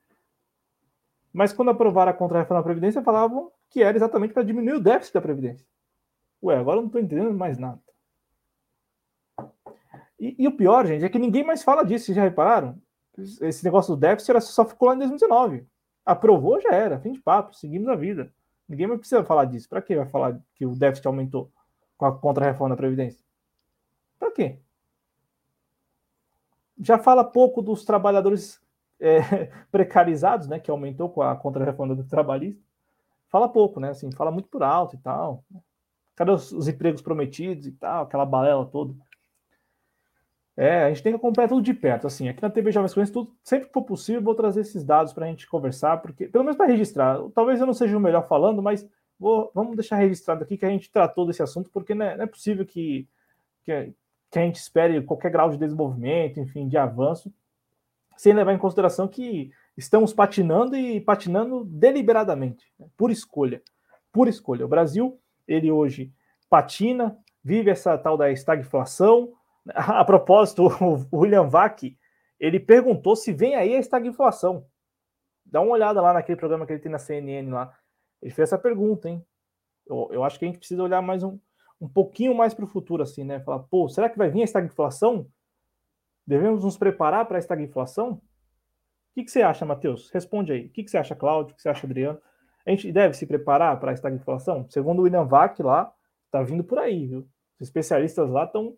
Mas 1.33 1.51
quando 1.51 1.71
aprovaram 1.71 2.11
a 2.11 2.15
contra-reforma 2.15 2.61
da 2.61 2.65
Previdência, 2.65 3.01
falavam 3.01 3.51
que 3.69 3.83
era 3.83 3.97
exatamente 3.97 4.33
para 4.33 4.43
diminuir 4.43 4.75
o 4.75 4.81
déficit 4.81 5.15
da 5.15 5.21
Previdência. 5.21 5.67
Ué, 6.41 6.55
agora 6.55 6.77
eu 6.77 6.81
não 6.81 6.87
estou 6.87 7.01
entendendo 7.01 7.33
mais 7.33 7.57
nada. 7.57 7.81
E, 10.17 10.33
e, 10.39 10.47
o 10.47 10.55
pior, 10.55 10.85
gente, 10.85 11.03
é 11.03 11.09
que 11.09 11.19
ninguém 11.19 11.43
mais 11.43 11.61
fala 11.61 11.83
disso. 11.83 12.05
Vocês 12.05 12.15
já 12.15 12.23
repararam? 12.23 12.81
Esse 13.17 13.65
negócio 13.65 13.93
do 13.93 13.99
déficit 13.99 14.29
era, 14.29 14.39
só 14.39 14.63
ficou 14.63 14.87
lá 14.87 14.95
em 14.95 14.99
2019. 14.99 15.67
Aprovou, 16.05 16.59
já 16.61 16.69
era. 16.69 16.99
Fim 16.99 17.13
de 17.13 17.19
papo. 17.19 17.55
Seguimos 17.55 17.87
a 17.87 17.95
vida. 17.95 18.31
Ninguém 18.67 18.87
mais 18.87 18.99
precisa 18.99 19.23
falar 19.23 19.45
disso. 19.45 19.67
Para 19.67 19.81
que 19.81 19.95
vai 19.95 20.05
falar 20.05 20.39
que 20.53 20.65
o 20.65 20.75
déficit 20.75 21.07
aumentou 21.07 21.51
com 21.97 22.05
a 22.05 22.17
contra-reforma 22.17 22.75
da 22.75 22.77
Previdência? 22.77 23.23
Para 24.19 24.31
quê? 24.31 24.59
Já 26.79 26.99
fala 26.99 27.23
pouco 27.23 27.61
dos 27.61 27.83
trabalhadores 27.85 28.61
é, 28.99 29.45
precarizados, 29.71 30.47
né? 30.47 30.59
Que 30.59 30.69
aumentou 30.69 31.09
com 31.09 31.21
a 31.21 31.35
contra-reforma 31.35 31.95
do 31.95 32.03
trabalhista. 32.03 32.63
Fala 33.29 33.49
pouco, 33.49 33.79
né? 33.79 33.89
Assim, 33.89 34.11
fala 34.11 34.31
muito 34.31 34.47
por 34.49 34.61
alto 34.61 34.95
e 34.95 34.99
tal. 34.99 35.43
Cadê 36.15 36.31
os, 36.31 36.51
os 36.51 36.67
empregos 36.67 37.01
prometidos 37.01 37.65
e 37.65 37.71
tal, 37.71 38.03
aquela 38.03 38.25
balela 38.25 38.65
toda. 38.65 38.95
É, 40.57 40.85
a 40.85 40.87
gente 40.87 41.03
tem 41.03 41.11
que 41.11 41.17
acompanhar 41.17 41.49
tudo 41.49 41.61
de 41.61 41.73
perto. 41.73 42.07
Assim, 42.07 42.29
aqui 42.29 42.41
na 42.41 42.49
TV 42.49 42.71
Jovens 42.71 42.93
Crônicas, 42.93 43.13
tudo, 43.13 43.35
sempre 43.43 43.67
que 43.67 43.73
for 43.73 43.83
possível, 43.83 44.21
vou 44.21 44.35
trazer 44.35 44.61
esses 44.61 44.83
dados 44.83 45.11
para 45.11 45.25
a 45.25 45.27
gente 45.27 45.47
conversar, 45.47 45.97
porque 45.97 46.27
pelo 46.27 46.43
menos 46.43 46.55
para 46.55 46.67
registrar. 46.67 47.19
Talvez 47.33 47.59
eu 47.59 47.65
não 47.65 47.73
seja 47.73 47.97
o 47.97 47.99
melhor 47.99 48.27
falando, 48.27 48.61
mas 48.61 48.87
vou, 49.19 49.51
vamos 49.53 49.75
deixar 49.75 49.97
registrado 49.97 50.43
aqui 50.43 50.57
que 50.57 50.65
a 50.65 50.69
gente 50.69 50.91
tratou 50.91 51.25
desse 51.25 51.43
assunto, 51.43 51.69
porque 51.71 51.93
não 51.93 52.05
é, 52.05 52.15
não 52.15 52.23
é 52.23 52.27
possível 52.27 52.65
que, 52.65 53.07
que, 53.63 53.93
que, 54.31 54.39
a 54.39 54.41
gente 54.41 54.55
espere 54.55 55.01
qualquer 55.01 55.31
grau 55.31 55.49
de 55.49 55.57
desenvolvimento, 55.57 56.39
enfim, 56.39 56.67
de 56.67 56.77
avanço, 56.77 57.33
sem 58.15 58.33
levar 58.33 58.53
em 58.53 58.57
consideração 58.57 59.09
que 59.09 59.51
estamos 59.75 60.13
patinando 60.13 60.77
e 60.77 61.01
patinando 61.01 61.65
deliberadamente, 61.65 62.71
né, 62.79 62.87
por 62.95 63.11
escolha. 63.11 63.61
Por 64.11 64.29
escolha. 64.29 64.65
O 64.65 64.69
Brasil 64.69 65.19
ele 65.45 65.69
hoje 65.69 66.13
patina, 66.49 67.17
vive 67.43 67.69
essa 67.69 67.97
tal 67.97 68.17
da 68.17 68.31
estagflação. 68.31 69.33
A 69.73 70.05
propósito, 70.05 70.67
o 71.11 71.17
William 71.17 71.47
Vac, 71.47 71.83
ele 72.39 72.59
perguntou 72.59 73.15
se 73.15 73.33
vem 73.33 73.55
aí 73.55 73.75
a 73.75 73.79
estagflação. 73.79 74.65
Dá 75.45 75.61
uma 75.61 75.71
olhada 75.71 76.01
lá 76.01 76.13
naquele 76.13 76.37
programa 76.37 76.65
que 76.65 76.73
ele 76.73 76.81
tem 76.81 76.91
na 76.91 76.99
CNN 76.99 77.49
lá. 77.49 77.73
Ele 78.21 78.31
fez 78.31 78.49
essa 78.49 78.57
pergunta, 78.57 79.09
hein? 79.09 79.25
Eu, 79.87 80.09
eu 80.11 80.23
acho 80.23 80.37
que 80.39 80.45
a 80.45 80.47
gente 80.47 80.57
precisa 80.57 80.83
olhar 80.83 81.01
mais 81.01 81.23
um, 81.23 81.39
um 81.79 81.87
pouquinho 81.87 82.33
mais 82.35 82.53
para 82.53 82.65
o 82.65 82.67
futuro, 82.67 83.03
assim, 83.03 83.23
né? 83.23 83.39
Falar, 83.39 83.59
pô, 83.59 83.87
será 83.87 84.09
que 84.09 84.17
vai 84.17 84.29
vir 84.29 84.41
a 84.41 84.45
estagflação? 84.45 85.27
Devemos 86.25 86.63
nos 86.63 86.77
preparar 86.77 87.25
para 87.27 87.37
a 87.37 87.39
estagflação? 87.39 88.13
O 88.13 88.21
que, 89.13 89.23
que 89.23 89.31
você 89.31 89.41
acha, 89.41 89.65
Matheus? 89.65 90.09
Responde 90.11 90.51
aí. 90.51 90.65
O 90.65 90.69
que, 90.69 90.83
que 90.83 90.89
você 90.89 90.97
acha, 90.97 91.15
Cláudio? 91.15 91.53
O 91.53 91.55
que 91.55 91.61
você 91.61 91.69
acha, 91.69 91.85
Adriano? 91.85 92.19
A 92.65 92.71
gente 92.71 92.91
deve 92.91 93.13
se 93.13 93.25
preparar 93.25 93.79
para 93.79 93.91
a 93.91 93.93
estagflação? 93.93 94.67
Segundo 94.69 94.99
o 94.99 95.03
William 95.03 95.25
Vac 95.25 95.59
lá, 95.61 95.93
está 96.25 96.41
vindo 96.41 96.63
por 96.63 96.79
aí, 96.79 97.05
viu? 97.05 97.27
Os 97.59 97.67
especialistas 97.67 98.29
lá 98.29 98.45
estão 98.45 98.75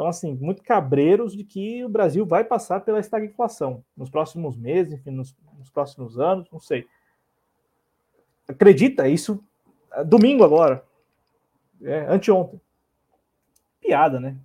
estão 0.00 0.06
assim, 0.06 0.34
muito 0.34 0.62
cabreiros 0.62 1.36
de 1.36 1.44
que 1.44 1.84
o 1.84 1.88
Brasil 1.88 2.24
vai 2.24 2.42
passar 2.42 2.80
pela 2.80 3.00
estagflação 3.00 3.84
nos 3.94 4.08
próximos 4.08 4.56
meses, 4.56 4.94
enfim, 4.94 5.10
nos, 5.10 5.36
nos 5.58 5.68
próximos 5.68 6.18
anos, 6.18 6.50
não 6.50 6.58
sei. 6.58 6.86
Acredita 8.48 9.06
isso? 9.06 9.44
É 9.92 10.02
domingo 10.02 10.42
agora. 10.42 10.82
É, 11.82 12.06
anteontem. 12.06 12.60
Piada, 13.80 14.18
né? 14.18 14.36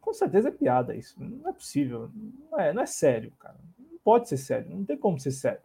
Com 0.00 0.12
certeza 0.12 0.48
é 0.48 0.52
piada 0.52 0.94
isso. 0.94 1.16
Não 1.18 1.48
é 1.48 1.52
possível. 1.52 2.10
Não 2.50 2.60
é, 2.60 2.72
não 2.72 2.82
é 2.82 2.86
sério, 2.86 3.32
cara. 3.38 3.56
Não 3.78 3.98
pode 4.04 4.28
ser 4.28 4.36
sério. 4.36 4.70
Não 4.70 4.84
tem 4.84 4.96
como 4.96 5.18
ser 5.18 5.30
sério. 5.30 5.60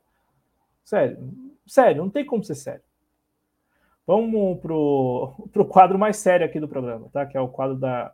Sério. 0.83 1.31
Sério, 1.67 2.01
não 2.01 2.09
tem 2.09 2.25
como 2.25 2.43
ser 2.43 2.55
sério. 2.55 2.81
Vamos 4.07 4.59
pro, 4.59 5.33
pro 5.51 5.65
quadro 5.65 5.99
mais 5.99 6.17
sério 6.17 6.45
aqui 6.45 6.59
do 6.59 6.67
programa, 6.67 7.09
tá? 7.11 7.25
Que 7.25 7.37
é 7.37 7.41
o 7.41 7.47
quadro 7.47 7.77
da, 7.77 8.13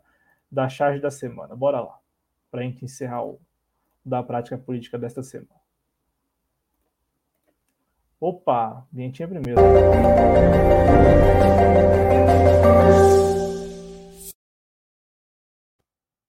da 0.51 0.69
charge 0.69 0.99
da 0.99 1.11
semana. 1.11 1.55
Bora 1.55 1.79
lá, 1.79 1.99
para 2.49 2.61
a 2.61 2.63
gente 2.63 2.83
encerrar 2.83 3.25
o 3.25 3.39
da 4.05 4.23
prática 4.23 4.57
política 4.57 4.97
desta 4.97 5.21
semana. 5.21 5.59
Opa, 8.19 8.87
vinhetinha 8.91 9.27
primeiro. 9.27 9.61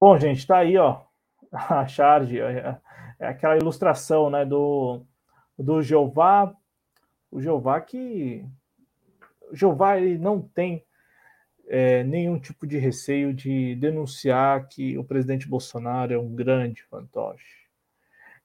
Bom, 0.00 0.18
gente, 0.18 0.46
tá 0.46 0.58
aí, 0.58 0.76
ó, 0.76 1.02
a 1.52 1.86
charge, 1.86 2.40
é, 2.40 2.78
é 3.18 3.26
aquela 3.26 3.56
ilustração, 3.56 4.28
né, 4.30 4.44
do, 4.44 5.02
do 5.58 5.82
Jeová 5.82 6.54
o 7.30 7.40
Jeová 7.40 7.80
que 7.80 8.44
o 9.50 9.56
Jeová 9.56 9.98
ele 9.98 10.18
não 10.18 10.40
tem 10.40 10.84
é, 11.68 12.02
nenhum 12.02 12.38
tipo 12.38 12.66
de 12.66 12.78
receio 12.78 13.32
de 13.32 13.74
denunciar 13.76 14.66
que 14.68 14.96
o 14.96 15.04
presidente 15.04 15.46
Bolsonaro 15.46 16.12
é 16.14 16.18
um 16.18 16.34
grande 16.34 16.82
fantoche. 16.84 17.68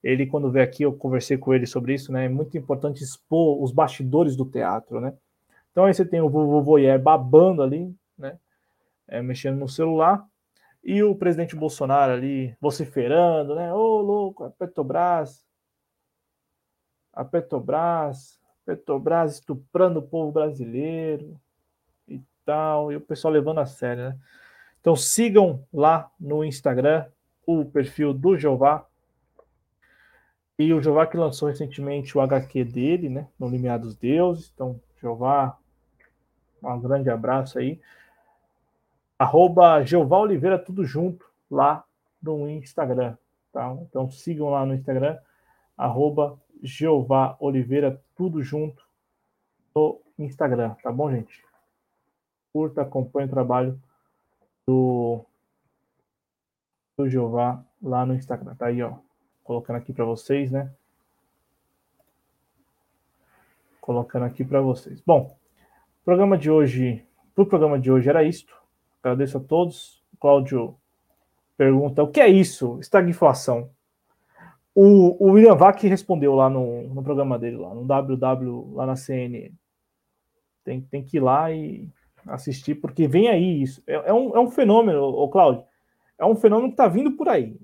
Ele, 0.02 0.26
quando 0.26 0.50
veio 0.50 0.64
aqui, 0.64 0.82
eu 0.82 0.92
conversei 0.92 1.38
com 1.38 1.54
ele 1.54 1.66
sobre 1.66 1.94
isso, 1.94 2.12
né? 2.12 2.26
É 2.26 2.28
muito 2.28 2.56
importante 2.58 3.02
expor 3.02 3.62
os 3.62 3.72
bastidores 3.72 4.36
do 4.36 4.44
teatro, 4.44 5.00
né? 5.00 5.14
Então 5.72 5.86
aí 5.86 5.94
você 5.94 6.04
tem 6.04 6.20
o 6.20 6.28
vovô 6.28 6.62
Voyer 6.62 7.00
babando 7.00 7.62
ali, 7.62 7.94
né? 8.16 8.38
É, 9.08 9.22
mexendo 9.22 9.58
no 9.58 9.68
celular, 9.68 10.24
e 10.82 11.02
o 11.02 11.14
presidente 11.14 11.56
Bolsonaro 11.56 12.12
ali 12.12 12.54
vociferando, 12.60 13.54
né? 13.54 13.72
Ô, 13.72 13.78
oh, 13.78 14.00
louco, 14.02 14.44
a 14.44 14.50
Petrobras, 14.50 15.42
a 17.12 17.24
Petrobras, 17.24 18.38
Petrobras 18.66 19.34
estuprando 19.34 20.00
o 20.00 20.02
povo 20.02 20.30
brasileiro 20.30 21.40
tal, 22.44 22.92
e 22.92 22.96
o 22.96 23.00
pessoal 23.00 23.32
levando 23.32 23.60
a 23.60 23.66
sério, 23.66 24.10
né? 24.10 24.18
Então 24.80 24.94
sigam 24.94 25.64
lá 25.72 26.10
no 26.20 26.44
Instagram 26.44 27.06
o 27.46 27.64
perfil 27.64 28.12
do 28.12 28.36
Jeová. 28.36 28.86
E 30.58 30.72
o 30.72 30.80
Jeová 30.80 31.06
que 31.06 31.16
lançou 31.16 31.48
recentemente 31.48 32.16
o 32.16 32.20
HQ 32.20 32.64
dele, 32.64 33.08
né? 33.08 33.28
No 33.38 33.48
Limiar 33.48 33.78
dos 33.78 33.96
Deuses. 33.96 34.52
Então, 34.54 34.80
Jeová, 35.00 35.58
um 36.62 36.80
grande 36.80 37.10
abraço 37.10 37.58
aí. 37.58 37.80
Arroba 39.18 39.84
Jeová 39.84 40.18
Oliveira, 40.18 40.58
tudo 40.58 40.84
junto 40.84 41.28
lá 41.50 41.84
no 42.22 42.48
Instagram. 42.48 43.16
Tá? 43.54 43.72
Então 43.82 44.10
sigam 44.10 44.50
lá 44.50 44.66
no 44.66 44.74
Instagram, 44.74 45.16
arroba 45.76 46.36
Jeová 46.60 47.36
Oliveira, 47.38 48.02
tudo 48.16 48.42
junto 48.42 48.84
no 49.74 50.00
Instagram, 50.18 50.70
tá 50.82 50.90
bom, 50.90 51.08
gente? 51.10 51.44
Curta, 52.54 52.82
acompanhe 52.82 53.26
o 53.26 53.30
trabalho 53.30 53.82
do, 54.64 55.24
do 56.96 57.08
Jeová 57.08 57.60
lá 57.82 58.06
no 58.06 58.14
Instagram. 58.14 58.54
Tá 58.54 58.66
aí, 58.66 58.80
ó. 58.80 58.94
Colocando 59.42 59.74
aqui 59.74 59.92
para 59.92 60.04
vocês, 60.04 60.52
né? 60.52 60.72
Colocando 63.80 64.24
aqui 64.24 64.44
para 64.44 64.60
vocês. 64.60 65.02
Bom, 65.04 65.36
programa 66.04 66.38
de 66.38 66.48
hoje, 66.48 67.04
pro 67.34 67.44
programa 67.44 67.76
de 67.76 67.90
hoje 67.90 68.08
era 68.08 68.22
isto. 68.22 68.54
Agradeço 69.02 69.38
a 69.38 69.40
todos. 69.40 70.00
Cláudio 70.20 70.78
pergunta: 71.56 72.04
o 72.04 72.08
que 72.08 72.20
é 72.20 72.28
isso? 72.28 72.78
Estagflação. 72.78 73.68
O, 74.72 75.26
o 75.26 75.32
William 75.32 75.56
Vac 75.56 75.82
respondeu 75.82 76.36
lá 76.36 76.48
no, 76.48 76.82
no 76.82 77.02
programa 77.02 77.36
dele, 77.36 77.56
lá 77.56 77.74
no 77.74 77.84
WW, 77.84 78.74
lá 78.76 78.86
na 78.86 78.94
CNN. 78.94 79.52
Tem, 80.62 80.80
tem 80.82 81.02
que 81.02 81.16
ir 81.16 81.20
lá 81.20 81.50
e, 81.50 81.88
assistir, 82.26 82.76
porque 82.76 83.06
vem 83.06 83.28
aí 83.28 83.62
isso. 83.62 83.82
É, 83.86 83.94
é 83.94 84.12
um, 84.12 84.36
é 84.36 84.40
um 84.40 84.50
fenômeno, 84.50 85.02
o 85.02 85.28
Cláudio, 85.28 85.64
é 86.18 86.24
um 86.24 86.36
fenômeno 86.36 86.68
que 86.68 86.74
está 86.74 86.88
vindo 86.88 87.12
por 87.12 87.28
aí. 87.28 87.58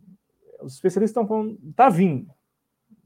Os 0.60 0.74
especialistas 0.74 1.10
estão 1.10 1.26
falando, 1.26 1.58
está 1.68 1.88
vindo. 1.88 2.30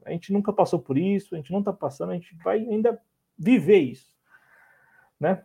A 0.05 0.11
gente 0.11 0.31
nunca 0.31 0.53
passou 0.53 0.79
por 0.79 0.97
isso, 0.97 1.33
a 1.33 1.37
gente 1.37 1.51
não 1.51 1.59
está 1.59 1.73
passando, 1.73 2.11
a 2.11 2.15
gente 2.15 2.35
vai 2.43 2.59
ainda 2.59 2.99
viver 3.37 3.79
isso, 3.79 4.15
né? 5.19 5.43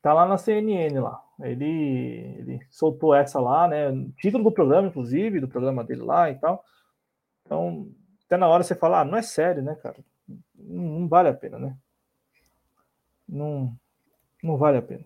Tá 0.00 0.14
lá 0.14 0.26
na 0.26 0.38
CNN 0.38 0.98
lá. 1.00 1.22
Ele, 1.40 2.36
ele 2.38 2.60
soltou 2.70 3.14
essa 3.14 3.38
lá, 3.40 3.68
né? 3.68 3.90
Título 4.16 4.44
do 4.44 4.52
programa, 4.52 4.88
inclusive, 4.88 5.40
do 5.40 5.48
programa 5.48 5.84
dele 5.84 6.02
lá 6.02 6.30
e 6.30 6.36
tal. 6.36 6.64
Então, 7.44 7.88
até 8.24 8.36
na 8.36 8.48
hora 8.48 8.62
você 8.62 8.74
fala, 8.74 9.00
ah, 9.00 9.04
não 9.04 9.18
é 9.18 9.22
sério, 9.22 9.62
né, 9.62 9.74
cara? 9.76 9.96
Não, 10.54 11.00
não 11.00 11.08
vale 11.08 11.28
a 11.28 11.34
pena, 11.34 11.58
né? 11.58 11.76
Não, 13.28 13.76
não 14.42 14.56
vale 14.56 14.78
a 14.78 14.82
pena. 14.82 15.04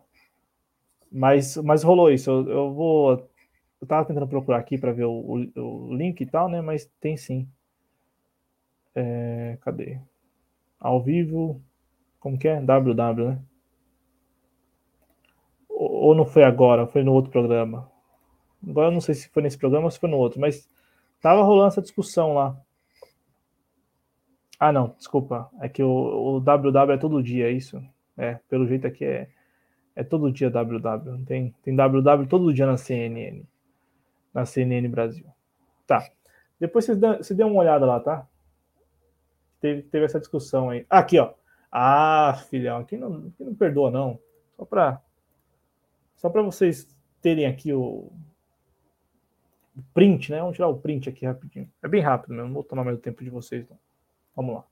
Mas, 1.11 1.57
mas 1.59 1.83
rolou 1.83 2.11
isso. 2.11 2.31
Eu, 2.31 2.49
eu 2.49 2.73
vou. 2.73 3.31
Eu 3.81 3.87
tava 3.87 4.07
tentando 4.07 4.29
procurar 4.29 4.59
aqui 4.59 4.79
para 4.79 4.93
ver 4.93 5.05
o, 5.05 5.13
o, 5.13 5.61
o, 5.61 5.95
link 5.95 6.21
e 6.21 6.27
tal, 6.27 6.49
né? 6.49 6.61
Mas 6.61 6.87
tem 7.01 7.17
sim. 7.17 7.49
É, 8.95 9.59
cadê? 9.61 10.01
Ao 10.81 11.03
vivo. 11.03 11.63
Como 12.19 12.39
que 12.39 12.49
é? 12.49 12.61
WW, 12.61 13.29
né? 13.29 13.43
Ou 15.69 16.15
não 16.15 16.25
foi 16.25 16.45
agora, 16.45 16.87
foi 16.87 17.03
no 17.03 17.13
outro 17.13 17.31
programa. 17.31 17.91
Agora 18.67 18.89
eu 18.89 18.93
não 18.93 19.01
sei 19.01 19.15
se 19.15 19.29
foi 19.29 19.43
nesse 19.43 19.59
programa 19.59 19.87
ou 19.87 19.91
se 19.91 19.99
foi 19.99 20.09
no 20.09 20.17
outro, 20.17 20.41
mas 20.41 20.69
tava 21.21 21.43
rolando 21.43 21.69
essa 21.69 21.83
discussão 21.83 22.35
lá. 22.35 22.57
Ah, 24.59 24.71
não, 24.71 24.95
desculpa. 24.97 25.51
É 25.61 25.69
que 25.69 25.83
o, 25.83 25.89
o 25.89 26.41
WW 26.41 26.93
é 26.93 26.97
todo 26.97 27.23
dia, 27.23 27.49
é 27.49 27.53
isso? 27.53 27.83
É, 28.17 28.35
pelo 28.49 28.67
jeito 28.67 28.87
aqui 28.87 29.05
é, 29.05 29.29
é 29.95 30.03
todo 30.03 30.33
dia 30.33 30.51
WW. 30.51 31.25
Tem, 31.27 31.55
tem 31.63 31.77
WW 31.77 32.27
todo 32.29 32.53
dia 32.53 32.67
na 32.67 32.77
CNN. 32.77 33.45
Na 34.33 34.45
CNN 34.45 34.89
Brasil. 34.89 35.27
Tá. 35.87 36.07
Depois 36.59 36.85
você 36.85 36.95
dê, 36.95 37.17
você 37.17 37.35
dê 37.35 37.45
uma 37.45 37.61
olhada 37.61 37.85
lá, 37.85 38.01
tá? 38.01 38.27
Teve, 39.61 39.83
teve 39.83 40.05
essa 40.05 40.21
discussão 40.21 40.71
aí. 40.71 40.87
Aqui, 40.89 41.19
ó. 41.19 41.35
Ah, 41.71 42.39
filhão, 42.51 42.79
aqui 42.79 42.97
não, 42.97 43.29
aqui 43.29 43.45
não 43.45 43.55
perdoa, 43.55 43.91
não. 43.91 44.19
Só 44.57 44.65
para 44.65 45.01
só 46.17 46.31
para 46.31 46.43
vocês 46.43 46.87
terem 47.21 47.47
aqui 47.47 47.73
o, 47.73 48.13
o 49.77 49.83
print, 49.93 50.31
né? 50.31 50.39
Vamos 50.39 50.55
tirar 50.55 50.69
o 50.69 50.79
print 50.79 51.09
aqui 51.09 51.27
rapidinho. 51.27 51.69
É 51.83 51.89
bem 51.89 52.01
rápido 52.01 52.31
mesmo, 52.35 52.47
não 52.47 52.55
vou 52.55 52.63
tomar 52.63 52.85
mais 52.85 52.97
o 52.97 53.01
tempo 53.01 53.25
de 53.25 53.31
vocês. 53.31 53.67
Vamos 54.37 54.55
lá. 54.55 54.65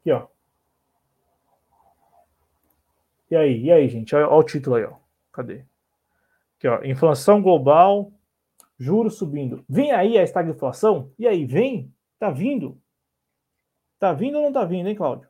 Aqui, 0.00 0.12
ó. 0.12 0.26
E 3.34 3.36
aí, 3.36 3.62
e 3.64 3.72
aí, 3.72 3.88
gente? 3.88 4.14
Olha, 4.14 4.28
olha, 4.28 4.36
o 4.36 4.44
título 4.44 4.76
aí, 4.76 4.84
ó. 4.84 4.96
Cadê? 5.32 5.64
Aqui, 6.56 6.68
ó. 6.68 6.84
Inflação 6.84 7.42
global, 7.42 8.12
juros 8.78 9.18
subindo. 9.18 9.64
Vem 9.68 9.90
aí 9.90 10.16
a 10.16 10.22
estagflação? 10.22 11.12
E 11.18 11.26
aí, 11.26 11.44
vem? 11.44 11.92
Tá 12.16 12.30
vindo? 12.30 12.80
Tá 13.98 14.12
vindo 14.12 14.36
ou 14.36 14.44
não 14.44 14.52
tá 14.52 14.64
vindo, 14.64 14.88
hein, 14.88 14.94
Cláudio? 14.94 15.28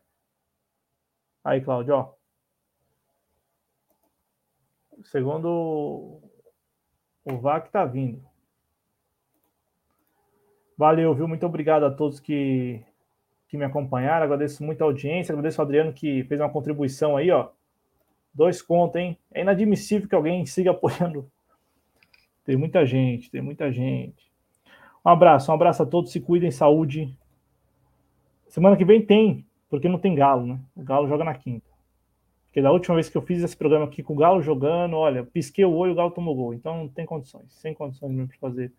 Aí, 1.43 1.63
Cláudio, 1.63 1.95
ó. 1.95 2.13
Segundo 5.05 6.21
o 7.25 7.39
VAC, 7.41 7.71
tá 7.71 7.87
vindo. 7.87 8.23
Valeu, 10.77 11.15
viu? 11.15 11.27
Muito 11.27 11.47
obrigado 11.47 11.85
a 11.87 11.91
todos 11.91 12.21
que 12.21 12.85
que 13.49 13.57
me 13.57 13.65
acompanharam. 13.65 14.25
Agradeço 14.25 14.63
muito 14.63 14.83
a 14.83 14.85
audiência. 14.85 15.33
Agradeço 15.33 15.59
ao 15.59 15.65
Adriano 15.65 15.95
que 15.95 16.23
fez 16.25 16.39
uma 16.39 16.51
contribuição 16.51 17.17
aí, 17.17 17.31
ó. 17.31 17.51
Dois 18.35 18.61
contos, 18.61 19.01
hein? 19.01 19.17
É 19.33 19.43
inadmissível 19.43 20.09
que 20.09 20.15
alguém 20.15 20.45
siga 20.45 20.71
apoiando. 20.73 21.31
Tem 22.45 22.57
muita 22.57 22.85
gente, 22.85 23.31
tem 23.31 23.41
muita 23.41 23.73
gente. 23.73 24.31
Um 25.05 25.11
abraço, 25.11 25.51
um 25.51 25.55
abraço 25.55 25.83
a 25.83 25.87
todos. 25.87 26.11
Se 26.11 26.21
cuidem, 26.21 26.51
saúde. 26.51 27.17
Semana 28.49 28.77
que 28.77 28.85
vem 28.85 29.05
tem, 29.05 29.47
porque 29.69 29.89
não 29.89 29.99
tem 29.99 30.15
Galo, 30.15 30.47
né? 30.47 30.61
O 30.75 30.83
Galo 30.83 31.09
joga 31.09 31.25
na 31.25 31.35
quinta. 31.35 31.67
Porque 32.47 32.63
da 32.63 32.71
última 32.71 32.95
vez 32.95 33.09
que 33.09 33.17
eu 33.17 33.23
fiz 33.23 33.43
esse 33.43 33.57
programa 33.57 33.87
aqui 33.87 34.03
com 34.03 34.13
o 34.13 34.17
Galo 34.17 34.41
jogando, 34.41 34.97
olha, 34.97 35.25
pisquei 35.25 35.65
o 35.65 35.73
olho, 35.73 35.93
o 35.93 35.95
Galo 35.95 36.11
tomou 36.11 36.35
gol. 36.35 36.55
Então 36.55 36.79
não 36.79 36.89
tem 36.89 37.05
condições, 37.07 37.53
sem 37.53 37.75
condições 37.75 38.13
mesmo 38.13 38.29
de 38.29 38.39
fazer 38.39 38.73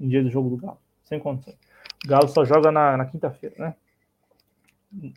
em 0.00 0.08
dia 0.08 0.22
do 0.22 0.30
jogo 0.30 0.50
do 0.50 0.56
Galo. 0.56 0.78
Sem 1.04 1.18
condições. 1.18 1.58
O 2.04 2.08
Galo 2.08 2.28
só 2.28 2.44
joga 2.44 2.70
na, 2.72 2.96
na 2.96 3.04
quinta-feira, 3.04 3.54
né? 3.58 3.74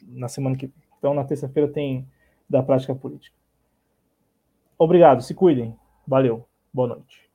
na 0.08 0.28
semana 0.28 0.56
que 0.56 0.72
então 0.98 1.14
na 1.14 1.24
terça-feira 1.24 1.68
tem 1.68 2.08
da 2.50 2.62
prática 2.62 2.94
política. 2.94 3.36
Obrigado, 4.84 5.22
se 5.22 5.36
cuidem. 5.36 5.76
Valeu. 6.08 6.44
Boa 6.74 6.88
noite. 6.88 7.31